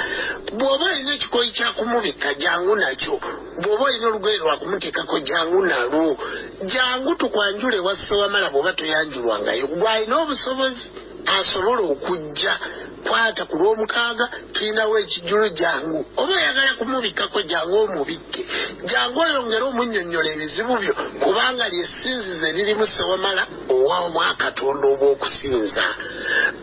[0.58, 3.14] bw'oba olina ekikoyi kyakumubikka jangu nakyo
[3.62, 6.16] bw'oba olina olugoye lwakumuteekako jangu nalwo
[6.72, 10.86] jangu tukwanjula ewa sewamala bw'oba toyanjulwangayo gw'alina obusobozi
[11.26, 12.58] asobola okujja
[13.06, 18.42] kwata ku lwomukaaga tulinawo ekijjulo jangu oba oyagala kumubikkako jangu omubikke.
[18.90, 23.42] Jangu oyongere omunnyonnyola ebizibu byo kubanga lyesinzizo eririmu sewamala
[23.74, 25.84] owamwakatonda obw'okusinza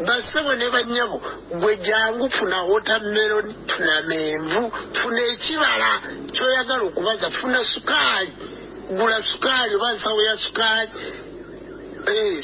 [0.06, 1.18] bassebo ne bannyabo
[1.60, 4.62] gwe jangu funa wotameroni funa menvu
[4.98, 5.90] funa ekibala
[6.34, 8.34] kyoyagala okubaza funa sukaali.
[8.98, 10.92] Gula sukaali oba nsawo ya sukaali.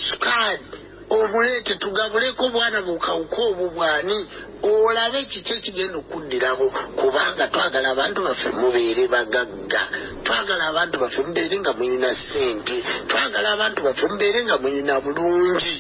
[0.10, 4.18] Sukaali obuleete tugabuleko obwana bukawuka obwo bwani
[4.64, 6.68] olabe kiki ekigenda okuddirawo
[7.00, 9.82] kubanga twagala abantu baffe mubeere bagagga.
[10.24, 12.76] Twagala abantu baffe mubeere nga mulina ssente.
[13.10, 15.76] Twagala abantu baffe mubeere nga mulina bulungi.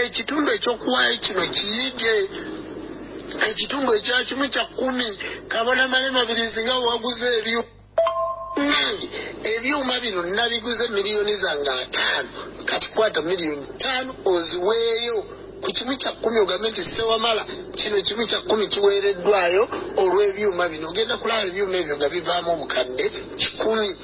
[0.00, 2.16] Ekitundu ekyokuwaayo kino kiyige.
[3.48, 5.08] Ekitundu ekya kimu kya kkumi
[5.48, 7.62] kabona malemabirizi nga waguze ebyo.
[7.62, 7.73] nange
[9.42, 12.28] ebyuma bino nabiguze miliyoni zange ataano
[12.64, 15.24] kati kwata miliyoni ttaano oziweeyo.
[15.62, 17.44] Ku kimu kya kkumi ogambe nti sewamala
[17.74, 20.88] kino kimu kya kkumi kiweereddwayo olw'ebyuma bino.
[20.88, 23.04] Ogenda kulaba ebyuma ebyo nga bivaamu obukadde
[23.40, 23.96] kikumi.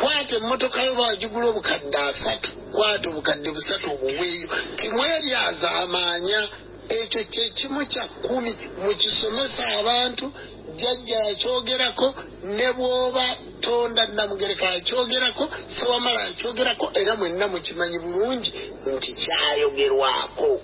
[0.00, 2.50] Kwata emmotoka yo bagigula obukadde asatu.
[2.72, 4.48] Kwata obukadde busatu obuweeyo.
[4.76, 6.40] Timweryazaamaanya
[6.88, 8.52] ekyo kyekimu kya kkumi.
[8.82, 10.32] Mukisomesa abantu
[10.76, 12.14] jjajja yakyogerako
[12.56, 13.24] ne bw'oba
[13.60, 15.44] tonda namugereka yakyogerako
[15.74, 18.50] sewamala yakyogerako era mwenna mukimanyi bulungi
[18.96, 20.60] nti kyayogerwako.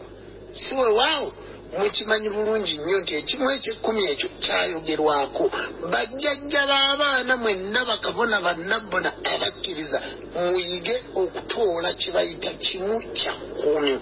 [0.53, 1.33] Si wewaawo
[1.79, 5.45] mukimanyi bulungi nnyo nti ekimu ekyekkumi ekyo kyayogerwako.
[5.93, 9.99] Bajjajja b'abaana mwenna bakabona bannabbona abakkiriza
[10.35, 13.95] muyige okutoola kye bayita kimu kya kkumi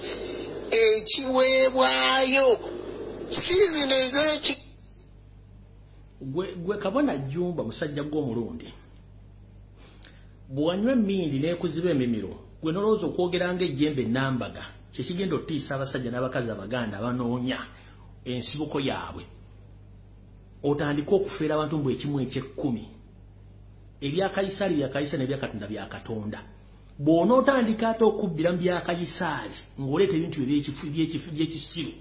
[0.70, 2.48] ekiweebwayo
[3.30, 4.54] si zino ezeki
[6.20, 8.68] gwe kabona jjumba musajja gw'omulundi
[10.50, 17.58] bw'wanywa emmindi n'ekuziba emimiro gwe nolowooza okwogeranga ejjembe enambaga kyekigenda otiisa abasajja n'abakazi abaganda abanoonya
[18.24, 19.24] ensibuko yaabwe.
[20.62, 22.84] Otandike okufeera abantu mu bwekimu ekyekkumi
[24.06, 26.40] ebya kayisaali bya kayisaali nebya katonda bya katonda.
[27.04, 30.40] Bw'onootandika ate okubbira mu bya kayisaali ng'oleeta ebintu
[31.34, 31.92] byekisiru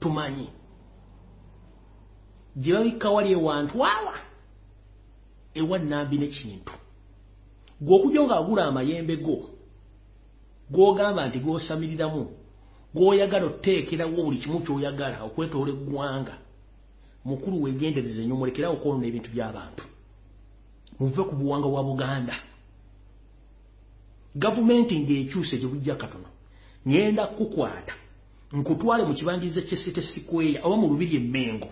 [0.00, 0.46] tumanyi
[2.56, 4.14] gye babikka wali ewantu awa
[5.54, 6.72] ewa nambi n'ekintu
[7.82, 9.36] gw'okujja ng'agula amayembe go
[10.72, 12.22] gw'ogamba nti gw'osamiriramu
[12.94, 16.34] gw'oyagala oteekerawo buli kimu ky'oyagala okwetoola eggwanga
[17.24, 19.84] mukulu weegendereza ennyo mulekerawo okwolona ebintu by'abantu.
[20.98, 22.34] Muve ku buwanga bwa buganda.
[24.34, 26.28] Gavumenti ng'ekyuse gye bujja katono
[26.86, 27.94] ŋŋenda kukwata
[28.56, 31.68] nkutwale mu kibangiriza ky'esite sikweya oba mu lubiri emmengo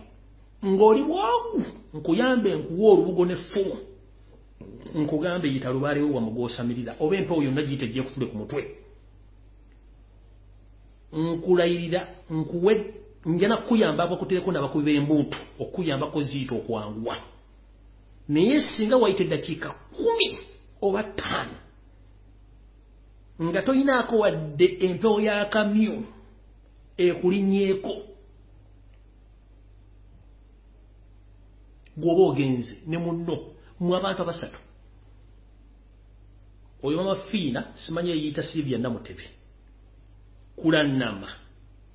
[0.64, 1.62] ng'oli bwogu
[1.94, 3.76] nkuyambe nkuwa olubugo n'effumu
[4.94, 8.62] nkugambe yita lubaalewo wamu gw'osamirira oba empewo yonna giyita ejja ekutule ku mutwe.
[11.12, 12.72] Nkulayirira nkuwe
[13.26, 17.16] nja nakuyamba abakutereko nabakubi b'embuutu okuyambako ziyita okwanguwa.
[18.28, 20.38] Naye singa wayita eddakiika kumi
[20.82, 21.56] oba ttaano
[23.42, 26.04] nga toyinaako wadde empewo y'akamyu
[26.98, 27.92] ekulinnyeeko
[32.00, 33.36] gwoba ogenze ne munno
[33.80, 34.58] mwe abantu abasatu.
[36.82, 39.24] Oyo mama fiina simanyi eyiyita silivia namutebe.
[40.56, 41.28] Kulannama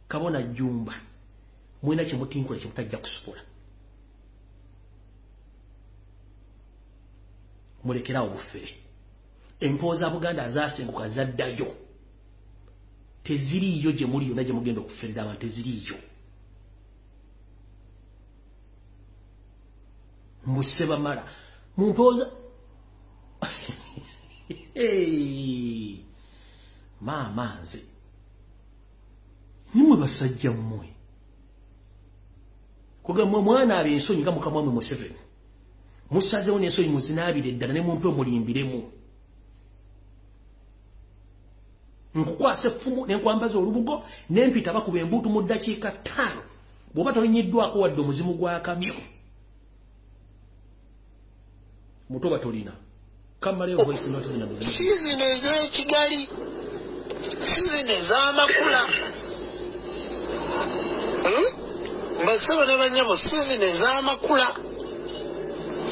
[0.07, 0.93] kabona jjumba.
[1.83, 3.41] Mwena kyemutinkula kyemutajja kusobola
[7.83, 8.75] mulekerawo bufere.
[9.59, 11.75] Empewo za buganda azasenguka zaddayo.
[13.23, 16.12] Teziriiyo gye muli yonna gye mugenda okuferera abantu teziriiyo
[20.47, 21.23] mbuse bamala
[21.77, 22.31] mumpoza
[27.01, 27.81] maama nze.
[29.73, 30.89] Nimwe basajja mmwe.
[33.03, 35.19] Kugamwe mwana aba ensonyi nga mukamwamwe museveni.
[36.11, 38.91] Musazewo n'ensonyi muzinaabire eddala ne mumpe mulimbiremu
[42.15, 46.41] nkukwasa effumu nenkwambaza olubugo nempita bakuba embuutu mu ddakiika ttaano.
[46.93, 48.93] Bw'oba tolinyiddwako wadde omuzimu gwa kamyo
[52.09, 52.71] mutoba tolina.
[53.39, 56.29] Kamaleyo voice note zino si zino ez'ekigali
[57.41, 58.81] si zino ez'amakula
[62.25, 64.47] basebo ne banyabo si zino ez'amakula.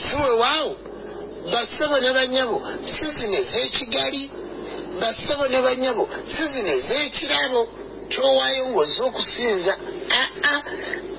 [0.04, 0.76] Si wewaawo
[1.52, 4.32] basebo ne banyabo si zino ez'ekigali
[5.00, 7.68] basebo ne banyabo si zino ez'ekirabo.
[8.12, 9.74] Kyowaayo ng'ozza okusinza.
[10.12, 10.62] Aa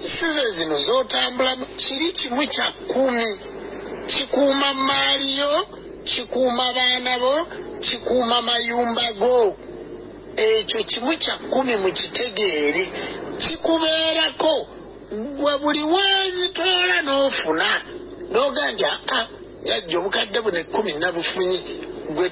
[0.01, 3.52] si ze zino z'otambulamu kiri kimu kya kkumi
[4.13, 5.67] kikuuma maaliyo
[6.05, 7.35] kikuuma baana bo
[7.81, 9.57] kikuuma mayumba go.
[10.37, 12.85] Ekyo kimu kya kkumi mu kitegeere.
[13.43, 14.55] Kikubeerako
[15.39, 17.69] gwe buli weezitoola n'ofuna.
[18.33, 19.27] N'oga nti aa
[19.69, 21.61] yajja obukadde buno ekkumi nabufunye
[22.11, 22.31] gwe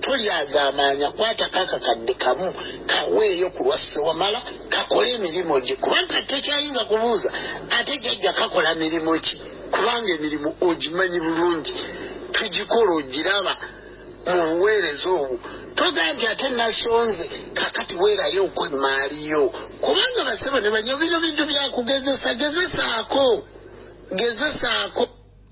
[0.00, 2.54] tolyazaamaanya kwatako akakadde kamu
[2.86, 5.76] kaweeyo ku lwasse wamala kakole emirimu gye.
[5.76, 7.32] Kubanga tokyayinza kubuuza
[7.70, 9.36] ate jajja kakola mirimu ki?
[9.70, 11.74] Kubanga emirimu ogimanyi bulungi.
[12.32, 13.56] Tugikola ogiraba
[14.26, 15.38] mu buweereza obwo.
[15.74, 19.48] Toga nti ate nasonze kakati weerayo okwemaaliyo
[19.80, 23.44] kubanga basebo ne banyo bino bintu byakugezesa gezesaako
[24.14, 25.08] gezesaako.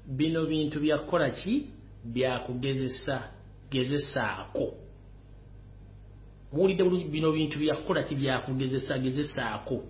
[0.06, 1.70] Bino bintu byakukola ki
[2.04, 3.30] byakugezesa
[3.70, 4.74] gezesaako.
[6.52, 9.82] Muwulidde bulungi bino bintu byakukola ki byakugezesa gezesaako?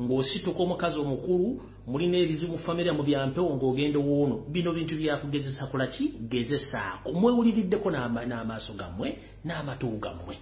[0.00, 6.04] Ng'osituka omukazi omukulu mulina ebizibu famire mu byampewo ng'ogenda woono bino bintu byakugezesa kola ki?
[6.30, 7.12] Gezesaako.
[7.12, 10.36] Mwewuliriddeko n'amaaso gammwe n'amatu gammwe.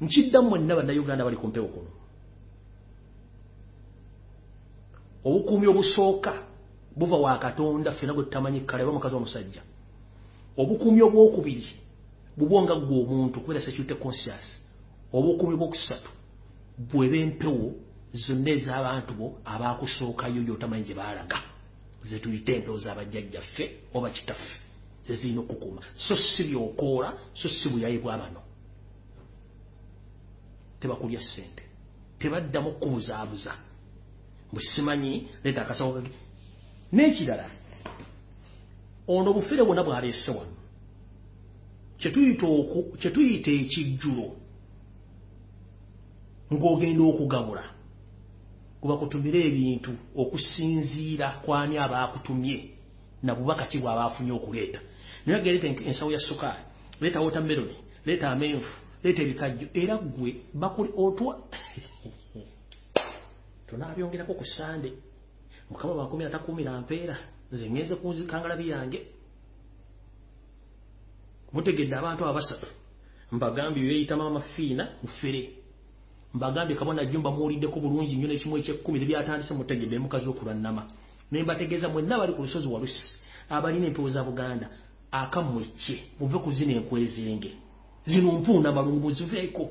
[0.00, 1.90] Nkiddamu mwenna bannayuganda bali ku mpewo kuno.
[5.24, 6.32] Obukuumi obusooka
[6.96, 9.62] buva wa katonda ffena gwe tutamanyi kkale oba mukazi omusajja.
[10.56, 11.74] Obukuumi obwokubiri
[12.36, 14.44] bubwo nga gwe omuntu kubeera security conscious.
[15.12, 16.10] Obukuumi bwokusatu
[16.78, 17.74] bweba empewo
[18.12, 21.38] zonna ez'abantu bo abakusookayo yotamanyi gye baalaga.
[22.04, 23.64] Zetuyita empewo z'abajjajjaffe
[23.94, 24.56] oba kitaffe
[25.06, 28.40] zezirina okukuuma so si byokoola so si buyayi bwa bano
[30.80, 31.62] tebakulya ssente.
[32.18, 33.54] Tebaddamu kubuzaabuza
[34.52, 36.10] bwesimanyi leeta akasawo kage
[36.94, 37.46] n'ekirala
[39.08, 40.56] ono obufere bwonna bwaleese wano.
[41.98, 44.26] Kyetuyita ekijjulo
[46.52, 47.64] ng'ogenda okugabula
[48.80, 49.92] kubakutumira ebintu
[50.22, 52.56] okusinziira kwani abaakutumye
[53.22, 54.80] na bubaka ki bwabaafunye okuleeta.
[55.24, 56.64] Naye ageleeta ensawo ya sukaali
[57.00, 57.76] leeta wotameroni
[58.06, 58.72] leeta amenvu
[59.02, 61.32] leeta ebikajjo era gwe bakuli otwa
[63.66, 64.92] tonaabyongerako ku sande
[65.70, 67.16] mukama bakumira takumira mpeera.
[67.52, 69.02] Nze ngenze kunzikangalabi yange
[71.52, 72.66] mutegedde abantu abasatu.
[73.32, 75.50] Mbagambye byeyita mama fiina mufere.
[76.34, 80.82] Mbagambye kabona jumba muwuliddeko bulungi nnyo n'ekimu ekyekkumi tebyatandise mutegedde mukazi okulwannama
[81.30, 83.10] ne mbategeeza mwenna bali ku lusozi walusi
[83.48, 84.68] abalina empewo za buganda.
[85.12, 87.50] Akammwekye muve ku zino enkwezenge.
[88.04, 89.70] Zino mpuuna malungu muziveeko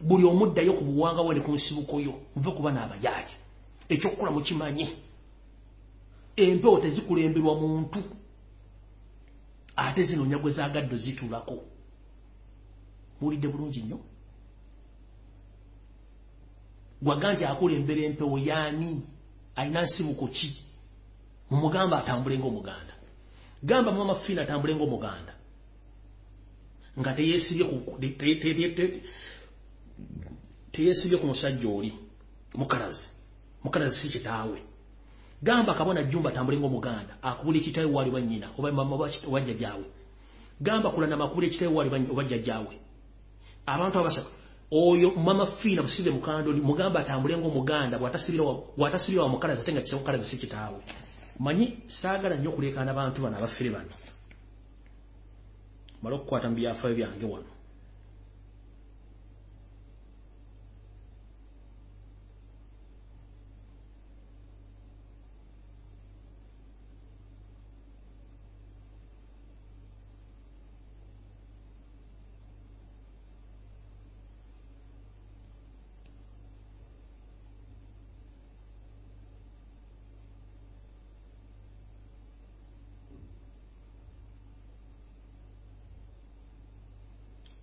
[0.00, 3.30] buli omuddayo ku buwanga we ne ku nsibukoyo muve kuba n'abajaaya
[3.88, 4.88] ekyokukola mukimanyi
[6.36, 8.02] empewo tezikulemberwa muntu.
[9.76, 11.64] Ate zino nyagwe zagaddo zitulako.
[13.20, 14.00] Muwulidde bulungi nnyo?
[17.02, 19.02] Gwaganje akulembera empewo yaani?
[19.56, 20.64] Alina nsibuko ki?
[21.50, 22.94] Mumugamba atambule ngaomuganda
[23.62, 25.34] gamba mama fiina atambule ngaomuganda
[26.98, 27.14] nga
[30.72, 31.94] teyesibye ku musajja oli
[32.54, 33.08] mukalazi.
[33.64, 34.62] Mukalazi si kitaawe
[35.42, 38.96] gamba kabona jumba atambule ngaomuganda akubula ekitaawe wali wanyina oba mama
[39.30, 39.84] wajjajaawe
[40.60, 42.74] gamba kulanama akubula ekitaawe wali oba jjajjaawe.
[43.66, 44.30] Abantu abasatu
[44.70, 50.36] oyo mama fiina busibe mukandoli mugamba atambule ngaomuganda bwatasibira wa mukalazi ate nga kimukalazi si
[50.36, 50.80] kitaawe
[51.38, 53.92] manyi saagala nnyo okuleekaana bantu bano abafere bano.
[56.02, 57.51] Mala okukwata mu byafaayo byange wano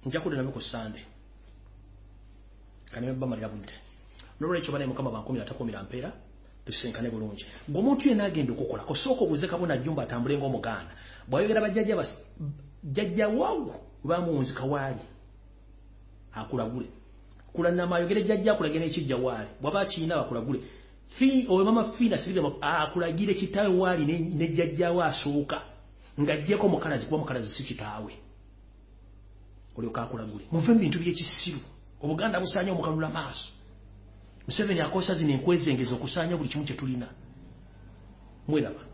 [0.10, 1.02] nja kudde nabyo ku sande
[2.92, 3.74] kanebe bamalira budde
[4.40, 6.12] nolwekyo banaye mukama bankumira takumira mpeera
[6.66, 7.46] tusenkane bulungi.
[7.70, 10.94] Ngaomuntu yenna agenda okukola kosooka obuze kabona jjumba atambule ngaomuganda
[11.28, 12.06] bwayogera bajjajja
[12.84, 13.74] jjajja wawu
[14.04, 15.06] bamuwunzika waali
[16.34, 16.88] akulagule.
[17.54, 19.50] Kulanama ayogere jjajja akulagire nekijja waali.
[19.62, 20.60] Bwaba kiina bakulagule
[21.50, 25.62] oyo mama fiina sibire akulagire kitaawe waali nejjajjawe asooka
[26.20, 28.14] ng'ajjeko mukalazi kuba mukalazi si kitaawe
[29.80, 31.60] olyoka akulagule muve mu bintu byekisiru
[32.04, 33.48] obuganda busaanya omukalula maaso
[34.48, 37.08] museveni akosa zino enkwezengeza okusaanya buli kimu kyetulina
[38.48, 38.89] mweraba